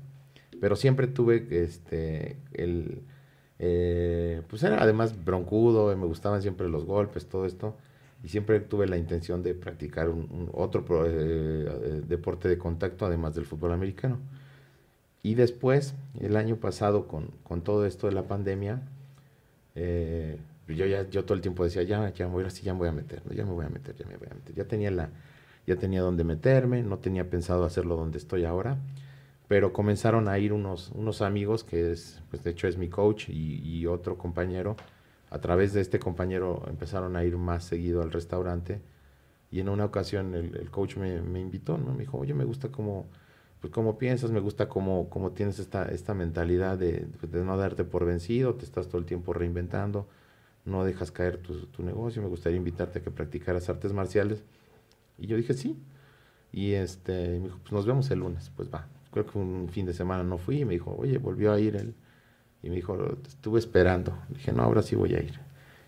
Pero 0.60 0.76
siempre 0.76 1.08
tuve 1.08 1.48
este, 1.52 2.38
el... 2.54 3.02
Eh, 3.60 4.41
pues 4.47 4.64
era 4.64 4.82
además 4.82 5.24
broncudo, 5.24 5.95
me 5.95 6.05
gustaban 6.05 6.41
siempre 6.41 6.70
los 6.70 6.86
golpes, 6.86 7.28
todo 7.28 7.45
esto. 7.45 7.76
Y 8.24 8.30
siempre 8.30 8.60
tuve 8.60 8.88
la 8.88 8.97
intención 8.97 9.43
de 9.43 9.53
practicar 9.53 10.10
un, 10.10 10.49
otro 10.53 10.86
eh, 11.05 12.01
deporte 12.07 12.49
de 12.49 12.57
contacto, 12.57 13.05
además 13.05 13.36
del 13.36 13.45
fútbol 13.45 13.72
americano. 13.74 14.20
Y 15.24 15.36
después, 15.36 15.95
el 16.20 16.36
año 16.38 16.57
pasado, 16.57 17.07
con, 17.07 17.28
con 17.43 17.62
todo 17.62 17.86
esto 17.86 18.07
de 18.07 18.14
la 18.14 18.24
pandemia, 18.28 18.82
yo 19.76 20.86
ya 20.86 21.10
yo 21.10 21.26
todo 21.26 21.36
el 21.36 21.41
tiempo 21.41 21.64
decía, 21.64 21.84
ya, 21.84 22.10
ya 22.14 22.28
voy, 22.28 22.43
así 22.45 22.64
ya 22.64 22.74
me 22.74 22.80
voy 22.80 22.89
a 22.89 22.91
meter, 22.91 23.22
ya 23.34 23.45
me 23.45 23.51
voy 23.51 23.66
a 23.66 23.70
meter, 23.70 23.95
ya 23.95 24.05
me 24.05 24.18
voy 24.18 24.28
a 24.30 24.36
meter. 24.36 24.55
Ya 24.55 24.66
tenía 24.66 24.91
la, 24.91 25.10
ya 25.66 25.76
tenía 25.76 26.01
donde 26.01 26.24
meterme, 26.24 26.84
no 26.84 26.99
tenía 26.99 27.30
pensado 27.30 27.64
hacerlo 27.66 27.95
donde 27.95 28.18
estoy 28.18 28.45
ahora, 28.45 28.78
pero 29.50 29.74
comenzaron 29.74 30.30
a 30.30 30.39
ir 30.39 30.54
unos, 30.54 30.91
unos 30.95 31.22
amigos, 31.22 31.66
que 31.66 31.91
es, 31.91 32.22
pues 32.30 32.41
de 32.43 32.52
hecho 32.52 32.70
es 32.70 32.78
mi 32.78 32.88
coach 32.88 33.28
y, 33.30 33.86
otro 33.88 34.18
compañero, 34.18 34.78
a 35.30 35.39
través 35.39 35.74
de 35.74 35.82
este 35.82 36.00
compañero 36.00 36.64
empezaron 36.70 37.18
a 37.18 37.26
ir 37.26 37.36
más 37.36 37.66
seguido 37.66 38.02
al 38.02 38.12
restaurante 38.12 38.82
y 39.52 39.60
en 39.60 39.68
una 39.68 39.86
ocasión 39.86 40.36
el, 40.36 40.70
coach 40.72 40.95
me, 40.95 41.39
invitó, 41.41 41.78
¿no? 41.78 41.93
Me 41.93 42.02
dijo, 42.02 42.18
oye, 42.18 42.34
me 42.34 42.45
gusta 42.45 42.70
cómo, 42.70 43.08
pues 43.60 43.74
cómo 43.74 43.97
piensas, 43.97 44.32
me 44.32 44.39
gusta 44.39 44.70
cómo, 44.70 45.10
cómo 45.10 45.32
tienes 45.32 45.60
esta, 45.60 45.86
esta 45.86 46.14
mentalidad 46.14 46.78
de, 46.78 47.08
de, 47.22 47.43
no 47.43 47.58
darte 47.58 47.84
por 47.84 48.06
vencido, 48.06 48.56
te 48.56 48.66
estás 48.66 48.88
todo 48.88 49.00
el 49.00 49.06
tiempo 49.06 49.34
reinventando 49.34 50.08
no 50.66 50.86
dejas 50.86 51.12
caer 51.12 51.38
tu, 51.38 51.84
negocio, 51.84 52.22
me 52.22 52.28
gustaría 52.28 52.58
invitarte 52.58 53.00
a 53.00 53.02
que 53.02 53.12
practicaras 53.12 53.70
artes 53.70 53.91
marciales. 53.93 54.43
Y 55.18 55.28
yo 55.28 55.36
dije, 55.36 55.54
sí. 55.54 55.78
Y 56.52 56.74
este, 56.74 57.39
me 57.39 57.45
dijo, 57.45 57.60
pues 57.62 57.72
nos 57.72 57.86
vemos 57.86 58.10
el 58.12 58.20
lunes. 58.20 58.52
Pues 58.56 58.70
va. 58.72 58.88
Creo 59.12 59.26
que 59.26 59.38
un 59.38 59.70
fin 59.72 59.86
de 59.86 59.93
semana 59.93 60.24
no 60.24 60.38
fui 60.38 60.62
y 60.62 60.66
me 60.66 60.74
dijo, 60.74 60.95
oye, 60.97 61.18
volvió 61.18 61.51
a 61.51 61.60
ir 61.60 61.76
él. 61.76 61.93
Y 62.62 62.70
me 62.70 62.76
dijo, 62.76 62.95
te 62.97 63.30
estuve 63.30 63.60
esperando. 63.60 64.18
dije, 64.30 64.51
no, 64.51 64.64
ahora 64.64 64.82
sí 64.82 64.95
voy 64.95 65.16
a 65.16 65.20
ir. 65.20 65.39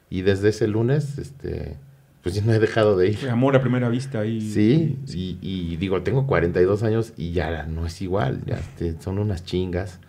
Y 0.10 0.22
desde 0.22 0.50
ese 0.50 0.68
lunes, 0.68 1.18
este, 1.18 1.78
pues 2.24 2.36
ya 2.36 2.44
no 2.44 2.54
he 2.54 2.60
dejado 2.60 2.98
de 2.98 3.10
ir. 3.10 3.30
Amor 3.30 3.56
a 3.56 3.62
primera 3.62 3.90
vista. 3.90 4.26
Y, 4.26 4.42
sí, 4.42 5.00
y, 5.42 5.76
digo, 5.78 6.02
tengo 6.04 6.28
42 6.28 6.84
años 6.84 7.14
y 7.18 7.32
ya 7.32 7.64
no 7.64 7.86
es 7.86 8.02
igual, 8.02 8.42
ya 8.46 8.60
son 9.00 9.20
unas 9.20 9.44
chingas. 9.44 10.00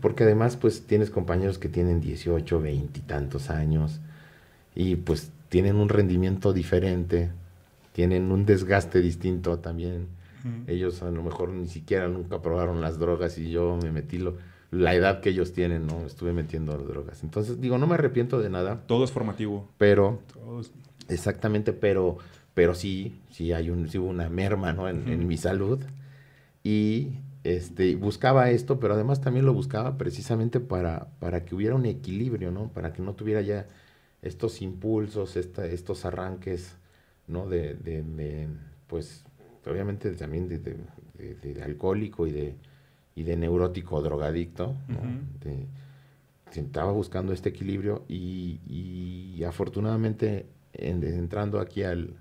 Porque 0.00 0.24
además, 0.24 0.56
pues 0.56 0.86
tienes 0.86 1.10
compañeros 1.10 1.58
que 1.58 1.68
tienen 1.68 2.00
18, 2.00 2.60
20 2.60 2.98
y 2.98 3.02
tantos 3.02 3.50
años 3.50 4.00
y 4.74 4.96
pues 4.96 5.30
tienen 5.48 5.76
un 5.76 5.88
rendimiento 5.88 6.52
diferente, 6.52 7.30
tienen 7.92 8.32
un 8.32 8.44
desgaste 8.44 9.00
distinto 9.00 9.58
también. 9.58 10.08
Ellos 10.66 11.02
a 11.02 11.10
lo 11.10 11.22
mejor 11.22 11.50
ni 11.50 11.66
siquiera 11.68 12.08
nunca 12.08 12.42
probaron 12.42 12.80
las 12.80 12.98
drogas 12.98 13.38
y 13.38 13.50
yo 13.50 13.78
me 13.82 13.90
metí 13.90 14.18
lo, 14.18 14.36
la 14.70 14.94
edad 14.94 15.20
que 15.20 15.30
ellos 15.30 15.52
tienen, 15.52 15.86
¿no? 15.86 16.04
Estuve 16.04 16.32
metiendo 16.32 16.76
las 16.76 16.86
drogas. 16.86 17.22
Entonces, 17.22 17.60
digo, 17.60 17.78
no 17.78 17.86
me 17.86 17.94
arrepiento 17.94 18.38
de 18.40 18.50
nada. 18.50 18.82
Todo 18.86 19.04
es 19.04 19.12
formativo. 19.12 19.68
Pero, 19.78 20.20
exactamente, 21.08 21.72
pero, 21.72 22.18
pero 22.54 22.74
sí, 22.74 23.20
sí 23.30 23.52
hay 23.52 23.70
un, 23.70 23.88
sí 23.88 23.98
hubo 23.98 24.08
una 24.08 24.28
merma, 24.28 24.72
¿no? 24.72 24.88
En, 24.88 25.08
en 25.08 25.26
mi 25.26 25.36
salud. 25.36 25.80
Y 26.62 27.12
este, 27.44 27.94
buscaba 27.94 28.50
esto, 28.50 28.80
pero 28.80 28.94
además 28.94 29.20
también 29.20 29.44
lo 29.44 29.52
buscaba 29.52 29.98
precisamente 29.98 30.60
para, 30.60 31.08
para 31.20 31.44
que 31.44 31.54
hubiera 31.54 31.74
un 31.74 31.84
equilibrio, 31.84 32.50
¿no? 32.50 32.68
Para 32.68 32.92
que 32.92 33.02
no 33.02 33.12
tuviera 33.12 33.42
ya 33.42 33.66
estos 34.22 34.62
impulsos, 34.62 35.36
estos 35.36 36.04
arranques, 36.06 36.76
¿no? 37.28 37.46
De, 37.46 37.74
de, 37.74 38.48
pues, 38.86 39.24
obviamente 39.66 40.10
también 40.12 40.48
de, 40.48 41.62
alcohólico 41.62 42.26
y 42.26 42.32
de, 42.32 42.54
y 43.14 43.22
de 43.22 43.36
neurótico 43.36 44.02
drogadicto, 44.02 44.74
estaba 46.54 46.92
buscando 46.92 47.32
este 47.32 47.48
equilibrio 47.48 48.04
y, 48.08 49.42
afortunadamente 49.46 50.46
entrando 50.72 51.60
aquí 51.60 51.82
al, 51.82 52.14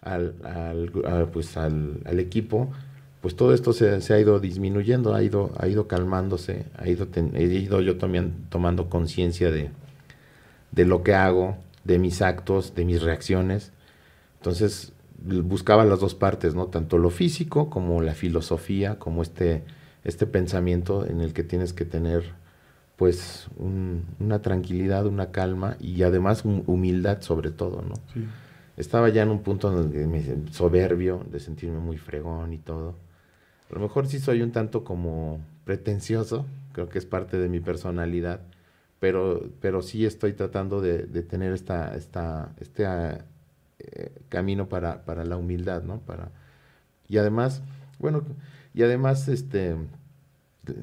al, 0.00 0.34
al, 0.44 1.28
pues 1.30 1.56
al, 1.56 2.00
equipo, 2.18 2.72
pues 3.20 3.36
todo 3.36 3.54
esto 3.54 3.72
se, 3.72 4.00
se, 4.00 4.14
ha 4.14 4.20
ido 4.20 4.40
disminuyendo, 4.40 5.14
ha 5.14 5.22
ido, 5.22 5.52
ha 5.58 5.68
ido 5.68 5.86
calmándose, 5.88 6.66
ha 6.76 6.88
ido, 6.88 7.08
he 7.34 7.44
ido 7.44 7.80
yo 7.80 7.98
también 7.98 8.46
tomando 8.48 8.88
conciencia 8.88 9.50
de, 9.50 9.70
de 10.72 10.84
lo 10.84 11.02
que 11.02 11.14
hago, 11.14 11.56
de 11.84 11.98
mis 11.98 12.22
actos, 12.22 12.74
de 12.74 12.84
mis 12.84 13.02
reacciones. 13.02 13.72
Entonces 14.38 14.93
buscaba 15.24 15.84
las 15.84 16.00
dos 16.00 16.14
partes, 16.14 16.54
¿no? 16.54 16.66
Tanto 16.66 16.98
lo 16.98 17.10
físico 17.10 17.70
como 17.70 18.00
la 18.02 18.14
filosofía, 18.14 18.98
como 18.98 19.22
este, 19.22 19.64
este 20.04 20.26
pensamiento 20.26 21.06
en 21.06 21.20
el 21.20 21.32
que 21.32 21.44
tienes 21.44 21.72
que 21.72 21.84
tener 21.84 22.34
pues 22.96 23.48
una 23.58 24.40
tranquilidad, 24.40 25.06
una 25.06 25.32
calma 25.32 25.76
y 25.80 26.02
además 26.04 26.44
humildad 26.44 27.22
sobre 27.22 27.50
todo, 27.50 27.82
¿no? 27.82 27.94
Estaba 28.76 29.08
ya 29.08 29.22
en 29.22 29.30
un 29.30 29.40
punto 29.40 29.70
donde 29.70 30.06
me 30.06 30.22
soberbio, 30.52 31.24
de 31.30 31.40
sentirme 31.40 31.78
muy 31.78 31.96
fregón 31.96 32.52
y 32.52 32.58
todo. 32.58 32.94
A 33.70 33.74
lo 33.74 33.80
mejor 33.80 34.06
sí 34.06 34.20
soy 34.20 34.42
un 34.42 34.52
tanto 34.52 34.84
como 34.84 35.40
pretencioso, 35.64 36.46
creo 36.72 36.88
que 36.88 36.98
es 36.98 37.06
parte 37.06 37.38
de 37.38 37.48
mi 37.48 37.60
personalidad, 37.60 38.40
pero, 39.00 39.48
pero 39.60 39.82
sí 39.82 40.06
estoy 40.06 40.32
tratando 40.34 40.80
de, 40.80 41.06
tener 41.22 41.52
esta, 41.52 41.96
esta, 41.96 42.54
este 42.60 42.86
eh, 43.78 44.12
camino 44.28 44.68
para, 44.68 45.04
para, 45.04 45.24
la 45.24 45.36
humildad, 45.36 45.82
¿no? 45.82 46.00
Para, 46.00 46.30
y 47.08 47.18
además, 47.18 47.62
bueno, 47.98 48.22
y 48.72 48.82
además, 48.82 49.28
este, 49.28 49.76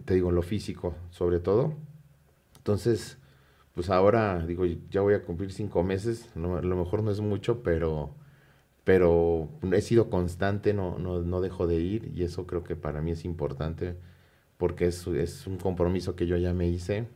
te 0.05 0.13
digo, 0.13 0.31
lo 0.31 0.41
físico, 0.41 0.95
sobre 1.09 1.39
todo. 1.39 1.73
Entonces, 2.57 3.17
pues 3.73 3.89
ahora, 3.89 4.45
digo, 4.45 4.65
ya 4.65 5.01
voy 5.01 5.13
a 5.13 5.23
cumplir 5.23 5.51
cinco 5.51 5.83
meses, 5.83 6.29
a 6.35 6.39
lo 6.39 6.75
mejor 6.75 7.03
no 7.03 7.11
es 7.11 7.21
mucho, 7.21 7.63
pero, 7.63 8.13
pero 8.83 9.49
he 9.71 9.81
sido 9.81 10.09
constante, 10.09 10.73
no, 10.73 10.97
no, 10.99 11.21
no 11.21 11.41
dejo 11.41 11.67
de 11.67 11.75
ir, 11.75 12.11
y 12.15 12.23
eso 12.23 12.45
creo 12.45 12.63
que 12.63 12.75
para 12.75 13.01
mí 13.01 13.11
es 13.11 13.25
importante, 13.25 13.95
porque 14.57 14.87
es, 14.87 15.07
es 15.07 15.47
un 15.47 15.57
compromiso 15.57 16.15
que 16.15 16.27
yo 16.27 16.37
ya 16.37 16.53
me 16.53 16.67
hice 16.67 17.07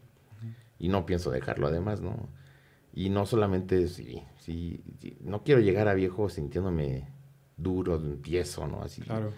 y 0.79 0.87
no 0.89 1.05
pienso 1.05 1.31
dejarlo 1.31 1.67
además, 1.67 2.01
¿no? 2.01 2.29
Y 2.95 3.09
no 3.09 3.25
solamente, 3.25 3.89
sí, 3.89 4.23
sí, 4.37 4.81
no 5.21 5.43
quiero 5.43 5.59
llegar 5.59 5.89
a 5.89 5.93
viejo 5.93 6.29
sintiéndome 6.29 7.09
duro, 7.57 7.99
tieso, 7.99 8.67
¿no? 8.67 8.81
Así. 8.81 9.01
Claro. 9.01 9.33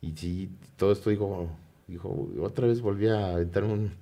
Y 0.00 0.12
sí, 0.16 0.50
todo 0.76 0.92
esto 0.92 1.10
digo, 1.10 1.50
dijo, 1.86 2.28
otra 2.40 2.66
vez 2.66 2.80
volví 2.80 3.08
a 3.08 3.38
entrar 3.38 3.64
un, 3.64 3.92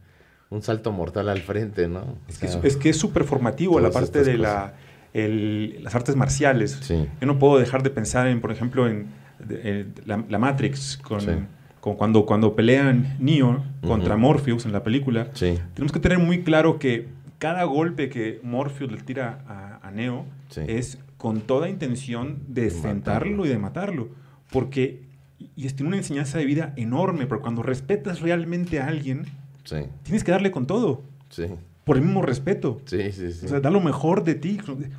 un 0.51 0.63
salto 0.63 0.93
mortal 0.93 1.29
al 1.29 1.41
frente, 1.41 1.89
¿no? 1.89 2.05
es, 2.29 2.77
que 2.77 2.91
es, 2.91 2.97
súper 2.97 3.25
formativo 3.25 3.81
la 3.81 3.91
parte 3.91 4.23
de 4.23 4.39
la, 4.39 4.75
las 5.13 5.95
artes 5.95 6.15
marciales. 6.15 6.89
Yo 6.89 7.27
no 7.27 7.39
puedo 7.41 7.59
dejar 7.59 7.83
de 7.83 7.91
pensar 7.91 8.29
en, 8.29 8.41
por 8.41 8.53
ejemplo, 8.53 8.89
en, 8.89 9.09
la, 10.07 10.39
Matrix, 10.39 10.99
con, 10.99 11.49
cuando, 11.97 12.27
cuando 12.27 12.55
pelean 12.55 13.17
Neo 13.19 13.65
contra 13.83 14.17
Morpheus 14.17 14.67
en 14.67 14.73
la 14.73 14.85
película. 14.85 15.31
Tenemos 15.33 15.93
que 15.93 15.99
tener 16.01 16.19
muy 16.19 16.45
claro 16.45 16.79
que 16.79 17.09
cada 17.45 17.65
golpe 17.65 18.09
que 18.09 18.41
Morpheus 18.43 18.91
le 18.91 19.03
tira 19.03 19.45
a, 19.83 19.91
Neo 19.91 20.25
es 20.67 20.99
con 21.19 21.43
toda 21.43 21.69
intención 21.69 22.39
de 22.49 22.71
sentarlo 22.71 23.45
y 23.45 23.51
de 23.51 23.59
matarlo. 23.59 24.09
Porque, 24.51 25.03
y 25.39 25.69
tiene 25.69 25.89
una 25.89 25.99
enseñanza 25.99 26.39
de 26.39 26.47
vida 26.47 26.73
enorme, 26.77 27.27
pero 27.27 27.43
cuando 27.43 27.63
respetas 27.63 28.23
realmente 28.23 28.81
a 28.81 28.87
alguien, 28.87 29.27
tienes 30.05 30.25
que 30.25 30.31
darle 30.33 30.51
con 30.53 30.67
todo. 30.67 31.03
Por 31.85 31.99
el 31.99 32.03
mismo 32.05 32.23
respeto. 32.23 32.81
Sí, 32.87 33.13
sí, 33.13 33.31
sí. 33.31 33.45
O 33.45 33.49
sea, 33.51 33.61
da 33.61 33.69
lo 33.69 33.83
mejor 33.83 34.25
de 34.25 34.37
ti. 34.37 34.59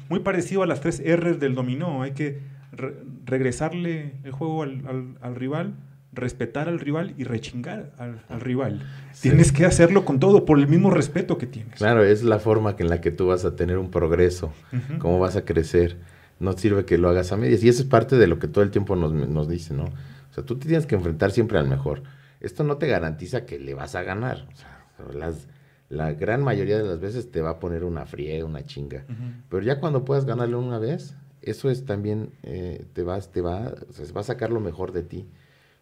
Muy 0.09 0.19
parecido 0.19 0.61
a 0.61 0.67
las 0.67 0.81
tres 0.81 1.01
R's 1.03 1.39
del 1.39 1.55
dominó. 1.55 2.03
Hay 2.03 2.11
que 2.11 2.41
regresarle 3.25 4.13
el 4.23 4.33
juego 4.33 4.61
al, 4.61 5.17
al 5.19 5.35
rival 5.35 5.73
respetar 6.15 6.67
al 6.67 6.79
rival 6.79 7.13
y 7.17 7.23
rechingar 7.23 7.91
al, 7.97 8.41
rival. 8.41 8.81
Tienes 9.21 9.51
que 9.51 9.65
hacerlo 9.65 10.05
con 10.05 10.19
todo, 10.19 10.45
por 10.45 10.59
el 10.59 10.67
mismo 10.67 10.91
respeto 10.91 11.37
que 11.37 11.45
tienes. 11.45 11.75
Claro, 11.75 12.03
es 12.03 12.23
la 12.23 12.39
forma 12.39 12.75
en 12.77 12.89
la 12.89 13.01
que 13.01 13.11
tú 13.11 13.27
vas 13.27 13.45
a 13.45 13.55
tener 13.55 13.77
un 13.77 13.91
progreso, 13.91 14.53
cómo 14.99 15.19
vas 15.19 15.35
a 15.35 15.45
crecer. 15.45 15.97
No 16.39 16.53
sirve 16.53 16.85
que 16.85 16.97
lo 16.97 17.09
hagas 17.09 17.31
a 17.31 17.37
medias. 17.37 17.63
Y 17.63 17.69
eso 17.69 17.81
es 17.81 17.87
parte 17.87 18.17
de 18.17 18.27
lo 18.27 18.39
que 18.39 18.47
todo 18.47 18.63
el 18.63 18.71
tiempo 18.71 18.95
nos, 18.95 19.13
nos 19.13 19.47
dice, 19.47 19.73
¿no? 19.73 19.85
O 19.85 20.33
sea, 20.33 20.43
tú 20.43 20.57
te 20.57 20.67
tienes 20.67 20.85
que 20.85 20.95
enfrentar 20.95 21.31
siempre 21.31 21.57
al 21.57 21.67
mejor. 21.67 22.03
Esto 22.41 22.63
no 22.63 22.77
te 22.77 22.87
garantiza 22.87 23.45
que 23.45 23.57
le 23.57 23.73
vas 23.73 23.95
a 23.95 24.03
ganar. 24.03 24.47
O 24.51 24.55
sea, 24.55 24.85
las, 25.13 25.47
la 25.89 26.13
gran 26.13 26.43
mayoría 26.43 26.77
de 26.77 26.83
las 26.83 26.99
veces 26.99 27.31
te 27.31 27.41
va 27.41 27.51
a 27.51 27.59
poner 27.59 27.83
una 27.83 28.05
friega, 28.05 28.45
una 28.45 28.63
chinga. 28.63 29.05
Pero 29.49 29.63
ya 29.63 29.79
cuando 29.79 30.03
puedas 30.03 30.25
ganarle 30.25 30.55
una 30.55 30.79
vez, 30.79 31.15
eso 31.41 31.69
es 31.69 31.85
también, 31.85 32.31
eh, 32.43 32.85
te, 32.93 33.03
vas, 33.03 33.31
te 33.31 33.41
va, 33.41 33.73
va 34.15 34.21
a 34.21 34.23
sacar 34.23 34.49
lo 34.51 34.59
mejor 34.59 34.91
de 34.91 35.03
ti. 35.03 35.27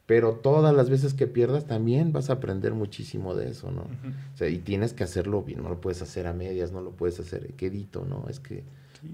Pero 0.06 0.34
todas 0.34 0.76
las 0.76 0.90
veces 0.90 1.14
que 1.14 1.28
pierdas 1.28 1.66
también 1.66 2.12
vas 2.12 2.30
a 2.30 2.34
aprender 2.34 2.74
muchísimo 2.74 3.36
de 3.36 3.50
eso, 3.50 3.72
¿no? 3.72 3.84
o 3.84 4.38
sea, 4.38 4.50
y 4.50 4.58
tienes 4.58 4.94
que 4.94 5.06
hacerlo 5.06 5.44
bien, 5.44 5.64
no 5.64 5.70
lo 5.70 5.80
puedes 5.80 6.02
hacer 6.02 6.28
a 6.28 6.34
medias, 6.34 6.74
no 6.74 6.82
lo 6.82 6.92
puedes 6.92 7.20
hacer 7.22 7.54
quedito, 7.54 8.06
¿no? 8.06 8.26
Es 8.30 8.42
que 8.42 8.64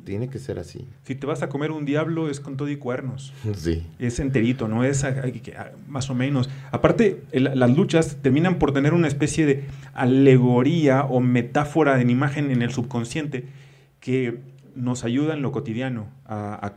tiene 0.03 0.29
que 0.29 0.39
ser 0.39 0.59
así. 0.59 0.87
Si 1.03 1.15
te 1.15 1.25
vas 1.25 1.41
a 1.41 1.49
comer 1.49 1.71
un 1.71 1.85
diablo 1.85 2.29
es 2.29 2.39
con 2.39 2.57
todo 2.57 2.69
y 2.69 2.77
cuernos. 2.77 3.33
Sí. 3.55 3.85
Es 3.99 4.19
enterito, 4.19 4.67
no 4.67 4.83
es 4.83 5.05
más 5.87 6.09
o 6.09 6.15
menos. 6.15 6.49
Aparte, 6.71 7.23
las 7.33 7.75
luchas 7.75 8.17
terminan 8.21 8.57
por 8.57 8.71
tener 8.71 8.93
una 8.93 9.07
especie 9.07 9.45
de 9.45 9.65
alegoría 9.93 11.03
o 11.03 11.19
metáfora 11.19 11.99
en 11.99 12.09
imagen 12.09 12.51
en 12.51 12.61
el 12.61 12.71
subconsciente 12.71 13.47
que 13.99 14.39
nos 14.75 15.03
ayuda 15.03 15.33
en 15.33 15.41
lo 15.41 15.51
cotidiano. 15.51 16.07
A, 16.25 16.73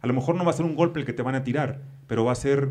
a, 0.00 0.06
lo 0.06 0.12
mejor 0.14 0.34
no 0.36 0.44
va 0.44 0.50
a 0.50 0.54
ser 0.54 0.64
un 0.64 0.76
golpe 0.76 1.00
el 1.00 1.06
que 1.06 1.12
te 1.12 1.22
van 1.22 1.34
a 1.34 1.44
tirar, 1.44 1.80
pero 2.06 2.24
va 2.24 2.32
a 2.32 2.36
ser 2.36 2.70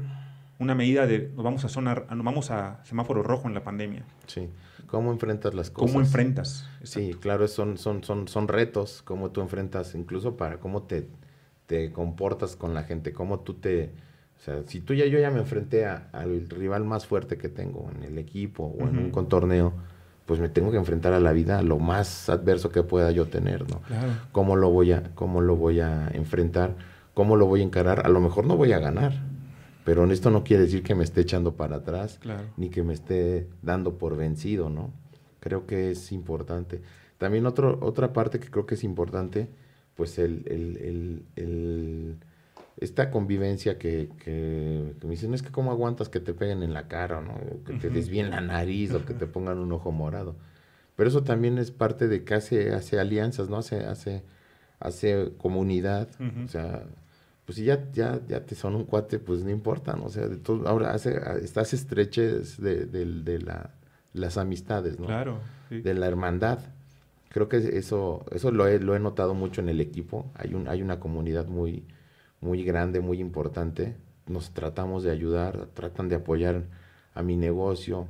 una 0.64 0.76
medida 0.76 1.06
de 1.06 1.32
nos 1.36 1.44
vamos 1.44 1.66
a 1.66 1.70
sonar, 1.70 2.08
nos 2.10 2.26
vamos 2.26 2.50
a 2.52 2.84
semáforo 2.86 3.22
rojo 3.22 3.48
en 3.48 3.54
la 3.54 3.64
pandemia. 3.64 4.04
Sí. 4.28 4.50
¿Cómo 4.88 5.12
enfrentas 5.12 5.54
las 5.54 5.72
cosas? 5.72 5.92
¿Cómo 5.92 6.04
enfrentas? 6.04 6.68
Sí, 6.84 7.16
claro, 7.20 7.48
son, 7.48 7.78
son, 7.78 8.04
son, 8.04 8.28
son 8.28 8.48
retos, 8.48 9.02
cómo 9.04 9.32
tú 9.32 9.42
enfrentas, 9.42 9.96
incluso 9.96 10.38
para 10.38 10.60
cómo 10.60 10.84
te, 10.84 11.10
te 11.66 11.92
comportas 11.92 12.56
con 12.56 12.74
la 12.74 12.84
gente, 12.84 13.12
cómo 13.12 13.40
tú 13.40 13.56
te... 13.56 13.92
O 14.38 14.40
sea, 14.44 14.62
si 14.68 14.82
tú 14.82 14.94
ya, 14.94 15.06
yo 15.06 15.20
ya 15.20 15.32
me 15.32 15.40
enfrenté 15.40 15.86
al 15.86 16.50
rival 16.50 16.84
más 16.84 17.08
fuerte 17.08 17.38
que 17.38 17.50
tengo 17.50 17.90
en 17.96 18.04
el 18.04 18.18
equipo 18.18 18.76
o 18.78 18.88
en 18.88 18.98
un 18.98 19.10
contorneo, 19.10 19.74
pues 20.26 20.40
me 20.40 20.50
tengo 20.50 20.70
que 20.70 20.78
enfrentar 20.78 21.14
a 21.14 21.20
la 21.20 21.32
vida 21.32 21.62
lo 21.62 21.80
más 21.80 22.30
adverso 22.30 22.70
que 22.70 22.84
pueda 22.84 23.10
yo 23.12 23.26
tener, 23.28 23.70
¿no? 23.70 23.82
Claro. 23.82 24.12
¿Cómo 24.32 24.56
lo 24.58 24.70
voy 24.70 24.92
a, 24.92 25.12
cómo 25.16 25.42
lo 25.42 25.56
voy 25.56 25.80
a 25.80 26.10
enfrentar? 26.14 26.76
¿Cómo 27.14 27.36
lo 27.36 27.46
voy 27.46 27.62
a 27.62 27.64
encarar? 27.64 28.06
A 28.06 28.10
lo 28.10 28.20
mejor 28.20 28.46
no 28.46 28.58
voy 28.58 28.74
a 28.74 28.80
ganar, 28.80 29.14
pero 29.84 30.10
esto 30.12 30.30
no 30.30 30.44
quiere 30.44 30.64
decir 30.64 30.84
que 30.84 30.96
me 30.96 31.04
esté 31.04 31.22
echando 31.22 31.56
para 31.56 31.78
atrás, 31.78 32.20
ni 32.58 32.70
que 32.70 32.84
me 32.84 32.94
esté 32.94 33.48
dando 33.62 33.98
por 33.98 34.16
vencido, 34.16 34.70
¿no? 34.70 34.94
Creo 35.40 35.66
que 35.66 35.92
es 35.92 36.12
importante. 36.12 36.82
También 37.18 37.46
otro, 37.46 37.80
otra 37.82 38.14
parte 38.14 38.40
que 38.40 38.50
creo 38.50 38.66
que 38.66 38.76
es 38.76 38.84
importante, 38.84 39.50
pues 39.96 40.18
el, 40.18 40.44
el, 40.48 41.26
el, 41.36 42.18
esta 42.78 43.12
convivencia 43.12 43.78
que, 43.78 44.10
que, 44.24 44.94
me 45.04 45.12
dicen, 45.12 45.34
es 45.34 45.42
que 45.42 45.52
cómo 45.52 45.72
aguantas 45.72 46.10
que 46.10 46.20
te 46.20 46.34
peguen 46.34 46.64
en 46.64 46.74
la 46.74 46.88
cara, 46.88 47.22
¿no? 47.22 47.36
que 47.66 47.74
te 47.74 47.90
desvíen 47.90 48.30
la 48.30 48.42
nariz 48.42 48.94
o 48.94 49.06
que 49.06 49.14
te 49.14 49.28
pongan 49.28 49.60
un 49.60 49.72
ojo 49.72 49.92
morado. 49.92 50.36
Pero 50.96 51.10
eso 51.10 51.24
también 51.24 51.58
es 51.58 51.72
parte 51.72 52.08
de 52.08 52.24
que 52.24 52.36
hace, 52.36 52.74
hace 52.74 53.00
alianzas, 53.00 53.50
¿no? 53.50 53.58
Hace, 53.58 53.78
hace, 53.86 54.24
hace 54.80 55.32
comunidad. 55.38 56.10
O 56.46 56.48
sea, 56.48 56.86
pues 57.46 57.58
si 57.58 57.66
ya, 57.66 57.92
ya, 57.92 58.22
ya 58.28 58.46
te 58.46 58.56
son 58.56 58.76
un 58.76 58.86
cuate, 58.86 59.20
pues 59.20 59.44
no 59.44 59.50
importa, 59.50 59.96
¿no? 59.96 60.06
O 60.06 60.10
sea, 60.10 60.28
de 60.28 60.38
todo, 60.38 60.68
ahora 60.68 60.94
hace, 60.94 61.20
estás 61.42 61.74
estreches 61.74 62.62
de, 62.62 62.86
de, 62.86 63.40
la, 63.40 63.72
las 64.14 64.38
amistades, 64.38 65.00
¿no? 65.00 65.08
Claro. 65.08 65.40
De 65.70 65.94
la 65.94 66.08
hermandad. 66.08 66.60
Creo 67.30 67.50
que 67.50 67.58
eso, 67.58 68.26
eso 68.32 68.52
lo 68.52 68.68
he, 68.68 68.80
lo 68.80 68.96
he 68.96 69.00
notado 69.00 69.34
mucho 69.34 69.60
en 69.60 69.70
el 69.70 69.82
equipo. 69.82 70.32
Hay, 70.36 70.54
un, 70.54 70.68
hay 70.70 70.82
una 70.82 71.00
comunidad 71.00 71.48
muy, 71.48 71.84
muy 72.40 72.64
grande, 72.64 73.02
muy 73.02 73.20
importante. 73.20 73.96
Nos 74.28 74.52
tratamos 74.52 75.04
de 75.04 75.12
ayudar, 75.12 75.68
tratan 75.74 76.08
de 76.10 76.16
apoyar 76.16 76.64
a 77.14 77.24
mi 77.24 77.36
negocio. 77.36 78.08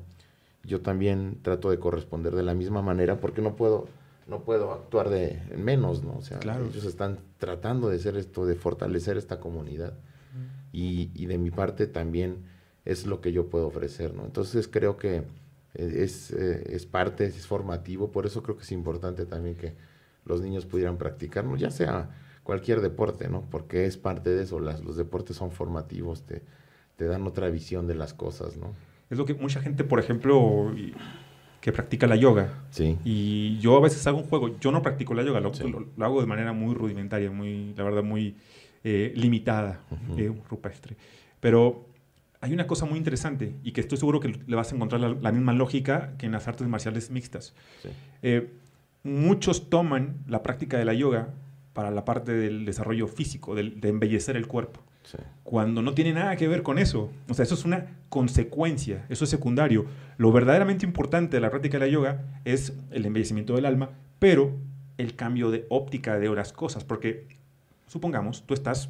Yo 0.64 0.82
también 0.82 1.40
trato 1.42 1.72
de 1.72 1.80
corresponder 1.80 2.36
de 2.36 2.44
la 2.44 2.54
misma 2.54 2.82
manera 2.82 3.20
porque 3.20 3.42
no 3.42 3.56
puedo 3.56 3.88
no 4.28 4.44
puedo 4.44 4.72
actuar 4.72 5.10
de 5.10 5.42
menos, 5.58 6.04
¿no? 6.04 6.18
O 6.18 6.22
sea, 6.22 6.40
ellos 6.42 6.86
están 6.86 7.20
tratando 7.38 7.90
de 7.90 7.98
hacer 7.98 8.18
esto, 8.18 8.46
de 8.46 8.56
fortalecer 8.56 9.18
esta 9.18 9.40
comunidad. 9.40 9.94
y, 10.72 11.12
y, 11.14 11.28
de 11.28 11.38
mi 11.38 11.52
parte 11.52 11.86
también 11.86 12.46
es 12.86 13.06
lo 13.06 13.22
que 13.22 13.32
yo 13.32 13.50
puedo 13.50 13.68
ofrecer, 13.68 14.14
¿no? 14.14 14.26
Entonces 14.26 14.68
creo 14.68 14.98
que 14.98 15.24
es, 15.74 16.32
eh, 16.32 16.64
es 16.70 16.86
parte, 16.86 17.26
es 17.26 17.48
formativo, 17.48 18.12
por 18.12 18.26
eso 18.26 18.44
creo 18.44 18.58
que 18.58 18.64
es 18.64 18.72
importante 18.72 19.26
también 19.26 19.56
que 19.56 19.76
los 20.26 20.42
niños 20.42 20.66
pudieran 20.66 20.98
practicarlo, 20.98 21.56
ya 21.56 21.72
sea 21.72 22.10
cualquier 22.44 22.82
deporte, 22.82 23.30
¿no? 23.30 23.48
Porque 23.50 23.86
es 23.86 23.98
parte 23.98 24.30
de 24.30 24.44
eso, 24.44 24.60
las, 24.60 24.84
los 24.84 24.98
deportes 24.98 25.38
son 25.38 25.52
formativos, 25.52 26.24
te, 26.24 26.44
te 26.96 27.06
dan 27.06 27.26
otra 27.26 27.50
visión 27.50 27.88
de 27.88 27.96
las 27.96 28.14
cosas, 28.14 28.58
¿no? 28.58 28.74
Es 29.10 29.18
lo 29.18 29.26
que 29.26 29.34
mucha 29.34 29.62
gente, 29.62 29.84
por 29.84 30.00
ejemplo, 30.00 30.74
que 31.64 31.72
practica 31.72 32.08
la 32.08 32.18
yoga. 32.18 32.66
Sí. 32.72 32.98
Y 33.06 33.58
yo 33.60 33.78
a 33.78 33.80
veces 33.80 34.06
hago 34.06 34.18
un 34.18 34.26
juego, 34.26 34.60
yo 34.60 34.70
no 34.74 34.82
practico 34.82 35.14
la 35.14 35.24
yoga, 35.24 35.40
lo, 35.40 35.54
hago 36.00 36.20
de 36.20 36.28
manera 36.28 36.52
muy 36.52 36.76
rudimentaria, 36.76 37.32
muy, 37.32 37.74
la 37.78 37.86
verdad, 37.86 38.04
muy 38.04 38.36
eh, 38.84 39.14
limitada, 39.16 39.80
uh 39.90 40.36
rupestre. 40.50 40.98
Pero 41.40 41.88
hay 42.42 42.52
una 42.52 42.68
cosa 42.68 42.86
muy 42.86 42.98
interesante 42.98 43.56
y 43.64 43.72
que 43.72 43.80
estoy 43.80 43.98
seguro 43.98 44.20
que 44.20 44.42
le 44.46 44.56
vas 44.58 44.74
a 44.74 44.76
encontrar 44.76 45.00
la, 45.00 45.32
misma 45.32 45.54
lógica 45.54 46.16
que 46.18 46.26
en 46.26 46.34
las 46.34 46.50
artes 46.50 46.68
marciales 46.68 47.10
mixtas. 47.12 47.56
Eh, 48.22 48.52
muchos 49.04 49.70
toman 49.70 50.18
la 50.28 50.44
práctica 50.44 50.78
de 50.78 50.84
la 50.84 50.94
yoga 50.94 51.30
para 51.72 51.92
la 51.92 52.04
parte 52.04 52.34
del 52.34 52.66
desarrollo 52.66 53.08
físico, 53.08 53.56
de 53.56 53.88
embellecer 53.88 54.36
el 54.36 54.48
cuerpo. 54.48 54.82
Cuando 55.44 55.82
no 55.82 55.94
tiene 55.94 56.14
nada 56.14 56.36
que 56.36 56.48
ver 56.48 56.64
con 56.64 56.80
eso. 56.80 57.12
O 57.30 57.34
sea, 57.34 57.44
eso 57.44 57.56
es 57.56 57.66
una 57.66 57.98
consecuencia, 58.10 59.06
eso 59.10 59.24
es 59.24 59.30
secundario. 59.30 59.86
Lo 60.18 60.32
verdaderamente 60.32 60.86
importante 60.86 61.38
de 61.38 61.42
la 61.42 61.50
práctica 61.50 61.78
de 61.78 61.86
la 61.86 61.92
yoga 61.92 62.42
es 62.46 62.74
el 62.92 63.06
embellecimiento 63.06 63.56
del 63.56 63.66
alma, 63.66 63.92
pero 64.20 64.56
el 64.98 65.16
cambio 65.16 65.52
de 65.52 65.66
óptica 65.70 66.18
de 66.18 66.30
las 66.34 66.54
cosas. 66.54 66.84
Porque, 66.84 67.28
supongamos, 67.88 68.46
tú 68.46 68.54
estás 68.54 68.90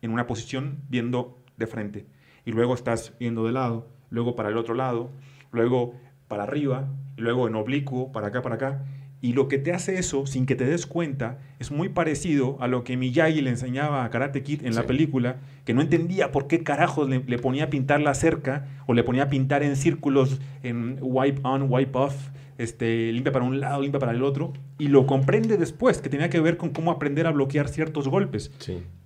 en 0.00 0.10
una 0.10 0.26
posición 0.26 0.78
viendo 0.88 1.38
de 1.56 1.66
frente 1.66 2.06
y 2.44 2.52
luego 2.52 2.74
estás 2.74 3.12
viendo 3.18 3.44
de 3.44 3.52
lado, 3.52 3.88
luego 4.10 4.34
para 4.34 4.48
el 4.48 4.56
otro 4.56 4.74
lado, 4.74 5.10
luego 5.52 5.94
para 6.28 6.44
arriba, 6.44 6.88
luego 7.16 7.46
en 7.46 7.54
oblicuo, 7.54 8.10
para 8.12 8.28
acá, 8.28 8.42
para 8.42 8.56
acá. 8.56 8.84
Y 9.22 9.34
lo 9.34 9.46
que 9.46 9.56
te 9.56 9.72
hace 9.72 10.00
eso, 10.00 10.26
sin 10.26 10.46
que 10.46 10.56
te 10.56 10.64
des 10.64 10.84
cuenta, 10.84 11.38
es 11.60 11.70
muy 11.70 11.88
parecido 11.88 12.56
a 12.60 12.66
lo 12.66 12.82
que 12.82 12.96
Miyagi 12.96 13.40
le 13.40 13.50
enseñaba 13.50 14.04
a 14.04 14.10
Karate 14.10 14.42
Kid 14.42 14.66
en 14.66 14.74
la 14.74 14.82
película, 14.82 15.36
que 15.64 15.74
no 15.74 15.80
entendía 15.80 16.32
por 16.32 16.48
qué 16.48 16.64
carajos 16.64 17.08
le, 17.08 17.38
ponía 17.38 17.64
a 17.64 17.70
pintar 17.70 18.00
la 18.00 18.14
cerca 18.14 18.66
o 18.88 18.94
le 18.94 19.04
ponía 19.04 19.22
a 19.22 19.28
pintar 19.30 19.62
en 19.62 19.76
círculos, 19.76 20.40
en 20.64 20.98
wipe 21.00 21.40
on, 21.44 21.70
wipe 21.70 21.96
off, 21.96 22.16
este, 22.58 23.12
limpia 23.12 23.30
para 23.30 23.44
un 23.44 23.60
lado, 23.60 23.80
limpia 23.80 24.00
para 24.00 24.10
el 24.10 24.24
otro, 24.24 24.54
y 24.76 24.88
lo 24.88 25.06
comprende 25.06 25.56
después, 25.56 26.02
que 26.02 26.08
tenía 26.08 26.28
que 26.28 26.40
ver 26.40 26.56
con 26.56 26.70
cómo 26.70 26.90
aprender 26.90 27.28
a 27.28 27.30
bloquear 27.30 27.68
ciertos 27.68 28.08
golpes. 28.08 28.50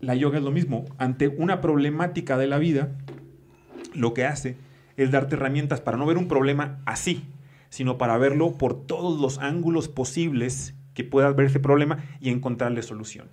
La 0.01 0.15
yoga 0.15 0.39
es 0.39 0.45
lo 0.45 0.51
mismo. 0.51 0.87
Ante 0.97 1.29
una 1.29 1.61
problemática 1.61 2.39
de 2.39 2.47
la 2.47 2.57
vida, 2.57 2.97
lo 3.95 4.15
que 4.15 4.25
hace 4.25 4.57
es 4.97 5.11
darte 5.11 5.37
herramientas 5.37 5.83
para 5.83 5.99
no 5.99 6.07
ver 6.07 6.17
un 6.17 6.27
problema 6.27 6.79
así, 6.87 7.23
sino 7.69 7.99
para 7.99 8.19
verlo 8.19 8.53
por 8.53 8.87
todos 8.87 9.21
los 9.21 9.39
ángulos 9.39 9.89
posibles 9.89 10.75
que 10.97 11.05
puedas 11.05 11.37
ver 11.37 11.47
ese 11.47 11.61
problema 11.61 12.05
y 12.21 12.31
encontrarle 12.31 12.83
solución. 12.83 13.29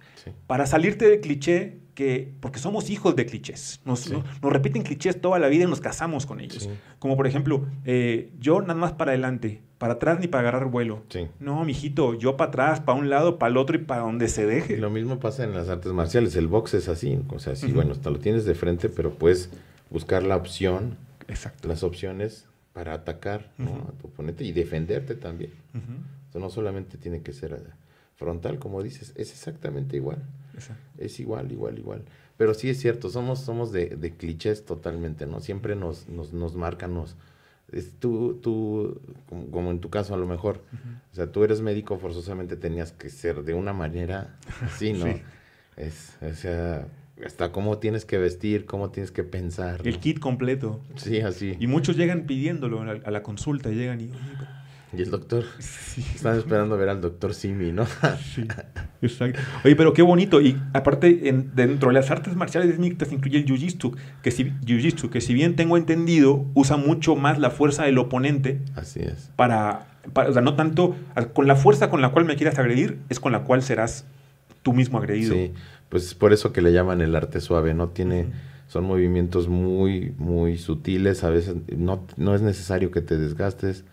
Para 0.47 0.67
salirte 0.67 1.09
del 1.09 1.21
cliché, 1.21 1.79
que, 1.95 2.33
porque 2.41 2.59
somos 2.59 2.89
hijos 2.89 3.15
de 3.15 3.25
clichés, 3.25 3.79
nos, 3.85 4.11
repiten 4.41 4.83
clichés 4.83 5.21
toda 5.21 5.39
la 5.39 5.47
vida 5.47 5.63
y 5.63 5.67
nos 5.67 5.79
casamos 5.79 6.25
con 6.25 6.41
ellos. 6.41 6.69
Como 6.99 7.15
por 7.15 7.25
ejemplo, 7.25 7.65
eh, 7.85 8.31
yo 8.37 8.61
nada 8.61 8.75
más 8.75 8.91
para 8.91 9.11
adelante, 9.11 9.61
para 9.77 9.93
atrás 9.93 10.19
ni 10.19 10.27
para 10.27 10.49
agarrar 10.49 10.69
vuelo. 10.69 11.03
No, 11.39 11.63
mijito, 11.63 12.15
yo 12.15 12.35
para 12.35 12.49
atrás, 12.49 12.79
para 12.81 12.99
un 12.99 13.09
lado, 13.09 13.39
para 13.39 13.51
el 13.51 13.57
otro 13.57 13.77
y 13.77 13.79
para 13.79 14.01
donde 14.01 14.27
se 14.27 14.45
deje. 14.45 14.77
lo 14.77 14.89
mismo 14.89 15.19
pasa 15.19 15.45
en 15.45 15.53
las 15.53 15.69
artes 15.69 15.93
marciales. 15.93 16.35
El 16.35 16.47
box 16.47 16.73
es 16.73 16.89
así. 16.89 17.17
O 17.29 17.39
sea, 17.39 17.55
sí, 17.55 17.71
bueno, 17.71 17.93
hasta 17.93 18.09
lo 18.09 18.19
tienes 18.19 18.43
de 18.43 18.55
frente, 18.55 18.89
pero 18.89 19.11
puedes 19.11 19.49
buscar 19.89 20.23
la 20.23 20.35
opción, 20.35 20.97
Exacto. 21.29 21.69
las 21.69 21.83
opciones 21.83 22.47
para 22.73 22.93
atacar 22.93 23.51
a 23.59 23.91
tu 23.93 24.07
oponente 24.07 24.43
y 24.43 24.51
defenderte 24.51 25.15
también. 25.15 25.51
Sea, 26.31 26.41
no 26.41 26.49
solamente 26.49 26.97
tiene 26.97 27.21
que 27.21 27.31
ser 27.31 27.63
frontal, 28.15 28.59
como 28.59 28.81
dices, 28.81 29.13
es 29.15 29.31
exactamente 29.31 29.95
igual. 29.95 30.23
Es 30.97 31.19
igual, 31.19 31.51
igual, 31.51 31.77
igual. 31.77 32.03
Pero 32.37 32.53
sí 32.53 32.69
es 32.69 32.79
cierto, 32.79 33.09
somos, 33.09 33.39
somos 33.39 33.71
de, 33.71 33.89
de 33.95 34.15
clichés 34.15 34.65
totalmente, 34.65 35.25
¿no? 35.27 35.39
Siempre 35.39 35.75
nos, 35.75 36.09
nos, 36.09 36.33
nos 36.33 36.55
marcan, 36.55 36.93
nos... 36.95 37.15
tú, 37.99 38.39
tú 38.41 38.99
como, 39.29 39.71
en 39.71 39.79
tu 39.79 39.89
caso 39.89 40.15
a 40.15 40.17
lo 40.17 40.25
mejor, 40.25 40.63
o 41.11 41.15
sea, 41.15 41.31
tú 41.31 41.43
eres 41.43 41.61
médico, 41.61 41.97
forzosamente 41.97 42.55
tenías 42.55 42.91
que 42.91 43.09
ser 43.09 43.43
de 43.43 43.53
una 43.53 43.73
manera 43.73 44.37
así, 44.61 44.93
¿no? 44.93 45.05
Es, 45.75 46.15
o 46.21 46.35
sea, 46.35 46.87
hasta 47.25 47.51
cómo 47.51 47.77
tienes 47.77 48.05
que 48.05 48.17
vestir, 48.17 48.65
cómo 48.65 48.89
tienes 48.89 49.11
que 49.11 49.23
pensar. 49.23 49.81
El 49.85 49.99
kit 49.99 50.19
completo. 50.19 50.81
Sí, 50.95 51.19
así. 51.19 51.55
Y 51.59 51.67
muchos 51.67 51.95
llegan 51.95 52.25
pidiéndolo 52.25 52.81
a 52.81 53.11
la, 53.11 53.23
consulta, 53.23 53.69
llegan 53.69 54.01
y... 54.01 54.11
Y 54.95 55.01
el 55.01 55.11
doctor. 55.11 55.45
Sí. 55.59 56.03
Están 56.15 56.37
esperando 56.37 56.75
ver 56.75 56.89
al 56.89 57.01
doctor 57.01 57.35
Simi, 57.35 57.71
¿no? 57.71 57.85
sí, 58.33 58.47
exacto. 59.01 59.39
Oye, 59.63 59.75
pero 59.75 59.93
qué 59.93 60.01
bonito. 60.01 60.41
Y 60.41 60.59
aparte, 60.73 61.29
en, 61.29 61.55
dentro 61.55 61.89
de 61.89 61.93
las 61.93 62.09
artes 62.09 62.35
marciales 62.35 62.79
mixtas 62.79 63.11
incluye 63.11 63.37
el 63.37 63.45
jiu-jitsu, 63.45 63.95
que, 64.23 64.31
si, 64.31 64.51
jiu 64.65 65.09
que 65.09 65.21
si 65.21 65.33
bien 65.35 65.55
tengo 65.55 65.77
entendido, 65.77 66.45
usa 66.55 66.77
mucho 66.77 67.15
más 67.15 67.37
la 67.37 67.51
fuerza 67.51 67.83
del 67.83 67.99
oponente. 67.99 68.61
Así 68.75 69.01
es. 69.01 69.29
Para, 69.35 69.87
para, 70.13 70.29
o 70.29 70.33
sea, 70.33 70.41
no 70.41 70.55
tanto 70.55 70.95
con 71.33 71.47
la 71.47 71.55
fuerza 71.55 71.91
con 71.91 72.01
la 72.01 72.09
cual 72.09 72.25
me 72.25 72.35
quieras 72.35 72.57
agredir, 72.57 72.99
es 73.09 73.19
con 73.19 73.31
la 73.31 73.43
cual 73.43 73.61
serás 73.61 74.05
tú 74.63 74.73
mismo 74.73 74.97
agredido. 74.97 75.35
Sí, 75.35 75.53
pues 75.89 76.07
es 76.07 76.15
por 76.15 76.33
eso 76.33 76.51
que 76.51 76.61
le 76.61 76.73
llaman 76.73 77.01
el 77.01 77.15
arte 77.15 77.39
suave, 77.39 77.73
¿no? 77.73 77.89
Tiene... 77.89 78.27
Son 78.69 78.85
movimientos 78.85 79.49
muy, 79.49 80.15
muy 80.17 80.57
sutiles, 80.57 81.23
a 81.23 81.29
veces 81.29 81.55
no, 81.77 82.07
no 82.17 82.33
es 82.33 82.41
necesario 82.41 82.89
que 82.89 83.01
te 83.01 83.19
desgastes, 83.19 83.83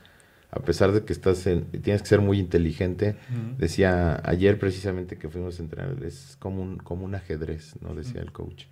a 0.51 0.61
pesar 0.61 0.93
de 0.93 1.05
que 1.05 1.13
estás 1.13 1.47
en, 1.47 1.65
tienes 1.67 2.01
que 2.01 2.09
ser 2.09 2.23
muy 2.23 2.39
inteligente. 2.39 3.17
Decía 3.59 4.23
ayer 4.25 4.59
precisamente 4.59 5.17
que 5.17 5.29
fuimos 5.29 5.59
a 5.59 5.63
entrenar, 5.63 6.03
es 6.03 6.37
como 6.41 6.63
un, 6.63 6.79
como 6.79 7.05
un 7.05 7.15
ajedrez, 7.15 7.75
¿no? 7.83 7.95
Decía 7.95 8.23
el 8.23 8.33
coach. 8.33 8.65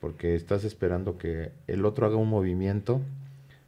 Porque 0.00 0.34
estás 0.34 0.64
esperando 0.64 1.18
que 1.18 1.50
el 1.66 1.84
otro 1.86 2.06
haga 2.06 2.16
un 2.16 2.28
movimiento 2.28 3.00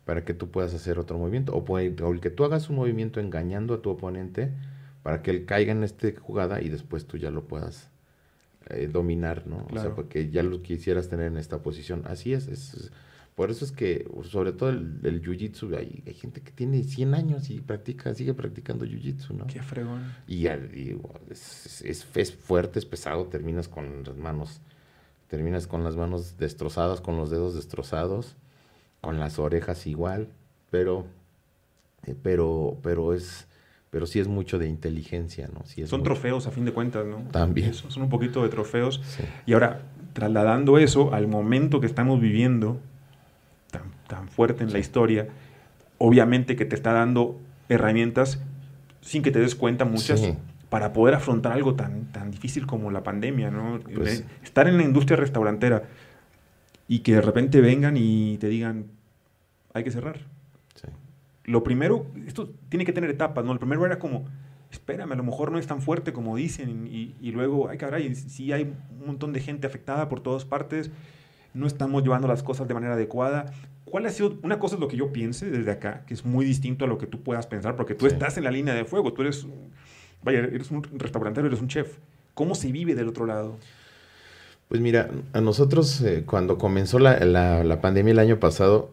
para 0.05 0.25
que 0.25 0.35
tú 0.35 0.49
puedas 0.51 0.75
hacer 0.75 0.99
otro 0.99 1.19
movimiento. 1.19 1.55
O, 1.55 1.65
o 1.65 1.79
el 1.79 2.21
que 2.21 2.31
tú 2.31 2.45
hagas 2.45 2.69
un 2.69 2.77
movimiento 2.77 3.21
engañando 3.21 3.75
a 3.75 3.83
tu 3.83 3.91
oponente 3.91 4.51
para 5.03 5.23
que 5.23 5.31
él 5.31 5.45
caiga 5.45 5.73
en 5.73 5.83
esta 5.85 6.09
jugada 6.19 6.61
y 6.61 6.69
después 6.69 7.07
tú 7.07 7.17
ya 7.17 7.31
lo 7.31 7.47
puedas 7.47 7.91
eh, 8.69 8.89
dominar, 8.93 9.47
¿no? 9.47 9.67
O 9.71 9.79
sea, 9.79 9.95
porque 9.95 10.31
ya 10.31 10.43
lo 10.43 10.63
quisieras 10.63 11.09
tener 11.09 11.27
en 11.27 11.39
esta 11.39 11.63
posición. 11.63 12.03
Así 12.07 12.33
es, 12.33 12.49
es 12.49 12.93
por 13.41 13.51
eso 13.51 13.65
es 13.65 13.73
que, 13.73 14.07
sobre 14.25 14.53
todo 14.53 14.69
el, 14.69 15.01
el 15.03 15.23
jiu-jitsu, 15.23 15.75
hay, 15.75 16.03
hay, 16.07 16.13
gente 16.13 16.43
que 16.43 16.51
tiene 16.51 16.85
100 16.85 17.15
años 17.15 17.49
y 17.49 17.63
practica, 17.63 18.13
sigue 18.15 18.35
practicando 18.35 18.85
jiu-jitsu, 18.85 19.31
¿no? 19.31 19.47
Qué 19.47 19.63
fregón. 19.63 20.13
Y, 20.27 20.47
es, 20.47 21.81
es, 21.83 22.35
fuerte, 22.35 22.79
es 22.79 22.85
pesado, 22.85 23.29
terminas 23.29 23.67
con 23.67 24.05
las 24.05 24.17
manos, 24.17 24.61
terminas 25.29 25.67
con 25.67 25.85
las 25.85 25.97
manos 25.97 26.37
destrozadas, 26.37 27.01
con 27.01 27.17
los 27.17 27.31
dedos 27.31 27.55
destrozados, 27.55 28.37
con 29.01 29.19
las 29.19 29.39
orejas 29.39 29.87
igual, 29.87 30.29
pero, 30.71 31.07
eh, 32.05 32.15
pero, 32.23 32.79
pero 32.83 33.15
es, 33.15 33.49
pero 33.91 34.07
sí 34.07 34.21
es 34.21 34.29
mucho 34.29 34.59
de 34.59 34.69
inteligencia, 34.69 35.49
¿no? 35.53 35.65
Sí 35.67 35.87
son 35.87 36.03
trofeos 36.03 36.47
a 36.47 36.51
fin 36.51 36.65
de 36.65 36.73
cuentas, 36.73 37.05
¿no? 37.05 37.23
También. 37.33 37.75
son 37.75 38.03
un 38.03 38.09
poquito 38.09 38.43
de 38.43 38.49
trofeos. 38.49 39.03
Y 39.47 39.53
ahora, 39.53 39.83
trasladando 40.13 40.79
eso 40.79 41.13
al 41.13 41.27
momento 41.27 41.81
que 41.81 41.87
estamos 41.87 42.21
viviendo, 42.21 42.81
tan 44.07 44.29
fuerte 44.29 44.65
en 44.65 44.73
la 44.73 44.79
historia, 44.79 45.29
obviamente 45.99 46.57
que 46.57 46.65
te 46.65 46.75
está 46.75 46.93
dando 46.93 47.39
herramientas 47.69 48.43
sin 49.01 49.23
que 49.23 49.31
te 49.31 49.39
des 49.39 49.55
cuenta 49.55 49.85
muchas 49.85 50.35
para 50.69 50.93
poder 50.93 51.15
afrontar 51.15 51.53
algo 51.53 51.75
tan, 51.75 52.07
tan 52.13 52.31
difícil 52.31 52.67
como 52.67 52.91
la 52.91 53.03
pandemia, 53.03 53.51
¿no? 53.51 53.81
Pues 53.95 54.25
Estar 54.43 54.69
en 54.69 54.77
la 54.77 54.85
industria 54.85 55.17
restaurantera 55.17 55.85
y 56.87 57.01
que 57.01 57.15
de 57.15 57.21
repente 57.21 57.61
vengan 57.61 57.97
y 57.97 58.37
te 58.39 58.49
digan, 58.49 58.87
hay 59.73 59.85
que 59.85 59.91
cerrar. 59.91 60.21
Lo 61.51 61.63
primero, 61.63 62.07
esto 62.27 62.51
tiene 62.69 62.85
que 62.85 62.93
tener 62.93 63.11
etapas, 63.11 63.45
¿no? 63.45 63.53
Lo 63.53 63.59
primero 63.59 63.85
era 63.85 63.99
como, 63.99 64.25
espérame, 64.71 65.13
a 65.13 65.17
lo 65.17 65.25
mejor 65.25 65.51
no 65.51 65.59
es 65.59 65.67
tan 65.67 65.83
fuerte 65.83 66.13
como 66.13 66.37
dicen 66.37 66.87
y, 66.87 67.15
y 67.21 67.33
luego, 67.33 67.69
ay 67.69 67.79
caray, 67.79 68.15
sí 68.15 68.53
hay 68.53 68.63
un 68.63 69.07
montón 69.07 69.33
de 69.33 69.41
gente 69.41 69.67
afectada 69.67 70.09
por 70.09 70.21
todas 70.21 70.45
partes, 70.45 70.91
no 71.53 71.67
estamos 71.67 72.03
llevando 72.03 72.29
las 72.29 72.43
cosas 72.43 72.69
de 72.69 72.75
manera 72.75 72.95
adecuada, 72.95 73.53
¿Cuál 73.91 74.07
ha 74.07 74.11
sido? 74.11 74.39
Una 74.43 74.59
cosa 74.59 74.77
es 74.77 74.81
lo 74.81 74.89
que 74.89 74.97
yo 74.97 75.13
piense 75.13 75.51
desde 75.51 75.73
acá, 75.73 76.05
que 76.07 76.15
es 76.15 76.25
muy 76.25 76.45
distinto 76.45 76.85
a 76.85 76.89
lo 76.89 76.97
que 76.97 77.07
tú 77.07 77.23
puedas 77.23 77.47
pensar, 77.47 77.75
porque 77.75 77.95
tú 77.95 78.07
estás 78.07 78.39
en 78.39 78.45
la 78.45 78.51
línea 78.51 78.73
de 78.73 78.85
fuego, 78.85 79.13
tú 79.13 79.23
eres, 79.23 79.47
vaya, 80.23 80.39
eres 80.39 80.71
un 80.71 80.83
restaurantero, 80.83 81.49
eres 81.49 81.61
un 81.61 81.69
chef. 81.69 81.97
¿Cómo 82.35 82.55
se 82.55 82.71
vive 82.71 82.95
del 82.95 83.09
otro 83.09 83.27
lado? 83.27 83.57
Pues 84.69 84.81
mira, 84.81 85.11
a 85.33 85.41
nosotros 85.41 86.01
eh, 86.03 86.23
cuando 86.25 86.57
comenzó 86.57 87.01
la, 87.01 87.19
la, 87.19 87.81
pandemia 87.81 88.13
el 88.13 88.21
año 88.21 88.39
pasado, 88.39 88.93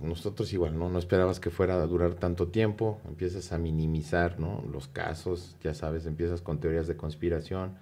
nosotros 0.00 0.52
igual, 0.52 0.78
¿no? 0.78 0.88
No 0.88 0.98
esperabas 0.98 1.38
que 1.40 1.50
fuera 1.50 1.74
a 1.74 1.86
durar 1.86 2.14
tanto 2.14 2.48
tiempo, 2.48 3.00
empiezas 3.06 3.52
a 3.52 3.58
minimizar, 3.58 4.40
¿no? 4.40 4.62
Los 4.70 4.88
casos, 4.88 5.56
ya 5.62 5.74
sabes, 5.74 6.06
empiezas 6.06 6.40
con 6.42 6.58
teorías 6.58 6.88
de 6.88 6.96
conspiración, 6.96 7.76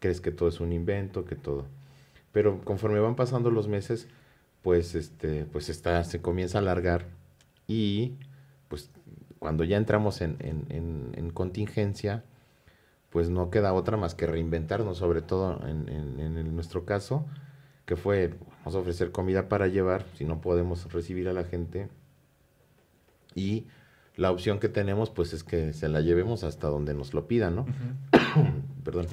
crees 0.00 0.20
que 0.20 0.30
todo 0.30 0.48
es 0.48 0.60
un 0.60 0.72
invento, 0.72 1.24
que 1.24 1.36
todo. 1.36 1.66
Pero 2.32 2.60
conforme 2.64 3.00
van 3.00 3.16
pasando 3.16 3.50
los 3.50 3.68
meses, 3.68 4.08
pues 4.62 4.94
este, 4.94 5.44
pues 5.44 5.68
está, 5.68 6.02
se 6.04 6.20
comienza 6.20 6.58
a 6.58 6.60
alargar 6.60 7.06
y 7.66 8.14
pues 8.68 8.90
cuando 9.38 9.64
ya 9.64 9.76
entramos 9.76 10.20
en, 10.20 10.36
en, 10.40 11.30
contingencia, 11.30 12.24
pues 13.10 13.30
no 13.30 13.50
queda 13.50 13.72
otra 13.72 13.96
más 13.96 14.14
que 14.14 14.26
reinventarnos, 14.26 14.98
sobre 14.98 15.22
todo 15.22 15.64
en, 15.66 15.88
en, 15.88 16.54
nuestro 16.54 16.84
caso, 16.84 17.24
que 17.88 17.96
fue, 17.96 18.34
vamos 18.58 18.74
a 18.74 18.78
ofrecer 18.80 19.12
comida 19.12 19.48
para 19.48 19.66
llevar, 19.66 20.04
si 20.14 20.26
no 20.26 20.42
podemos 20.42 20.92
recibir 20.92 21.26
a 21.26 21.32
la 21.32 21.44
gente, 21.44 21.88
y 23.34 23.64
la 24.14 24.30
opción 24.30 24.60
que 24.60 24.68
tenemos, 24.68 25.08
pues 25.08 25.32
es 25.32 25.42
que 25.42 25.72
se 25.72 25.88
la 25.88 26.02
llevemos 26.02 26.44
hasta 26.44 26.68
donde 26.68 26.92
nos 26.92 27.14
lo 27.14 27.26
pidan, 27.26 27.56
¿no? 27.56 27.66
Perdón. 28.84 29.06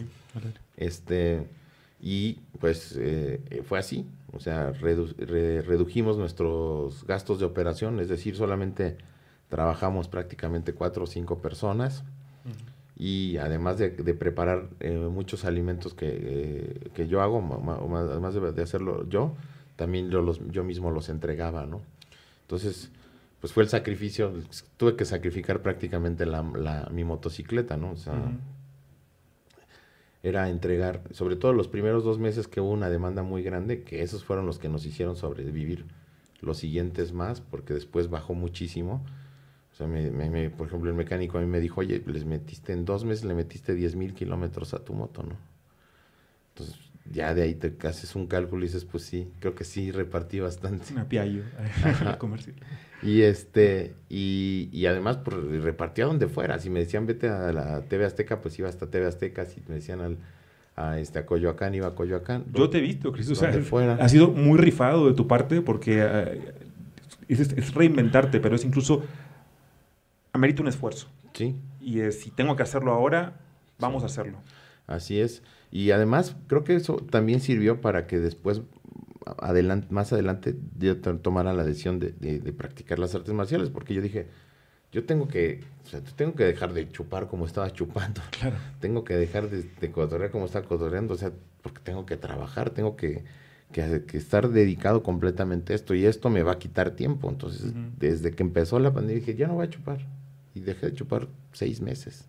Este, 0.75 1.47
y 2.01 2.39
pues 2.59 2.97
eh, 2.99 3.63
fue 3.65 3.79
así, 3.79 4.05
o 4.33 4.41
sea, 4.41 4.73
redujimos 4.73 6.17
nuestros 6.17 7.05
gastos 7.05 7.39
de 7.39 7.45
operación, 7.45 8.01
es 8.01 8.09
decir, 8.09 8.35
solamente 8.35 8.97
trabajamos 9.47 10.09
prácticamente 10.09 10.73
cuatro 10.73 11.05
o 11.05 11.07
cinco 11.07 11.39
personas 11.41 12.03
y 12.97 13.37
además 13.37 13.77
de, 13.77 13.89
preparar 13.89 14.69
eh, 14.79 14.95
muchos 15.11 15.43
alimentos 15.43 15.93
que, 15.93 16.79
eh, 16.95 17.07
yo 17.07 17.21
hago, 17.21 17.43
además 18.09 18.55
de, 18.55 18.61
hacerlo 18.61 19.07
yo, 19.09 19.35
también 19.75 20.09
yo, 20.09 20.21
los, 20.21 20.39
yo 20.51 20.63
mismo 20.63 20.91
los 20.91 21.09
entregaba, 21.09 21.65
¿no? 21.65 21.81
Entonces, 22.41 22.91
pues 23.41 23.51
fue 23.51 23.63
el 23.63 23.69
sacrificio, 23.69 24.33
tuve 24.77 24.95
que 24.95 25.03
sacrificar 25.03 25.61
prácticamente 25.61 26.25
la, 26.25 26.41
mi 26.91 27.03
motocicleta, 27.03 27.75
¿no? 27.75 27.91
O 27.91 27.97
sea, 27.97 28.13
era 30.23 30.49
entregar, 30.49 31.03
sobre 31.11 31.35
todo 31.35 31.53
los 31.53 31.67
primeros 31.67 32.03
dos 32.03 32.17
meses 32.17 32.47
que 32.47 32.61
hubo 32.61 32.71
una 32.71 32.89
demanda 32.89 33.23
muy 33.23 33.43
grande, 33.43 33.83
que 33.83 34.01
esos 34.01 34.23
fueron 34.23 34.45
los 34.45 34.57
que 34.57 34.69
nos 34.69 34.85
hicieron 34.85 35.15
sobrevivir 35.15 35.85
los 36.41 36.57
siguientes 36.57 37.13
más, 37.13 37.41
porque 37.41 37.73
después 37.73 38.09
bajó 38.09 38.33
muchísimo. 38.33 39.05
O 39.75 39.77
sea, 39.77 39.87
me, 39.87 40.49
por 40.51 40.67
ejemplo, 40.67 40.89
el 40.89 40.95
mecánico 40.95 41.37
a 41.37 41.41
mí 41.41 41.47
me 41.47 41.59
dijo, 41.59 41.81
oye, 41.81 42.01
les 42.05 42.23
metiste 42.23 42.71
en 42.71 42.85
dos 42.85 43.03
meses, 43.03 43.25
le 43.25 43.33
metiste 43.33 43.75
10 43.75 43.97
mil 43.97 44.13
kilómetros 44.13 44.73
a 44.73 44.79
tu 44.79 44.93
moto, 44.93 45.21
¿no? 45.21 45.35
Entonces, 46.53 46.79
ya 47.11 47.33
de 47.33 47.41
ahí 47.41 47.55
te 47.55 47.75
haces 47.85 48.15
un 48.15 48.27
cálculo 48.27 48.63
y 48.63 48.67
dices, 48.67 48.85
pues 48.85 49.03
sí, 49.03 49.27
creo 49.41 49.53
que 49.53 49.65
sí 49.65 49.91
repartí 49.91 50.39
bastante. 50.39 50.93
Una 50.93 51.09
piallo 51.09 51.43
comercial. 52.19 52.55
Y 53.03 53.23
este, 53.23 53.95
y, 54.07 54.69
y 54.71 54.85
además 54.85 55.17
pues, 55.17 55.35
repartía 55.61 56.05
donde 56.05 56.29
fuera. 56.29 56.57
Si 56.59 56.69
me 56.69 56.79
decían 56.79 57.05
vete 57.05 57.27
a 57.27 57.51
la 57.51 57.81
TV 57.81 58.05
Azteca, 58.05 58.39
pues 58.39 58.57
iba 58.57 58.69
hasta 58.69 58.89
TV 58.89 59.05
Azteca. 59.05 59.45
Si 59.45 59.61
me 59.67 59.75
decían 59.75 59.99
al, 59.99 60.17
a, 60.77 60.99
este, 60.99 61.19
a 61.19 61.25
Coyoacán, 61.25 61.75
iba 61.75 61.87
a 61.87 61.95
Coyoacán. 61.95 62.45
Yo 62.53 62.69
te 62.69 62.77
he 62.77 62.81
visto, 62.81 63.11
Cristo. 63.11 63.33
O 63.33 63.35
sea, 63.35 63.49
ha 63.99 64.09
sido 64.09 64.29
muy 64.29 64.57
rifado 64.57 65.07
de 65.07 65.13
tu 65.13 65.27
parte 65.27 65.61
porque 65.61 65.99
eh, 66.01 66.53
es, 67.27 67.73
reinventarte, 67.73 68.39
pero 68.39 68.55
es 68.55 68.65
incluso 68.65 69.03
amerita 70.35 70.61
un 70.61 70.67
esfuerzo. 70.67 71.07
Sí. 71.33 71.55
Y 71.81 72.11
si 72.11 72.29
tengo 72.29 72.55
que 72.55 72.63
hacerlo 72.63 72.93
ahora, 72.93 73.39
vamos 73.79 74.03
a 74.03 74.07
hacerlo. 74.07 74.39
Así 74.87 75.19
es. 75.19 75.41
Y 75.71 75.91
además 75.91 76.35
creo 76.47 76.63
que 76.63 76.75
eso 76.75 76.97
también 76.97 77.39
sirvió 77.39 77.81
para 77.81 78.05
que 78.07 78.19
después 78.19 78.61
adelante, 79.39 79.87
más 79.89 80.13
adelante 80.13 80.55
yo 80.77 80.99
tomara 80.99 81.53
la 81.53 81.63
decisión 81.63 81.99
de, 81.99 82.11
practicar 82.57 82.99
las 82.99 83.15
artes 83.15 83.33
marciales, 83.33 83.69
porque 83.69 83.93
yo 83.93 84.01
dije, 84.01 84.27
yo 84.91 85.05
tengo 85.05 85.27
que, 85.27 85.61
o 85.85 85.87
sea, 85.87 86.01
tengo 86.15 86.35
que 86.35 86.43
dejar 86.43 86.73
de 86.73 86.89
chupar 86.91 87.27
como 87.27 87.45
estaba 87.45 87.71
chupando. 87.71 88.21
Claro. 88.31 88.57
Tengo 88.79 89.03
que 89.03 89.15
dejar 89.15 89.49
de, 89.49 89.63
de 89.63 89.91
cotorrear 89.91 90.31
como 90.31 90.45
estaba 90.45 90.65
cotorreando, 90.67 91.15
o 91.15 91.17
sea, 91.17 91.31
porque 91.61 91.81
tengo 91.83 92.05
que 92.05 92.17
trabajar, 92.17 92.69
tengo 92.69 92.95
que, 92.95 93.23
que, 93.71 94.17
estar 94.17 94.49
dedicado 94.49 95.03
completamente 95.03 95.73
a 95.73 95.75
esto 95.75 95.95
y 95.95 96.05
esto 96.05 96.29
me 96.29 96.43
va 96.43 96.53
a 96.53 96.59
quitar 96.59 96.91
tiempo. 96.91 97.29
Entonces, 97.29 97.73
desde 97.97 98.31
que 98.31 98.43
empezó 98.43 98.79
la 98.79 98.93
pandemia 98.93 99.19
dije, 99.19 99.35
ya 99.35 99.47
no 99.47 99.55
voy 99.55 99.65
a 99.65 99.69
chupar. 99.69 100.05
Y 100.55 100.61
dejé 100.61 100.87
de 100.87 100.93
chupar 100.93 101.27
seis 101.51 101.81
meses. 101.81 102.27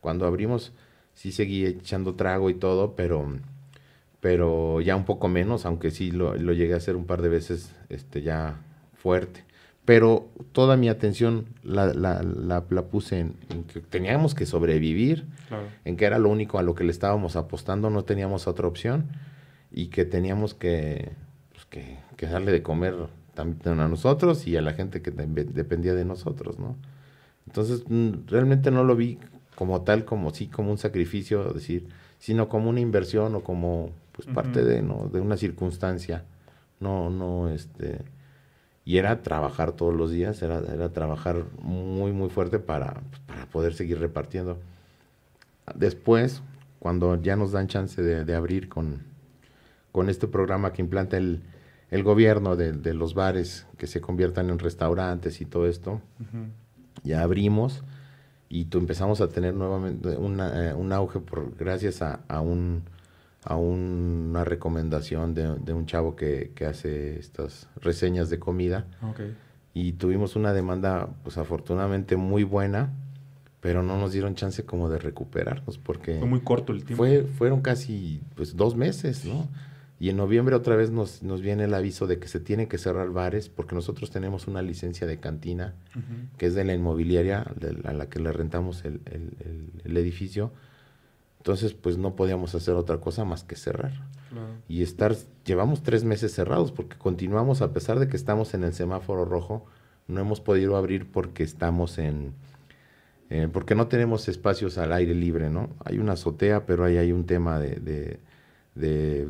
Cuando 0.00 0.26
abrimos, 0.26 0.72
sí 1.14 1.32
seguí 1.32 1.66
echando 1.66 2.14
trago 2.14 2.50
y 2.50 2.54
todo, 2.54 2.94
pero, 2.94 3.36
pero 4.20 4.80
ya 4.80 4.94
un 4.94 5.04
poco 5.04 5.26
menos, 5.26 5.66
aunque 5.66 5.90
sí 5.90 6.12
lo, 6.12 6.36
lo 6.36 6.52
llegué 6.52 6.74
a 6.74 6.76
hacer 6.76 6.94
un 6.94 7.06
par 7.06 7.22
de 7.22 7.28
veces 7.28 7.74
este, 7.88 8.22
ya 8.22 8.60
fuerte 8.94 9.48
pero 9.88 10.28
toda 10.52 10.76
mi 10.76 10.90
atención 10.90 11.46
la, 11.62 11.86
la, 11.94 12.22
la, 12.22 12.82
puse 12.90 13.20
en, 13.20 13.32
que 13.72 13.80
teníamos 13.80 14.34
que 14.34 14.44
sobrevivir, 14.44 15.24
en 15.86 15.96
que 15.96 16.04
era 16.04 16.18
lo 16.18 16.28
único 16.28 16.58
a 16.58 16.62
lo 16.62 16.74
que 16.74 16.84
le 16.84 16.90
estábamos 16.90 17.36
apostando, 17.36 17.88
no 17.88 18.04
teníamos 18.04 18.46
otra 18.46 18.68
opción 18.68 19.06
y 19.72 19.86
que 19.86 20.04
teníamos 20.04 20.52
que, 20.52 21.12
pues, 21.52 21.64
que, 22.18 22.26
darle 22.26 22.52
de 22.52 22.62
comer 22.62 22.96
también 23.32 23.80
a 23.80 23.88
nosotros 23.88 24.46
y 24.46 24.58
a 24.58 24.60
la 24.60 24.74
gente 24.74 25.00
que 25.00 25.10
dependía 25.10 25.94
de 25.94 26.04
nosotros, 26.04 26.58
¿no? 26.58 26.76
Entonces, 27.48 27.82
mm, 27.88 28.26
realmente 28.26 28.70
no 28.70 28.84
lo 28.84 28.94
vi 28.94 29.18
como 29.56 29.80
tal, 29.80 30.04
como 30.04 30.34
sí, 30.34 30.48
como 30.48 30.70
un 30.70 30.76
sacrificio, 30.76 31.44
decir, 31.54 31.88
sino 32.18 32.46
como 32.46 32.68
una 32.68 32.80
inversión 32.80 33.34
o 33.34 33.42
como 33.42 33.90
pues 34.12 34.28
parte 34.28 34.62
de, 34.64 34.82
¿no? 34.82 35.08
de 35.10 35.22
una 35.22 35.38
circunstancia, 35.38 36.24
no, 36.78 37.08
no, 37.08 37.48
este 37.48 38.00
y 38.84 38.98
era 38.98 39.22
trabajar 39.22 39.72
todos 39.72 39.94
los 39.94 40.10
días, 40.10 40.42
era, 40.42 40.60
era 40.60 40.90
trabajar 40.90 41.44
muy, 41.62 42.12
muy 42.12 42.28
fuerte 42.28 42.58
para, 42.58 42.94
pues, 43.10 43.20
para, 43.26 43.46
poder 43.46 43.74
seguir 43.74 43.98
repartiendo. 43.98 44.58
Después, 45.74 46.42
cuando 46.78 47.20
ya 47.20 47.36
nos 47.36 47.52
dan 47.52 47.66
chance 47.66 48.02
de, 48.02 48.34
abrir 48.34 48.68
con, 48.68 49.02
con, 49.92 50.08
este 50.08 50.26
programa 50.26 50.72
que 50.72 50.82
implanta 50.82 51.16
el, 51.16 51.42
el 51.90 52.02
gobierno 52.02 52.56
de, 52.56 52.72
de, 52.72 52.94
los 52.94 53.12
bares 53.14 53.66
que 53.76 53.86
se 53.86 54.00
conviertan 54.00 54.48
en 54.50 54.58
restaurantes 54.58 55.40
y 55.42 55.44
todo 55.44 55.66
esto, 55.66 56.00
ya 57.04 57.22
abrimos 57.22 57.82
y 58.48 58.66
tú 58.66 58.78
empezamos 58.78 59.20
a 59.20 59.28
tener 59.28 59.54
nuevamente 59.54 60.16
una, 60.16 60.70
eh, 60.70 60.74
un 60.74 60.92
auge 60.92 61.20
por, 61.20 61.56
gracias 61.56 62.02
a, 62.02 62.20
a 62.28 62.40
un 62.40 62.82
a 63.44 63.56
una 63.56 64.44
recomendación 64.44 65.34
de, 65.34 65.72
un 65.72 65.86
chavo 65.86 66.16
que, 66.16 66.52
hace 66.68 67.18
estas 67.18 67.68
reseñas 67.80 68.30
de 68.30 68.38
comida. 68.38 68.86
Y 69.72 69.92
tuvimos 69.92 70.36
una 70.36 70.52
demanda, 70.52 71.08
pues 71.22 71.38
afortunadamente 71.38 72.16
muy 72.16 72.42
buena, 72.42 72.92
pero 73.60 73.82
no 73.82 73.98
nos 73.98 74.12
dieron 74.12 74.34
chance 74.34 74.64
como 74.64 74.88
de 74.88 74.98
recuperarnos 74.98 75.78
porque... 75.78 76.18
Fue 76.18 76.28
muy 76.28 76.40
corto 76.40 76.72
el 76.72 76.84
tiempo. 76.84 77.04
Fue, 77.04 77.22
fueron 77.22 77.60
casi 77.60 78.20
pues 78.34 78.56
dos 78.56 78.76
meses, 78.76 79.24
¿no? 79.24 79.48
Y 80.00 80.10
en 80.10 80.16
noviembre 80.16 80.54
otra 80.54 80.76
vez 80.76 80.90
nos, 80.90 81.22
nos 81.22 81.40
viene 81.40 81.64
el 81.64 81.74
aviso 81.74 82.06
de 82.06 82.18
que 82.18 82.28
se 82.28 82.38
tienen 82.38 82.68
que 82.68 82.78
cerrar 82.78 83.10
bares 83.10 83.48
porque 83.48 83.74
nosotros 83.74 84.10
tenemos 84.10 84.46
una 84.46 84.62
licencia 84.62 85.06
de 85.06 85.18
cantina 85.18 85.74
que 86.36 86.46
es 86.46 86.54
de 86.54 86.64
la 86.64 86.74
inmobiliaria 86.74 87.44
a 87.84 87.92
la 87.92 88.08
que 88.08 88.20
le 88.20 88.30
rentamos 88.32 88.84
el, 88.84 89.00
el 89.84 89.96
edificio 89.96 90.52
entonces, 91.38 91.72
pues 91.72 91.96
no 91.96 92.14
podíamos 92.14 92.54
hacer 92.54 92.74
otra 92.74 92.98
cosa 92.98 93.24
más 93.24 93.44
que 93.44 93.56
cerrar. 93.56 93.92
Y 94.68 94.82
estar, 94.82 95.16
llevamos 95.46 95.82
tres 95.82 96.04
meses 96.04 96.34
cerrados 96.34 96.72
porque 96.72 96.98
continuamos, 96.98 97.62
a 97.62 97.72
pesar 97.72 97.98
de 97.98 98.08
que 98.08 98.16
estamos 98.16 98.52
en 98.52 98.64
el 98.64 98.74
semáforo 98.74 99.24
rojo, 99.24 99.64
no 100.08 100.20
hemos 100.20 100.42
podido 100.42 100.76
abrir 100.76 101.10
porque 101.10 101.42
estamos 101.42 101.96
en, 101.96 102.34
eh, 103.30 103.48
porque 103.50 103.74
no 103.74 103.86
tenemos 103.86 104.28
espacios 104.28 104.76
al 104.76 104.92
aire 104.92 105.14
libre, 105.14 105.48
¿no? 105.48 105.70
Hay 105.84 105.98
una 105.98 106.12
azotea, 106.12 106.66
pero 106.66 106.84
ahí 106.84 106.98
hay 106.98 107.12
un 107.12 107.24
tema 107.24 107.58
de, 107.58 107.76
de, 107.76 108.20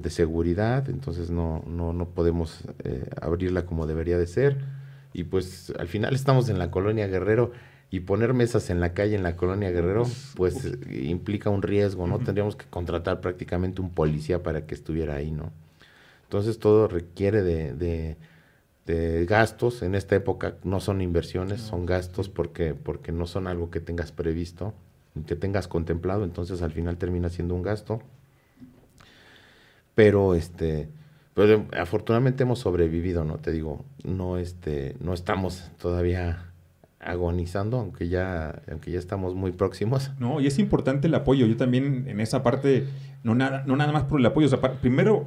seguridad, 0.09 0.88
entonces 0.88 1.30
no, 1.30 1.64
no, 1.66 1.92
no 1.92 2.09
podemos 2.11 2.61
eh, 2.84 3.09
abrirla 3.20 3.66
como 3.66 3.86
debería 3.86 4.18
de 4.18 4.26
ser. 4.26 4.59
Y 5.12 5.24
pues 5.24 5.72
al 5.78 5.88
final 5.88 6.14
estamos 6.14 6.49
en 6.49 6.59
la 6.59 6.70
colonia 6.70 7.07
Guerrero 7.07 7.53
y 7.90 8.01
poner 8.01 8.34
mesas 8.34 8.68
en 8.70 8.80
la 8.80 8.92
calle 8.92 9.16
en 9.16 9.22
la 9.22 9.36
colonia 9.36 9.70
Guerrero, 9.70 10.07
pues 10.36 10.76
implica 10.90 11.49
un 11.49 11.62
riesgo, 11.62 12.07
¿no? 12.07 12.18
Tendríamos 12.18 12.55
que 12.55 12.66
contratar 12.66 13.20
prácticamente 13.20 13.80
un 13.80 13.90
policía 13.90 14.42
para 14.42 14.66
que 14.66 14.74
estuviera 14.74 15.14
ahí, 15.14 15.30
¿no? 15.30 15.51
Entonces 16.24 16.59
todo 16.59 16.88
requiere 16.88 17.42
de, 17.42 18.16
de, 18.84 19.26
gastos. 19.26 19.82
En 19.82 19.94
esta 19.94 20.16
época 20.16 20.57
no 20.64 20.80
son 20.80 21.01
inversiones, 21.01 21.61
son 21.61 21.86
gastos 21.86 22.28
porque, 22.28 22.74
porque 22.74 23.12
no 23.12 23.26
son 23.26 23.46
algo 23.46 23.70
que 23.70 23.80
tengas 23.80 24.12
previsto, 24.12 24.74
que 25.26 25.36
tengas 25.36 25.68
contemplado, 25.68 26.24
entonces 26.24 26.61
al 26.62 26.72
final 26.72 26.99
termina 26.99 27.30
siendo 27.30 27.55
un 27.55 27.62
gasto. 27.62 28.03
Pero 29.99 30.36
este, 30.36 30.88
pero 31.34 31.66
afortunadamente 31.76 32.44
hemos 32.44 32.61
sobrevivido, 32.61 33.24
¿no? 33.24 33.38
Te 33.38 33.51
digo, 33.51 33.84
no 34.05 34.38
este, 34.38 34.94
no 35.01 35.12
estamos 35.12 35.72
todavía 35.76 36.53
agonizando, 37.01 37.80
aunque 37.80 38.07
ya, 38.07 38.62
aunque 38.70 38.92
ya 38.92 39.01
estamos 39.01 39.34
muy 39.34 39.51
próximos. 39.51 40.12
No, 40.20 40.40
y 40.40 40.46
es 40.46 40.61
importante 40.61 41.09
el 41.09 41.14
apoyo. 41.16 41.46
Yo 41.46 41.57
también 41.57 42.05
en 42.07 42.20
esa 42.20 42.44
parte, 42.44 42.86
no 43.24 43.34
nada, 43.34 43.64
no 43.66 43.74
nada 43.74 43.90
más 43.90 44.05
por 44.05 44.20
el 44.20 44.26
apoyo. 44.26 44.46
O 44.46 44.51
sea, 44.51 44.61
primero, 44.61 45.26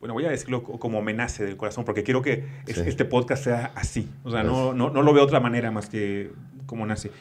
bueno, 0.00 0.14
voy 0.14 0.24
a 0.24 0.30
decirlo 0.30 0.64
como 0.64 0.98
amenaza 0.98 1.44
del 1.44 1.56
corazón, 1.56 1.84
porque 1.84 2.02
quiero 2.02 2.20
que 2.20 2.44
este 2.66 3.04
podcast 3.04 3.44
sea 3.44 3.70
así. 3.76 4.08
O 4.24 4.32
sea, 4.32 4.42
no, 4.42 4.70
pues 4.70 4.76
no, 4.76 4.90
no, 4.90 5.02
lo 5.02 5.12
veo 5.12 5.22
de 5.22 5.26
otra 5.26 5.38
manera 5.38 5.70
más 5.70 5.88
que 5.88 6.32
como 6.66 6.84
nace. 6.84 7.12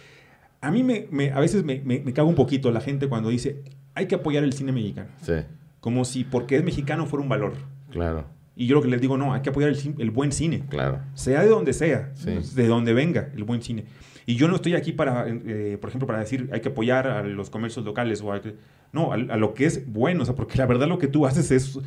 A 0.59 0.71
mí 0.71 0.81
me, 0.81 1.05
me 1.11 1.33
a 1.33 1.39
veces 1.39 1.63
me, 1.63 1.83
me, 1.85 2.01
cago 2.13 2.29
un 2.29 2.35
poquito 2.35 2.71
la 2.71 2.81
gente 2.81 3.07
cuando 3.07 3.29
dice, 3.29 3.61
hay 3.93 4.07
que 4.07 4.15
apoyar 4.15 4.43
el 4.43 4.53
cine 4.53 4.71
mexicano. 4.71 5.09
Sí. 5.21 5.33
Como 5.81 6.05
si 6.05 6.23
porque 6.23 6.55
es 6.55 6.63
mexicano 6.63 7.05
fuera 7.05 7.21
un 7.21 7.29
valor. 7.29 7.53
Claro. 7.89 8.25
Y 8.55 8.67
yo 8.67 8.75
lo 8.75 8.81
que 8.81 8.87
les 8.87 9.01
digo, 9.01 9.17
no, 9.17 9.33
hay 9.33 9.41
que 9.41 9.49
apoyar 9.49 9.73
el, 9.97 10.11
buen 10.11 10.31
cine. 10.31 10.63
Claro. 10.69 10.99
Sea 11.13 11.41
de 11.41 11.49
donde 11.49 11.73
sea, 11.73 12.13
de 12.23 12.67
donde 12.67 12.93
venga 12.93 13.29
el 13.35 13.43
buen 13.43 13.61
cine. 13.61 13.85
Y 14.25 14.35
yo 14.35 14.47
no 14.47 14.55
estoy 14.55 14.75
aquí 14.75 14.93
para, 14.93 15.25
eh, 15.27 15.77
por 15.81 15.89
ejemplo, 15.89 16.07
para 16.07 16.19
decir 16.19 16.49
hay 16.53 16.61
que 16.61 16.69
apoyar 16.69 17.07
a 17.07 17.23
los 17.23 17.49
comercios 17.49 17.83
locales 17.83 18.21
o 18.21 18.31
a, 18.31 18.41
no, 18.93 19.11
a, 19.11 19.15
a, 19.15 19.37
lo 19.37 19.53
que 19.53 19.65
es 19.65 19.91
bueno, 19.91 20.21
o 20.21 20.25
sea, 20.25 20.35
porque 20.35 20.57
la 20.57 20.65
verdad 20.67 20.87
lo 20.87 20.99
que 20.99 21.07
tú 21.07 21.25
haces 21.25 21.49
es 21.51 21.79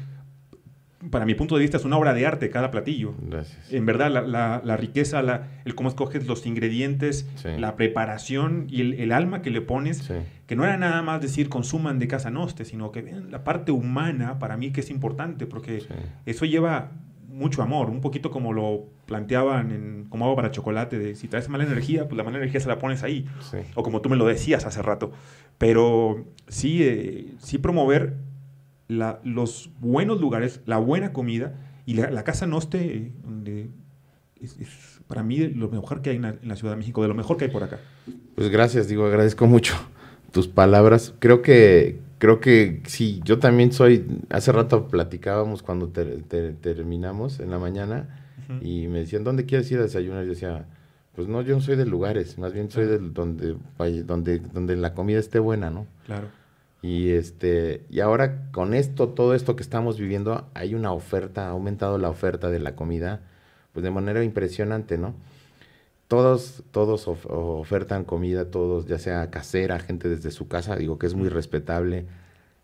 para 1.10 1.24
mi 1.24 1.34
punto 1.34 1.56
de 1.56 1.62
vista, 1.62 1.76
es 1.76 1.84
una 1.84 1.96
obra 1.96 2.14
de 2.14 2.26
arte 2.26 2.50
cada 2.50 2.70
platillo. 2.70 3.14
Gracias. 3.20 3.72
En 3.72 3.86
verdad, 3.86 4.10
la, 4.10 4.60
la, 4.64 4.76
riqueza, 4.76 5.22
la, 5.22 5.48
el 5.64 5.74
cómo 5.74 5.88
escoges 5.88 6.26
los 6.26 6.46
ingredientes, 6.46 7.28
la 7.58 7.76
preparación 7.76 8.66
y 8.68 8.80
el, 8.80 8.94
el, 8.94 9.12
alma 9.12 9.42
que 9.42 9.50
le 9.50 9.60
pones, 9.60 10.10
que 10.46 10.56
no 10.56 10.64
era 10.64 10.76
nada 10.76 11.02
más 11.02 11.20
decir 11.20 11.48
consuman 11.48 11.98
de 11.98 12.08
casa 12.08 12.30
noste, 12.30 12.64
sino 12.64 12.92
que 12.92 13.02
la 13.02 13.44
parte 13.44 13.72
humana 13.72 14.38
para 14.38 14.56
mí 14.56 14.72
que 14.72 14.80
es 14.80 14.90
importante, 14.90 15.46
porque 15.46 15.82
eso 16.26 16.44
lleva 16.44 16.92
mucho 17.34 17.62
amor, 17.62 17.90
un 17.90 18.00
poquito 18.00 18.30
como 18.30 18.52
lo 18.52 18.86
planteaban 19.06 19.72
en, 19.72 20.06
como 20.08 20.24
hago 20.24 20.36
para 20.36 20.52
chocolate, 20.52 20.98
de 20.98 21.14
si 21.16 21.26
traes 21.26 21.48
mala 21.48 21.64
energía, 21.64 22.06
pues 22.06 22.16
la 22.16 22.22
mala 22.22 22.38
energía 22.38 22.60
se 22.60 22.68
la 22.68 22.78
pones 22.78 23.02
ahí, 23.02 23.26
o 23.74 23.82
como 23.82 24.00
tú 24.00 24.08
me 24.08 24.16
lo 24.16 24.24
decías 24.24 24.64
hace 24.64 24.80
rato. 24.82 25.12
Pero 25.58 26.24
sí, 26.48 26.82
eh, 26.82 27.34
sí 27.38 27.58
promover 27.58 28.14
los 28.88 29.70
buenos 29.80 30.20
lugares, 30.20 30.60
la 30.66 30.78
buena 30.78 31.12
comida 31.12 31.54
y 31.86 31.94
la, 31.94 32.24
casa 32.24 32.46
Noste, 32.46 33.12
donde 33.22 33.70
es, 34.40 35.00
para 35.06 35.22
mí 35.22 35.38
lo 35.48 35.68
mejor 35.70 36.02
que 36.02 36.10
hay 36.10 36.16
en 36.16 36.38
la, 36.42 36.56
Ciudad 36.56 36.72
de 36.72 36.78
México, 36.78 37.02
de 37.02 37.08
lo 37.08 37.14
mejor 37.14 37.36
que 37.36 37.46
hay 37.46 37.50
por 37.50 37.62
acá. 37.62 37.78
Pues 38.34 38.48
gracias, 38.48 38.88
digo, 38.88 39.06
agradezco 39.06 39.46
mucho 39.46 39.74
tus 40.32 40.48
palabras. 40.48 41.14
Creo 41.18 41.42
que, 41.42 42.00
creo 42.18 42.40
que 42.40 42.82
sí, 42.86 43.20
yo 43.24 43.38
también 43.38 43.72
soy, 43.72 44.06
hace 44.30 44.52
rato 44.52 44.88
platicábamos 44.88 45.62
cuando 45.62 45.88
terminamos 45.88 47.40
en 47.40 47.50
la 47.50 47.58
mañana 47.58 48.20
y 48.60 48.88
me 48.88 49.00
decían, 49.00 49.24
¿dónde 49.24 49.46
quieres 49.46 49.70
ir 49.70 49.78
a 49.78 49.82
desayunar? 49.82 50.24
Yo 50.24 50.30
decía, 50.30 50.66
pues 51.14 51.28
no, 51.28 51.42
yo 51.42 51.54
no 51.54 51.60
soy 51.60 51.76
de 51.76 51.86
lugares, 51.86 52.38
más 52.38 52.52
bien 52.52 52.70
soy 52.70 52.86
de 52.86 52.98
donde, 52.98 53.56
donde, 54.04 54.38
donde 54.40 54.76
la 54.76 54.94
comida 54.94 55.18
esté 55.18 55.38
buena, 55.38 55.70
¿no? 55.70 55.86
Claro. 56.06 56.28
Y 56.84 57.12
este, 57.12 57.86
y 57.88 58.00
ahora 58.00 58.50
con 58.52 58.74
esto, 58.74 59.08
todo 59.08 59.34
esto 59.34 59.56
que 59.56 59.62
estamos 59.62 59.98
viviendo, 59.98 60.50
hay 60.52 60.74
una 60.74 60.92
oferta, 60.92 61.46
ha 61.46 61.52
aumentado 61.52 61.96
la 61.96 62.10
oferta 62.10 62.50
de 62.50 62.58
la 62.58 62.76
comida, 62.76 63.22
pues 63.72 63.82
de 63.82 63.90
manera 63.90 64.22
impresionante, 64.22 64.98
¿no? 64.98 65.14
Todos, 66.08 66.62
todos 66.72 67.08
ofertan 67.08 68.04
comida, 68.04 68.50
todos, 68.50 68.84
ya 68.84 68.98
sea 68.98 69.30
casera, 69.30 69.78
gente 69.78 70.10
desde 70.10 70.30
su 70.30 70.46
casa, 70.46 70.76
digo 70.76 70.98
que 70.98 71.06
es 71.06 71.14
muy 71.14 71.30
respetable. 71.30 72.04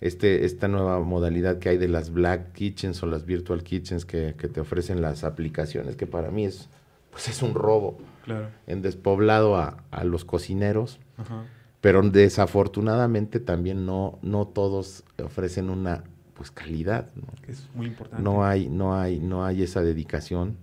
Este, 0.03 0.45
esta 0.45 0.69
nueva 0.69 1.01
modalidad 1.01 1.59
que 1.59 1.71
hay 1.71 1.79
de 1.79 1.89
las 1.89 2.11
Black 2.11 2.53
Kitchens 2.53 3.03
o 3.03 3.07
las 3.07 3.25
Virtual 3.25 3.63
Kitchens 3.63 4.05
que, 4.05 4.35
que 4.37 4.49
te 4.49 4.61
ofrecen 4.61 5.01
las 5.01 5.25
aplicaciones, 5.25 5.97
que 5.97 6.07
para 6.07 6.31
mí 6.31 6.45
es, 6.45 6.69
pues 7.11 7.29
es 7.29 7.41
un 7.41 7.55
robo. 7.55 7.97
Claro. 8.27 8.49
En 8.67 8.83
despoblado 8.83 9.57
a, 9.57 9.83
a 9.91 10.05
los 10.05 10.27
cocineros. 10.27 11.01
Ajá 11.17 11.47
pero 11.81 12.03
desafortunadamente 12.03 13.41
también 13.41 13.87
no, 13.87 14.19
no 14.23 14.47
todos 14.47 15.05
ofrecen 15.23 15.71
una 15.71 16.05
pues 16.35 16.51
calidad. 16.51 17.11
¿no? 17.15 17.27
Es 17.49 17.69
muy 17.75 17.87
importante. 17.87 18.23
No 18.23 18.45
hay, 18.45 18.69
no 18.69 18.99
hay, 18.99 19.19
no 19.19 19.45
hay 19.45 19.63
esa 19.63 19.83
dedicación. 19.83 20.57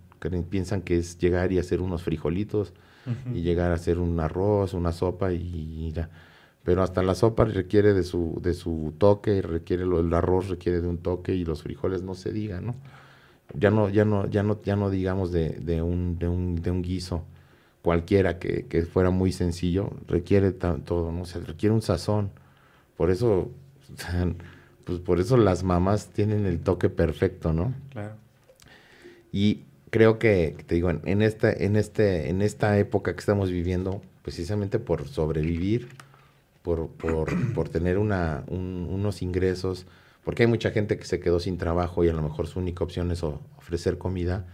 Piensan 0.50 0.82
que 0.82 0.98
es 0.98 1.18
llegar 1.18 1.52
y 1.52 1.60
hacer 1.60 1.82
unos 1.82 2.04
frijolitos, 2.04 2.74
y 3.34 3.42
llegar 3.42 3.72
a 3.72 3.76
hacer 3.76 4.00
un 4.00 4.20
arroz, 4.20 4.74
una 4.74 4.92
sopa 4.92 5.32
y, 5.32 5.94
ya. 5.94 6.10
Pero 6.64 6.84
hasta 6.84 7.02
la 7.02 7.16
sopa 7.16 7.46
requiere 7.46 7.94
de 7.94 8.04
su, 8.04 8.38
de 8.42 8.54
su 8.54 8.94
toque, 8.98 9.42
requiere 9.42 9.86
lo, 9.86 10.02
el 10.02 10.14
arroz 10.14 10.50
requiere 10.50 10.82
de 10.82 10.88
un 10.88 10.98
toque 10.98 11.34
y 11.34 11.46
los 11.46 11.64
frijoles 11.64 12.04
no 12.04 12.16
se 12.16 12.34
digan, 12.34 12.66
¿no? 12.66 12.76
Ya 13.54 13.72
no, 13.72 13.88
ya 13.88 14.04
no, 14.04 14.28
ya 14.28 14.44
no, 14.44 14.62
ya 14.62 14.76
no 14.76 14.90
digamos 14.90 15.32
de, 15.32 15.52
de, 15.52 15.82
un, 15.82 16.20
de, 16.20 16.28
un, 16.28 16.56
de 16.56 16.70
un 16.70 16.82
guiso 16.82 17.24
cualquiera 17.88 18.38
que, 18.38 18.66
que 18.66 18.82
fuera 18.82 19.12
muy 19.12 19.32
sencillo, 19.32 19.92
requiere 20.10 20.52
todo, 20.52 21.14
¿no? 21.14 21.22
O 21.22 21.40
requiere 21.46 21.74
un 21.74 21.82
sazón. 21.82 22.32
Por 22.98 23.12
eso, 23.12 23.50
pues 24.84 25.00
por 25.00 25.22
eso 25.22 25.38
las 25.38 25.64
mamás 25.64 26.10
tienen 26.10 26.46
el 26.46 26.60
toque 26.60 26.90
perfecto, 26.90 27.54
¿no? 27.54 27.74
Claro. 27.92 28.16
Y 29.32 29.64
creo 29.90 30.20
que, 30.20 30.58
te 30.68 30.76
digo, 30.76 30.90
en, 30.90 31.22
esta, 31.22 31.50
en, 31.50 31.78
este, 31.78 32.30
en 32.30 32.42
esta 32.42 32.78
época 32.78 33.14
que 33.14 33.22
estamos 33.22 33.52
viviendo, 33.52 34.02
precisamente 34.22 34.80
por 34.80 35.08
sobrevivir, 35.08 35.88
por, 36.64 36.90
por, 36.90 37.30
por 37.56 37.70
tener 37.70 38.00
una, 38.00 38.44
unos 38.50 39.22
ingresos, 39.22 39.86
porque 40.26 40.44
hay 40.44 40.50
mucha 40.50 40.72
gente 40.72 40.98
que 40.98 41.06
se 41.06 41.22
quedó 41.22 41.40
sin 41.40 41.58
trabajo 41.58 42.04
y 42.04 42.10
a 42.10 42.14
lo 42.14 42.22
mejor 42.22 42.48
su 42.48 42.60
única 42.60 42.84
opción 42.84 43.12
es 43.12 43.24
ofrecer 43.24 43.98
comida. 43.98 44.46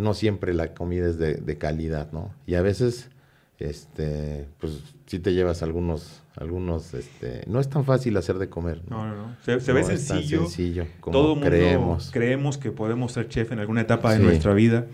No 0.00 0.14
siempre 0.14 0.54
la 0.54 0.74
comida 0.74 1.06
es 1.06 1.18
de, 1.18 1.34
de, 1.34 1.58
calidad, 1.58 2.10
¿no? 2.12 2.32
Y 2.46 2.54
a 2.54 2.62
veces, 2.62 3.10
este, 3.58 4.46
pues 4.58 4.80
si 5.06 5.18
te 5.18 5.32
llevas 5.32 5.62
algunos, 5.62 6.22
algunos, 6.36 6.94
este, 6.94 7.42
no 7.46 7.60
es 7.60 7.68
tan 7.68 7.84
fácil 7.84 8.16
hacer 8.16 8.38
de 8.38 8.48
comer. 8.48 8.82
No, 8.88 9.06
no, 9.06 9.14
no. 9.14 9.36
Se, 9.44 9.72
ve 9.72 9.84
sencillo. 9.84 10.40
sencillo 10.42 10.86
como 11.00 11.12
Todo 11.12 11.34
mundo 11.34 11.50
creemos. 11.50 12.10
creemos 12.12 12.58
que 12.58 12.70
podemos 12.70 13.12
ser 13.12 13.28
chef 13.28 13.52
en 13.52 13.58
alguna 13.58 13.82
etapa 13.82 14.12
de 14.14 14.20
nuestra 14.20 14.54
vida. 14.54 14.86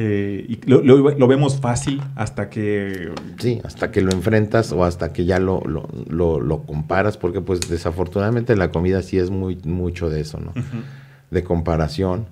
Eh, 0.00 0.46
y 0.48 0.70
lo, 0.70 0.80
lo, 0.82 1.26
vemos 1.26 1.60
fácil 1.60 2.00
hasta 2.14 2.48
que... 2.50 3.10
Sí, 3.38 3.60
hasta 3.64 3.90
que 3.90 4.00
lo 4.00 4.12
enfrentas 4.12 4.70
o 4.70 4.84
hasta 4.84 5.12
que 5.12 5.24
ya 5.24 5.40
lo, 5.40 5.60
lo, 5.64 6.40
lo 6.40 6.62
comparas, 6.62 7.16
porque 7.16 7.40
pues 7.40 7.68
desafortunadamente 7.68 8.54
la 8.54 8.70
comida 8.70 9.02
sí 9.02 9.18
es 9.18 9.30
muy 9.30 9.56
mucho 9.64 10.08
de 10.08 10.20
eso, 10.20 10.38
¿no? 10.38 10.52
De 11.32 11.42
comparación, 11.42 12.26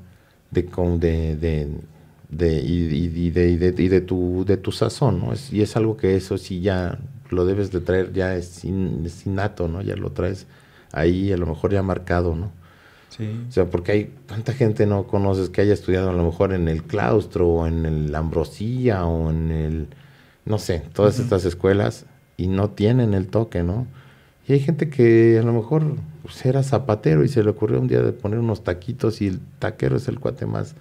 de, 0.53 0.63
de, 0.63 1.37
de, 1.37 1.69
de, 2.29 2.61
y, 2.61 2.87
de, 3.31 3.49
y, 3.49 3.57
de, 3.57 3.75
y 3.77 3.89
de, 3.89 4.01
tu, 4.01 4.45
de 4.47 4.57
tu 4.57 4.73
sazón, 4.73 5.21
¿no? 5.21 5.33
Es, 5.33 5.53
y 5.53 5.63
es 5.63 5.77
algo 5.77 5.97
que 5.97 6.17
eso 6.17 6.39
sí 6.39 6.61
ya 6.61 6.99
lo 7.31 7.45
debes 7.45 7.71
de 7.71 7.81
traer, 7.81 8.13
ya 8.13 8.35
es, 8.35 8.65
innato, 8.65 9.69
¿no? 9.69 9.83
Ya 9.83 9.97
lo 9.97 10.11
traes 10.11 10.47
ahí, 10.93 11.33
a 11.33 11.37
lo 11.37 11.47
mejor 11.47 11.73
ya 11.73 11.83
marcado, 11.83 12.35
¿no? 12.35 12.51
Sí. 13.11 13.29
O 13.49 13.53
sea, 13.53 13.67
porque 13.67 13.93
hay 13.93 14.13
tanta 14.27 14.53
gente 14.53 14.87
no 14.87 15.07
conoces 15.07 15.49
que 15.49 15.63
haya 15.63 15.73
estudiado 15.73 16.11
a 16.11 16.13
lo 16.13 16.25
mejor 16.25 16.53
en 16.53 16.69
el 16.69 16.83
claustro 16.83 17.49
o 17.49 17.67
en 17.67 17.87
el 17.87 18.15
Ambrosía 18.15 19.07
o 19.07 19.31
en 19.31 19.51
el, 19.51 19.89
no 20.45 20.59
sé, 20.59 20.83
todas 20.93 21.19
estas 21.19 21.45
escuelas 21.45 22.05
y 22.37 22.49
no 22.49 22.71
tienen 22.71 23.15
el 23.15 23.29
toque, 23.29 23.63
¿no? 23.63 23.87
Y 24.49 24.53
hay 24.53 24.61
gente 24.61 24.91
que 24.91 25.39
a 25.41 25.43
lo 25.43 25.53
mejor 25.53 25.97
pues, 26.23 26.45
era 26.45 26.63
zapatero 26.63 27.25
y 27.25 27.29
se 27.29 27.43
le 27.43 27.51
ocurrió 27.51 27.81
un 27.81 27.89
día 27.89 28.03
de 28.03 28.13
poner 28.13 28.39
unos 28.39 28.63
taquitos 28.63 29.21
y 29.23 29.29
el 29.29 29.41
taquero 29.59 29.97
es 29.97 30.09
el 30.09 30.21
cuate 30.21 30.47
más, 30.47 30.75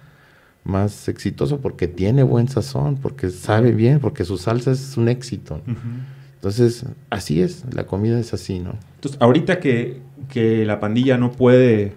más 0.66 1.08
exitoso 1.08 1.60
porque 1.60 1.86
tiene 1.86 2.22
buen 2.22 2.48
sazón, 2.48 2.96
porque 2.96 3.30
sabe 3.30 3.72
bien, 3.72 4.00
porque 4.00 4.24
su 4.24 4.36
salsa 4.36 4.72
es 4.72 4.96
un 4.96 5.08
éxito. 5.08 5.60
Entonces, 6.34 6.84
así 7.08 7.40
es, 7.40 7.64
la 7.72 7.86
comida 7.86 8.18
es 8.18 8.34
así, 8.34 8.58
¿no? 8.58 8.74
Entonces, 8.96 9.20
ahorita 9.20 9.60
que, 9.60 10.04
la 10.66 10.80
pandilla 10.80 11.16
no 11.18 11.30
puede 11.32 11.94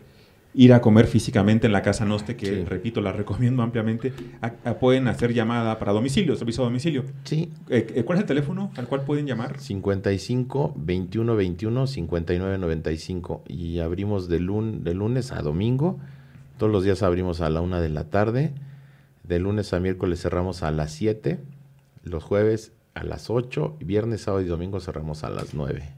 ir 0.54 0.74
a 0.74 0.82
comer 0.82 1.08
físicamente 1.08 1.68
en 1.68 1.74
la 1.74 1.82
casa 1.82 2.06
Noste, 2.06 2.36
que 2.36 2.64
repito, 2.66 3.02
la 3.02 3.12
recomiendo 3.14 3.64
ampliamente, 3.64 4.14
pueden 4.80 5.08
hacer 5.08 5.34
llamada 5.34 5.80
para 5.80 5.92
domicilio, 5.92 6.36
servicio 6.36 6.64
a 6.64 6.68
domicilio. 6.68 7.06
Sí. 7.24 7.52
Eh, 7.70 7.88
eh, 7.96 8.04
¿Cuál 8.04 8.20
es 8.20 8.22
el 8.22 8.28
teléfono 8.28 8.72
al 8.76 8.88
cual 8.88 9.02
pueden 9.02 9.26
llamar? 9.26 9.60
55 9.60 10.74
21 10.78 11.36
21 11.36 11.88
59 11.88 12.58
95 12.58 13.44
y 13.48 13.80
abrimos 13.80 14.30
de, 14.30 14.38
de 14.38 14.94
lunes 14.94 15.32
a 15.32 15.42
domingo. 15.42 16.00
Todos 16.60 16.74
los 16.74 16.84
días 16.84 17.04
abrimos 17.04 17.40
a 17.40 17.50
la 17.50 17.62
una 17.62 17.80
de 17.80 17.88
la 17.88 18.10
tarde. 18.10 18.52
De 19.24 19.40
lunes 19.40 19.72
a 19.72 19.80
miércoles 19.80 20.22
cerramos 20.22 20.62
a 20.62 20.72
las 20.72 20.92
7. 20.92 21.40
Los 22.04 22.26
jueves 22.26 22.74
a 22.96 23.06
las 23.06 23.30
8 23.30 23.78
y 23.80 23.86
viernes, 23.86 24.24
sábado 24.24 24.44
y 24.44 24.48
domingo 24.48 24.82
cerramos 24.82 25.24
a 25.24 25.30
las 25.30 25.54
9. 25.54 25.90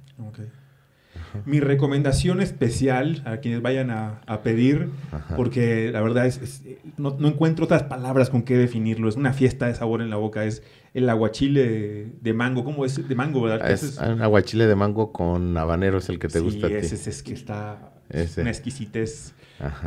Mi 1.45 1.59
recomendación 1.59 2.41
especial 2.41 3.23
a 3.25 3.37
quienes 3.37 3.63
vayan 3.63 3.89
a, 3.89 4.21
pedir, 4.43 4.89
porque 5.35 5.89
la 5.91 6.01
verdad 6.01 6.27
es, 6.27 6.61
no, 6.97 7.17
encuentro 7.27 7.65
otras 7.65 7.83
palabras 7.83 8.29
con 8.29 8.43
qué 8.43 8.55
definirlo, 8.55 9.09
es 9.09 9.15
una 9.15 9.33
fiesta 9.33 9.65
de 9.65 9.73
sabor 9.73 10.01
en 10.01 10.11
la 10.11 10.17
boca, 10.17 10.45
es 10.45 10.61
el 10.93 11.09
aguachile 11.09 12.11
de 12.21 12.33
mango, 12.33 12.63
¿cómo 12.63 12.85
es? 12.85 13.07
De 13.07 13.15
mango, 13.15 13.41
¿verdad? 13.41 13.71
Es, 13.71 13.97
un 13.97 14.21
aguachile 14.21 14.67
de 14.67 14.75
mango 14.75 15.11
con 15.11 15.57
habanero, 15.57 15.97
es 15.97 16.09
el 16.09 16.19
que 16.19 16.27
te 16.27 16.39
gusta 16.39 16.67
ti. 16.67 16.75
Ese 16.75 17.09
es, 17.09 17.23
que 17.23 17.33
está 17.33 17.93
una 18.37 18.51
exquisitez 18.51 19.33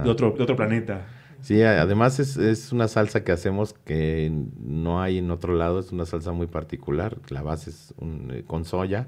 de 0.03 0.11
otro, 0.11 0.33
de 0.33 0.43
otro 0.43 0.57
planeta. 0.57 1.07
Sí, 1.45 1.63
además 1.63 2.21
es, 2.21 2.39
es, 2.39 2.73
una 2.73 2.89
salsa 2.89 3.23
que 3.23 3.31
hacemos 3.31 3.75
que 3.75 4.33
no 4.59 5.03
hay 5.03 5.19
en 5.19 5.31
otro 5.31 5.55
lado, 5.55 5.79
es 5.79 5.93
una 5.93 6.07
salsa 6.07 6.33
muy 6.33 6.47
particular. 6.47 7.19
La 7.29 7.43
base 7.43 7.69
es 7.69 7.93
eh, 8.31 8.45
con 8.47 8.65
soya, 8.65 9.07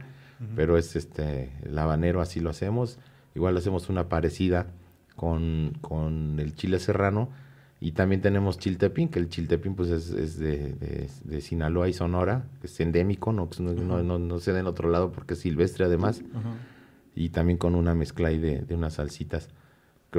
pero 0.54 0.76
es 0.76 0.96
este 0.96 1.50
el 1.62 1.78
habanero, 1.78 2.20
así 2.20 2.40
lo 2.40 2.50
hacemos. 2.50 2.98
Igual 3.34 3.56
hacemos 3.56 3.88
una 3.88 4.10
parecida 4.10 4.66
con, 5.14 5.78
con, 5.80 6.38
el 6.38 6.54
chile 6.54 6.78
serrano 6.78 7.30
y 7.80 7.92
también 7.92 8.20
tenemos 8.20 8.58
chiltepín, 8.58 9.08
que 9.08 9.18
el 9.18 9.30
chiltepín 9.30 9.74
pues 9.74 9.88
es, 9.88 10.10
es 10.10 10.38
de, 10.38 11.08
de, 11.24 11.40
Sinaloa 11.40 11.88
y 11.88 11.94
Sonora, 11.94 12.44
que 12.60 12.66
es 12.66 12.80
endémico, 12.80 13.32
no, 13.32 13.48
no, 13.58 14.02
no, 14.02 14.18
no, 14.18 14.38
se 14.40 14.52
da 14.52 14.60
en 14.60 14.66
otro 14.66 14.90
lado 14.90 15.10
porque 15.10 15.32
es 15.32 15.40
silvestre 15.40 15.86
además. 15.86 16.22
Y 17.14 17.30
también 17.30 17.56
con 17.56 17.74
una 17.74 17.94
mezcla 17.94 18.28
ahí 18.28 18.38
de, 18.38 18.60
de 18.60 18.74
unas 18.74 18.94
salsitas 18.94 19.48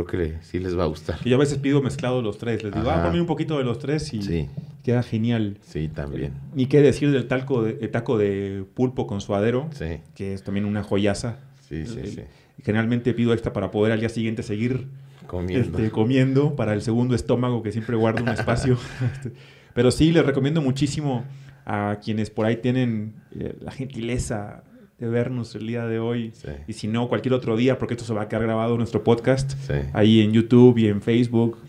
creo 0.06 0.28
que 0.28 0.38
sí 0.42 0.60
les 0.60 0.78
va 0.78 0.84
a 0.84 0.88
gustar. 0.88 1.20
Y 1.24 1.30
yo 1.30 1.36
a 1.36 1.40
veces 1.40 1.58
pido 1.58 1.82
mezclado 1.82 2.22
los 2.22 2.38
tres. 2.38 2.64
Les 2.64 2.74
digo, 2.74 2.90
ah, 2.90 3.04
ponme 3.04 3.20
un 3.20 3.28
poquito 3.28 3.58
de 3.58 3.64
los 3.64 3.80
tres 3.80 4.14
y 4.14 4.50
queda 4.84 5.04
genial. 5.04 5.58
Sí, 5.62 5.88
también. 5.88 6.34
Ni 6.54 6.68
qué 6.68 6.82
decir 6.82 7.12
del 7.12 7.28
talco 7.28 7.64
de, 7.64 7.74
taco 7.88 8.18
de 8.18 8.66
pulpo 8.74 9.08
con 9.08 9.22
suadero, 9.22 9.70
que 10.16 10.34
es 10.34 10.44
también 10.44 10.66
una 10.66 10.84
joyaza. 10.84 11.40
Sí, 11.68 11.86
sí, 11.86 12.08
sí. 12.08 12.22
Generalmente 12.64 13.14
pido 13.14 13.34
esta 13.34 13.54
para 13.54 13.72
poder 13.72 13.92
al 13.92 14.00
día 14.00 14.10
siguiente 14.10 14.42
seguir 14.42 14.88
comiendo, 15.28 15.78
este, 15.78 15.92
comiendo 15.92 16.56
para 16.56 16.74
el 16.74 16.82
segundo 16.82 17.14
estómago 17.14 17.62
que 17.62 17.72
siempre 17.72 17.96
guardo 17.96 18.24
un 18.24 18.30
espacio. 18.30 18.78
Este, 19.14 19.32
pero 19.74 19.92
sí, 19.92 20.12
les 20.12 20.26
recomiendo 20.26 20.60
muchísimo 20.62 21.24
a 21.66 22.00
quienes 22.04 22.32
por 22.32 22.48
ahí 22.48 22.56
tienen 22.56 23.14
eh, 23.36 23.56
la 23.62 23.72
gentileza 23.72 24.64
de 24.98 25.08
vernos 25.08 25.54
el 25.54 25.68
día 25.68 25.86
de 25.86 26.00
hoy. 26.00 26.34
Y 26.68 26.74
si 26.74 26.88
no, 26.88 27.08
cualquier 27.08 27.36
otro 27.36 27.56
día, 27.56 27.78
porque 27.78 27.94
esto 27.94 28.04
se 28.04 28.14
va 28.14 28.24
a 28.24 28.28
quedar 28.28 28.44
grabado 28.44 28.74
en 28.74 28.80
nuestro 28.80 29.04
podcast, 29.04 29.54
ahí 29.94 30.22
en 30.22 30.32
YouTube 30.32 30.78
y 30.80 30.88
en 30.88 31.02
Facebook. 31.02 31.60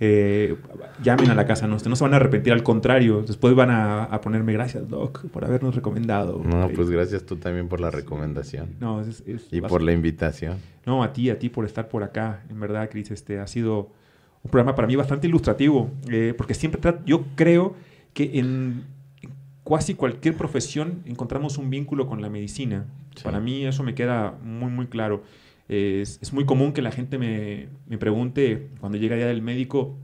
Eh, 0.00 0.54
llamen 1.02 1.30
a 1.30 1.34
la 1.34 1.46
casa 1.46 1.66
no, 1.66 1.76
no 1.76 1.96
se 1.96 2.04
van 2.04 2.12
a 2.12 2.16
arrepentir, 2.16 2.52
al 2.52 2.62
contrario. 2.62 3.22
Después 3.26 3.54
van 3.54 3.70
a, 3.70 4.20
ponerme 4.20 4.52
gracias, 4.52 4.86
Doc, 4.86 5.26
por 5.30 5.46
habernos 5.46 5.74
recomendado. 5.74 6.42
No, 6.44 6.68
pues 6.74 6.90
gracias 6.90 7.24
tú 7.24 7.36
también 7.36 7.68
por 7.68 7.80
la 7.80 7.90
recomendación. 7.90 8.76
No, 8.80 9.02
y 9.50 9.60
por 9.62 9.80
la 9.80 9.92
invitación. 9.92 10.58
No, 10.84 11.02
a 11.02 11.12
ti, 11.12 11.30
a 11.30 11.38
ti 11.38 11.48
por 11.48 11.64
estar 11.64 11.88
por 11.88 12.02
acá. 12.02 12.44
En 12.50 12.60
verdad, 12.60 12.90
Cris, 12.90 13.10
este 13.10 13.38
ha 13.38 13.46
sido 13.46 13.90
un 14.42 14.50
programa 14.50 14.74
para 14.74 14.86
mí 14.86 14.94
bastante 14.94 15.26
ilustrativo, 15.26 15.90
eh, 16.10 16.34
porque 16.36 16.52
siempre 16.52 16.80
yo 17.06 17.24
creo 17.34 17.74
que 18.12 18.38
en 18.38 18.84
casi 19.68 19.94
cualquier 19.94 20.36
profesión 20.36 21.02
encontramos 21.06 21.58
un 21.58 21.70
vínculo 21.70 22.06
con 22.06 22.22
la 22.22 22.28
medicina. 22.28 22.86
Para 23.22 23.40
mí 23.40 23.64
eso 23.64 23.82
me 23.82 23.94
queda 23.94 24.38
muy, 24.42 24.70
muy 24.70 24.86
claro. 24.86 25.22
Es, 25.68 26.32
muy 26.32 26.46
común 26.46 26.72
que 26.72 26.82
la 26.82 26.90
gente 26.90 27.18
me, 27.18 27.98
pregunte 27.98 28.68
cuando 28.80 28.98
llega 28.98 29.16
ya 29.16 29.26
del 29.26 29.42
médico, 29.42 29.96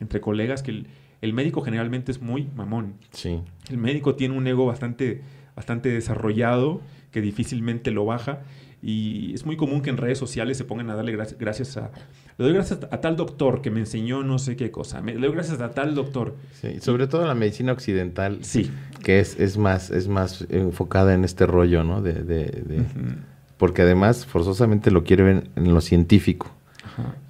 entre 0.00 0.20
colegas, 0.20 0.62
que 0.62 0.84
el, 1.20 1.32
médico 1.32 1.62
generalmente 1.62 2.12
es 2.12 2.20
muy 2.20 2.48
mamón. 2.56 2.94
Sí. 3.10 3.40
El 3.70 3.78
médico 3.78 4.16
tiene 4.16 4.36
un 4.36 4.46
ego 4.46 4.66
bastante, 4.66 5.22
bastante 5.54 5.90
desarrollado 5.90 6.80
que 7.10 7.20
difícilmente 7.20 7.90
lo 7.90 8.04
baja 8.04 8.42
y 8.82 9.32
es 9.34 9.46
muy 9.46 9.56
común 9.56 9.80
que 9.80 9.90
en 9.90 9.96
redes 9.96 10.18
sociales 10.18 10.56
se 10.58 10.64
pongan 10.64 10.90
a 10.90 10.94
darle 10.94 11.16
gracias 11.16 11.76
a, 11.76 11.90
le 12.38 12.44
doy 12.44 12.54
gracias 12.54 12.80
a 12.90 13.00
tal 13.00 13.16
doctor 13.16 13.62
que 13.62 13.70
me 13.70 13.80
enseñó 13.80 14.22
no 14.22 14.38
sé 14.38 14.56
qué 14.56 14.70
cosa. 14.70 15.00
le 15.00 15.14
doy 15.14 15.32
gracias 15.32 15.60
a 15.60 15.70
tal 15.70 15.94
doctor. 15.94 16.34
Sí, 16.60 16.80
sobre 16.80 17.06
todo 17.06 17.26
la 17.26 17.34
medicina 17.34 17.72
occidental. 17.72 18.40
Sí. 18.42 18.70
Que 19.02 19.20
es, 19.20 19.40
es, 19.40 19.56
más, 19.56 19.90
es 19.90 20.08
más 20.08 20.44
enfocada 20.50 21.14
en 21.14 21.24
este 21.24 21.46
rollo, 21.46 21.82
¿no? 21.82 22.02
De, 22.02 22.12
de, 22.12 22.84
Porque 23.56 23.82
además 23.82 24.26
forzosamente 24.26 24.90
lo 24.90 25.02
quiere 25.02 25.22
ver 25.22 25.50
en 25.56 25.72
lo 25.72 25.80
científico. 25.80 26.50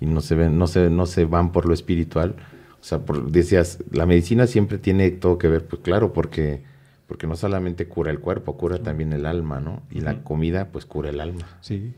Y 0.00 0.06
no 0.06 0.20
se, 0.20 0.34
ven, 0.36 0.58
no, 0.58 0.66
se, 0.66 0.90
no 0.90 1.06
se 1.06 1.24
van 1.24 1.52
por 1.52 1.66
lo 1.66 1.74
espiritual. 1.74 2.34
O 2.80 2.84
sea, 2.84 3.00
decías, 3.28 3.78
la 3.90 4.06
medicina 4.06 4.46
siempre 4.46 4.78
tiene 4.78 5.10
todo 5.10 5.38
que 5.38 5.48
ver, 5.48 5.66
pues 5.66 5.82
claro, 5.82 6.12
porque, 6.12 6.62
porque 7.08 7.26
no 7.26 7.34
solamente 7.34 7.88
cura 7.88 8.12
el 8.12 8.20
cuerpo, 8.20 8.56
cura 8.56 8.78
también 8.78 9.12
el 9.12 9.26
alma, 9.26 9.60
¿no? 9.60 9.82
Y 9.90 10.00
la 10.00 10.22
comida, 10.22 10.68
pues 10.70 10.86
cura 10.86 11.10
el 11.10 11.20
alma. 11.20 11.46
Sí 11.60 11.94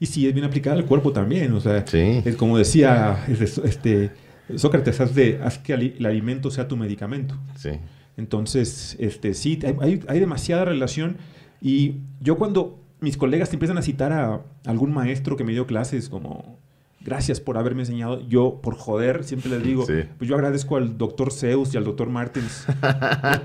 y 0.00 0.06
si 0.06 0.26
es 0.26 0.32
bien 0.32 0.46
aplicada 0.46 0.76
al 0.76 0.86
cuerpo 0.86 1.12
también. 1.12 1.52
O 1.52 1.60
sea, 1.60 1.84
es 1.92 2.36
como 2.36 2.58
decía 2.58 3.24
este, 3.28 4.10
Sócrates, 4.56 5.00
haz, 5.00 5.14
de, 5.14 5.38
haz 5.42 5.58
que 5.58 5.74
el 5.74 6.06
alimento 6.06 6.50
sea 6.50 6.66
tu 6.66 6.76
medicamento. 6.76 7.36
Sí. 7.54 7.70
Entonces, 8.16 8.96
este, 8.98 9.34
sí, 9.34 9.60
hay, 9.80 10.00
hay 10.08 10.18
demasiada 10.18 10.64
relación 10.64 11.18
y 11.60 11.96
yo 12.20 12.36
cuando 12.38 12.80
mis 13.00 13.16
colegas 13.16 13.50
te 13.50 13.56
empiezan 13.56 13.78
a 13.78 13.82
citar 13.82 14.12
a 14.12 14.42
algún 14.66 14.92
maestro 14.92 15.36
que 15.36 15.44
me 15.44 15.52
dio 15.52 15.66
clases 15.66 16.08
como 16.08 16.58
gracias 17.00 17.40
por 17.40 17.56
haberme 17.56 17.82
enseñado. 17.82 18.20
Yo, 18.28 18.60
por 18.62 18.76
joder, 18.76 19.24
siempre 19.24 19.50
les 19.50 19.62
digo, 19.62 19.86
pues 19.86 20.28
yo 20.28 20.34
agradezco 20.34 20.76
al 20.76 20.98
doctor 20.98 21.32
Zeus 21.32 21.72
y 21.74 21.76
al 21.76 21.84
doctor 21.84 22.10
Martins, 22.10 22.66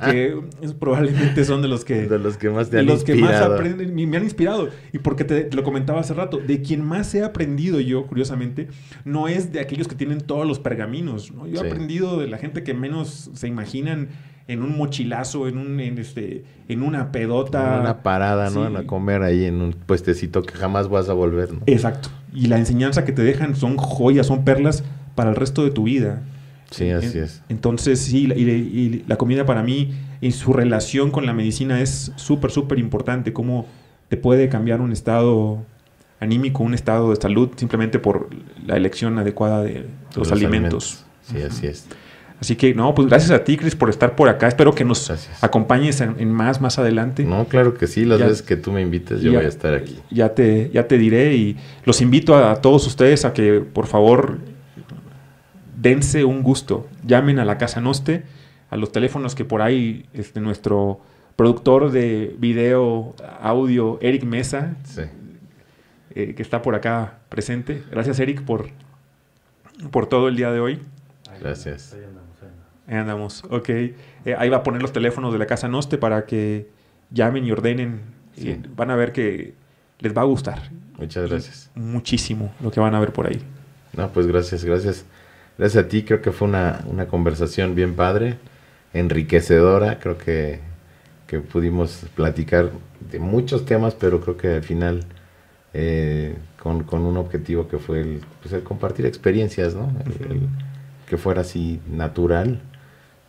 que 0.09 0.39
probablemente 0.79 1.45
son 1.45 1.61
de 1.61 1.67
los 1.67 1.85
que... 1.85 2.07
De 2.07 2.19
los 2.19 2.37
que 2.37 2.49
más 2.49 2.69
te 2.69 2.79
han 2.79 2.85
los 2.85 3.03
que 3.03 3.15
más 3.15 3.41
aprenden, 3.41 3.95
me 3.95 4.17
han 4.17 4.23
inspirado. 4.23 4.69
Y 4.91 4.99
porque 4.99 5.23
te, 5.23 5.49
lo 5.51 5.63
comentaba 5.63 6.01
hace 6.01 6.13
rato, 6.13 6.37
de 6.37 6.61
quien 6.61 6.83
más 6.83 7.13
he 7.15 7.23
aprendido 7.23 7.79
yo, 7.79 8.05
curiosamente, 8.07 8.67
no 9.05 9.27
es 9.27 9.51
de 9.51 9.59
aquellos 9.59 9.87
que 9.87 9.95
tienen 9.95 10.21
todos 10.21 10.45
los 10.45 10.59
pergaminos. 10.59 11.31
¿no? 11.31 11.47
Yo 11.47 11.63
he 11.63 11.67
aprendido 11.67 12.19
de 12.19 12.27
la 12.27 12.37
gente 12.37 12.63
que 12.63 12.73
menos 12.73 13.31
se 13.33 13.47
imaginan 13.47 14.09
en 14.47 14.61
un 14.61 14.77
mochilazo, 14.77 15.47
en 15.47 15.57
un 15.57 15.79
este, 15.79 16.43
en 16.67 16.83
una 16.83 17.11
pedota. 17.11 17.75
En 17.75 17.81
una 17.81 18.03
parada, 18.03 18.49
¿no? 18.49 18.63
A 18.63 18.83
comer 18.83 19.23
ahí 19.23 19.45
en 19.45 19.61
un 19.61 19.73
puestecito 19.73 20.43
que 20.43 20.53
jamás 20.55 20.87
vas 20.87 21.09
a 21.09 21.13
volver, 21.13 21.53
¿no? 21.53 21.61
Exacto. 21.65 22.09
Y 22.33 22.47
la 22.47 22.57
enseñanza 22.57 23.05
que 23.05 23.11
te 23.11 23.23
dejan 23.23 23.55
son 23.55 23.77
joyas, 23.77 24.27
son 24.27 24.45
perlas 24.45 24.83
para 25.15 25.29
el 25.31 25.35
resto 25.35 25.63
de 25.63 25.71
tu 25.71 25.83
vida. 25.83 26.21
Sí, 26.69 26.89
así 26.89 27.19
es. 27.19 27.41
Entonces, 27.49 27.99
sí, 27.99 28.25
y, 28.35 29.03
la 29.07 29.17
comida 29.17 29.45
para 29.45 29.63
mí 29.63 29.93
y 30.21 30.31
su 30.31 30.51
relación 30.53 31.11
con 31.11 31.25
la 31.25 31.33
medicina 31.33 31.81
es 31.81 32.11
súper, 32.15 32.51
súper 32.51 32.79
importante. 32.79 33.33
Cómo 33.33 33.65
te 34.09 34.17
puede 34.17 34.49
cambiar 34.49 34.81
un 34.81 34.91
estado 34.91 35.63
anímico, 36.19 36.63
un 36.63 36.73
estado 36.73 37.11
de 37.11 37.15
salud, 37.15 37.49
simplemente 37.55 37.99
por 37.99 38.29
la 38.65 38.77
elección 38.77 39.17
adecuada 39.17 39.61
de 39.63 39.85
los, 40.15 40.31
alimentos. 40.31 41.05
Sí, 41.21 41.41
así 41.41 41.67
es. 41.67 41.87
Así 42.45 42.55
que, 42.55 42.75
no, 42.75 42.93
pues 42.93 43.07
gracias 43.07 43.31
a 43.31 43.43
ti, 43.43 43.57
Cris, 43.57 43.75
por 43.75 43.89
estar 43.89 44.15
por 44.15 44.29
acá. 44.29 44.47
Espero 44.47 44.75
que 44.75 44.85
nos 44.85 45.11
acompañes 45.41 45.99
en, 45.99 46.31
más, 46.31 46.61
más 46.61 46.77
adelante. 46.77 47.23
No, 47.23 47.45
claro 47.45 47.73
que 47.73 47.87
sí. 47.87 48.05
Las 48.05 48.19
veces 48.19 48.43
que 48.43 48.55
tú 48.55 48.71
me 48.71 48.81
invites, 48.81 49.19
yo 49.21 49.33
voy 49.33 49.45
a 49.45 49.47
estar 49.47 49.73
aquí. 49.73 49.97
Ya 50.11 50.35
te, 50.35 50.69
ya 50.69 50.87
te 50.87 50.99
diré 50.99 51.35
y 51.35 51.57
los 51.85 52.01
invito 52.01 52.35
a, 52.35 52.61
todos 52.61 52.85
ustedes 52.85 53.25
a 53.25 53.33
que, 53.33 53.61
por 53.61 53.87
favor, 53.87 54.37
dense 55.75 56.23
un 56.23 56.43
gusto. 56.43 56.87
Llamen 57.03 57.39
a 57.39 57.45
la 57.45 57.57
Casa 57.57 57.81
Noste, 57.81 58.25
a 58.69 58.77
los 58.77 58.91
teléfonos 58.91 59.33
que 59.33 59.43
por 59.43 59.63
ahí 59.63 60.05
este, 60.13 60.39
nuestro 60.39 61.01
productor 61.35 61.89
de 61.89 62.35
video, 62.37 63.15
audio, 63.41 63.97
Eric 64.03 64.23
Mesa, 64.23 64.75
eh, 66.13 66.35
que 66.35 66.43
está 66.43 66.61
por 66.61 66.75
acá 66.75 67.21
presente. 67.29 67.81
Gracias, 67.89 68.19
Eric, 68.19 68.43
por, 68.43 68.67
por 69.89 70.05
todo 70.05 70.27
el 70.27 70.35
día 70.35 70.51
de 70.51 70.59
hoy. 70.59 70.79
Gracias. 71.41 71.95
Ahí 72.87 72.95
andamos, 72.95 73.43
ok. 73.49 73.69
Eh, 73.69 73.95
ahí 74.37 74.49
va 74.49 74.57
a 74.57 74.63
poner 74.63 74.81
los 74.81 74.93
teléfonos 74.93 75.33
de 75.33 75.39
la 75.39 75.47
Casa 75.47 75.67
Noste 75.67 75.97
para 75.97 76.25
que 76.25 76.69
llamen 77.11 77.45
y 77.45 77.51
ordenen. 77.51 78.01
van 78.75 78.91
a 78.91 78.95
ver 78.95 79.11
que 79.11 79.53
les 79.99 80.15
va 80.15 80.21
a 80.21 80.25
gustar. 80.25 80.69
Muchas 80.97 81.29
gracias. 81.29 81.71
Muchísimo 81.75 82.53
lo 82.61 82.71
que 82.71 82.79
van 82.79 82.95
a 82.95 82.99
ver 82.99 83.11
por 83.11 83.27
ahí. 83.27 83.41
No, 83.93 84.09
pues 84.09 84.27
gracias, 84.27 84.63
gracias. 84.63 85.05
Gracias 85.57 85.85
a 85.85 85.87
ti, 85.87 86.03
creo 86.03 86.21
que 86.21 86.31
fue 86.31 86.47
una, 86.47 86.83
conversación 87.09 87.75
bien 87.75 87.95
padre, 87.95 88.37
enriquecedora, 88.93 89.99
creo 89.99 90.17
que, 90.17 90.59
que, 91.27 91.39
pudimos 91.39 92.05
platicar 92.13 92.71
de 93.09 93.19
muchos 93.19 93.65
temas, 93.65 93.95
pero 93.95 94.19
creo 94.19 94.35
que 94.35 94.55
al 94.55 94.63
final 94.63 95.05
eh, 95.73 96.35
con, 96.61 96.85
un 96.91 97.15
objetivo 97.15 97.69
que 97.69 97.77
fue 97.77 98.01
el, 98.01 98.21
pues 98.43 98.61
compartir 98.63 99.05
experiencias, 99.05 99.75
¿no? 99.75 99.93
que 101.07 101.17
fuera 101.17 101.41
así 101.41 101.79
natural 101.87 102.59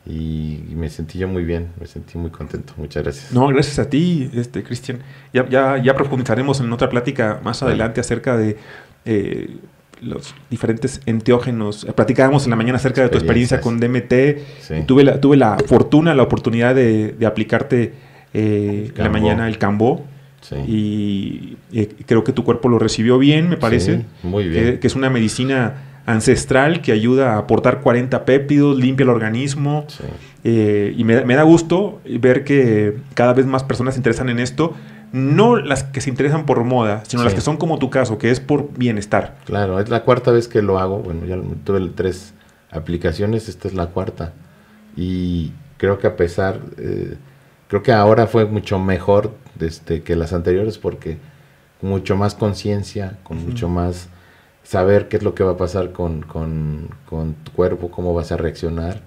y, 0.09 0.63
me 0.75 0.89
sentí 0.89 1.19
yo 1.19 1.27
muy 1.27 1.43
bien, 1.43 1.67
me 1.79 1.85
sentí 1.85 2.17
muy 2.17 2.29
contento. 2.29 2.73
Muchas 2.77 3.03
gracias. 3.03 3.31
No, 3.33 3.47
gracias 3.47 3.77
a 3.79 3.89
ti, 3.89 4.29
este 4.33 4.63
Cristian. 4.63 4.99
Ya, 5.33 5.47
ya, 5.49 5.81
ya 5.83 5.95
profundizaremos 5.95 6.59
en 6.61 6.71
otra 6.71 6.89
plática 6.89 7.41
más 7.43 7.61
adelante 7.61 7.99
acerca 7.99 8.37
de 8.37 8.57
eh, 9.05 9.57
los 10.01 10.33
diferentes 10.49 11.01
enteógenos. 11.05 11.85
Platicábamos 11.95 12.45
en 12.45 12.51
la 12.51 12.55
mañana 12.55 12.77
acerca 12.77 13.01
de 13.01 13.09
tu 13.09 13.17
experiencia 13.17 13.59
con 13.59 13.79
DMT. 13.79 14.85
Tuve, 14.85 15.03
la, 15.03 15.19
tuve 15.19 15.35
la 15.35 15.57
fortuna, 15.65 16.15
la 16.15 16.23
oportunidad 16.23 16.73
de, 16.73 17.15
aplicarte 17.25 17.93
eh, 18.33 18.91
en 18.95 19.03
la 19.03 19.09
mañana 19.09 19.47
el 19.47 19.57
Cambó. 19.57 20.05
Y 20.65 21.57
eh, 21.73 21.89
creo 22.05 22.23
que 22.23 22.31
tu 22.31 22.45
cuerpo 22.45 22.69
lo 22.69 22.79
recibió 22.79 23.17
bien, 23.17 23.49
me 23.49 23.57
parece. 23.57 24.05
muy 24.23 24.47
bien. 24.47 24.79
que 24.79 24.87
es 24.87 24.95
una 24.95 25.09
medicina 25.09 25.96
ancestral 26.07 26.81
que 26.81 26.93
ayuda 26.93 27.33
a 27.33 27.37
aportar 27.37 27.81
40 27.81 28.25
péptidos, 28.25 28.77
limpia 28.77 29.03
el 29.03 29.09
organismo. 29.09 29.85
Eh, 30.43 30.95
y 30.97 31.03
me, 31.03 31.35
da 31.35 31.43
gusto 31.43 32.01
ver 32.19 32.45
que 32.45 32.97
cada 33.13 33.33
vez 33.33 33.45
más 33.45 33.63
personas 33.63 33.93
se 33.93 33.99
interesan 33.99 34.29
en 34.29 34.39
esto. 34.39 34.73
No 35.11 35.57
las 35.57 35.83
que 35.83 36.01
se 36.01 36.09
interesan 36.09 36.45
por 36.45 36.63
moda, 36.63 37.03
sino 37.07 37.23
las 37.23 37.33
que 37.33 37.41
son 37.41 37.57
como 37.57 37.77
tu 37.77 37.89
caso, 37.89 38.17
que 38.17 38.31
es 38.31 38.39
por 38.39 38.73
bienestar. 38.77 39.37
Claro, 39.45 39.79
es 39.79 39.89
la 39.89 40.03
cuarta 40.03 40.31
vez 40.31 40.47
que 40.47 40.61
lo 40.61 40.79
hago. 40.79 40.99
Bueno, 40.99 41.25
ya 41.25 41.37
tuve 41.63 41.81
tres 41.93 42.33
aplicaciones, 42.71 43.49
esta 43.49 43.67
es 43.67 43.73
la 43.73 43.87
cuarta. 43.87 44.33
Y 44.95 45.51
creo 45.77 45.97
que 45.99 46.07
a 46.07 46.15
pesar, 46.15 46.59
eh, 46.77 47.15
creo 47.67 47.83
que 47.83 47.91
ahora 47.91 48.27
fue 48.27 48.45
mucho 48.45 48.79
mejor 48.79 49.33
este, 49.59 50.03
que 50.03 50.15
las 50.15 50.33
anteriores 50.33 50.77
porque 50.77 51.17
mucho 51.81 52.15
más 52.15 52.35
conciencia, 52.35 53.17
con 53.23 53.45
mucho 53.45 53.69
más 53.69 54.09
saber 54.67 55.07
qué 55.07 55.15
es 55.15 55.23
lo 55.23 55.33
que 55.33 55.43
va 55.43 55.53
a 55.53 55.57
pasar 55.57 55.93
con, 55.93 56.25
tu 56.25 57.51
cuerpo, 57.53 57.89
cómo 57.89 58.13
vas 58.13 58.33
a 58.33 58.37
reaccionar 58.37 59.01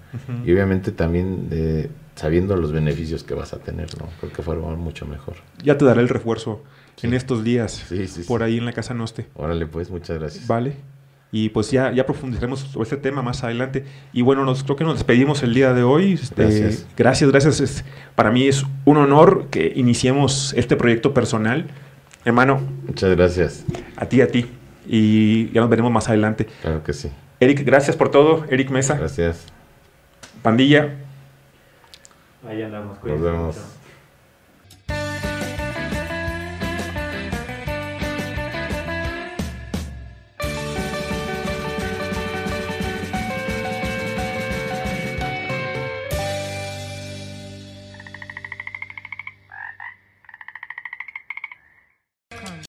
y 0.47 0.53
obviamente 0.53 0.91
también 0.91 1.49
eh, 1.51 1.91
sabiendo 2.15 2.57
los 2.57 2.73
beneficios 2.73 3.25
que 3.25 3.35
vas 3.35 3.53
a 3.53 3.59
tener, 3.59 3.89
¿no? 3.99 4.09
Porque 4.23 4.43
fue 4.43 4.57
mucho 4.57 5.05
mejor. 5.05 5.35
Ya 5.63 5.77
te 5.77 5.85
daré 5.85 6.01
el 6.01 6.09
refuerzo 6.09 6.63
en 7.03 7.13
estos 7.13 7.45
días 7.45 7.85
por 8.27 8.43
ahí 8.43 8.57
en 8.57 8.65
la 8.65 8.73
casa 8.73 8.95
Noste. 8.95 9.27
Órale, 9.35 9.67
pues, 9.67 9.91
muchas 9.91 10.19
gracias. 10.19 10.47
Vale. 10.47 10.77
Y 11.33 11.51
pues 11.51 11.71
ya, 11.71 11.93
ya 11.93 12.07
profundizaremos 12.07 12.61
sobre 12.61 12.85
este 12.85 12.97
tema 12.97 13.21
más 13.21 13.45
adelante. 13.45 13.85
Y 14.15 14.23
bueno, 14.23 14.45
nos, 14.45 14.65
creo 14.65 14.77
que 14.77 14.85
nos 14.85 14.95
despedimos 14.95 15.43
el 15.43 15.55
día 15.55 15.75
de 15.75 15.83
hoy. 15.83 16.15
Este, 16.15 16.43
gracias. 16.43 16.87
Gracias, 16.97 17.31
gracias. 17.31 17.85
para 18.17 18.31
mí 18.31 18.49
es 18.49 18.65
un 18.87 18.97
honor 18.97 19.47
que 19.51 19.73
iniciemos 19.77 20.55
este 20.57 20.75
proyecto 20.75 21.13
personal. 21.15 21.67
Hermano. 22.25 22.61
Muchas 22.87 23.11
gracias. 23.15 23.65
A 23.97 24.07
ti, 24.07 24.23
a 24.23 24.29
ti 24.29 24.47
y 24.93 25.53
ya 25.53 25.61
nos 25.61 25.71
veremos 25.71 25.93
más 25.93 26.09
adelante. 26.09 26.49
Claro 26.63 26.83
que 26.83 26.93
sí. 26.93 27.13
Eric, 27.39 27.65
gracias 27.65 27.97
por 27.97 28.11
todo. 28.11 28.45
Eric 28.51 28.71
Mesa. 28.71 28.97
Gracias. 28.97 29.47
Pandilla. 30.43 30.97
Ahí 32.45 32.61
andamos. 32.61 32.99
Nos 33.05 33.21
vemos. 33.21 33.57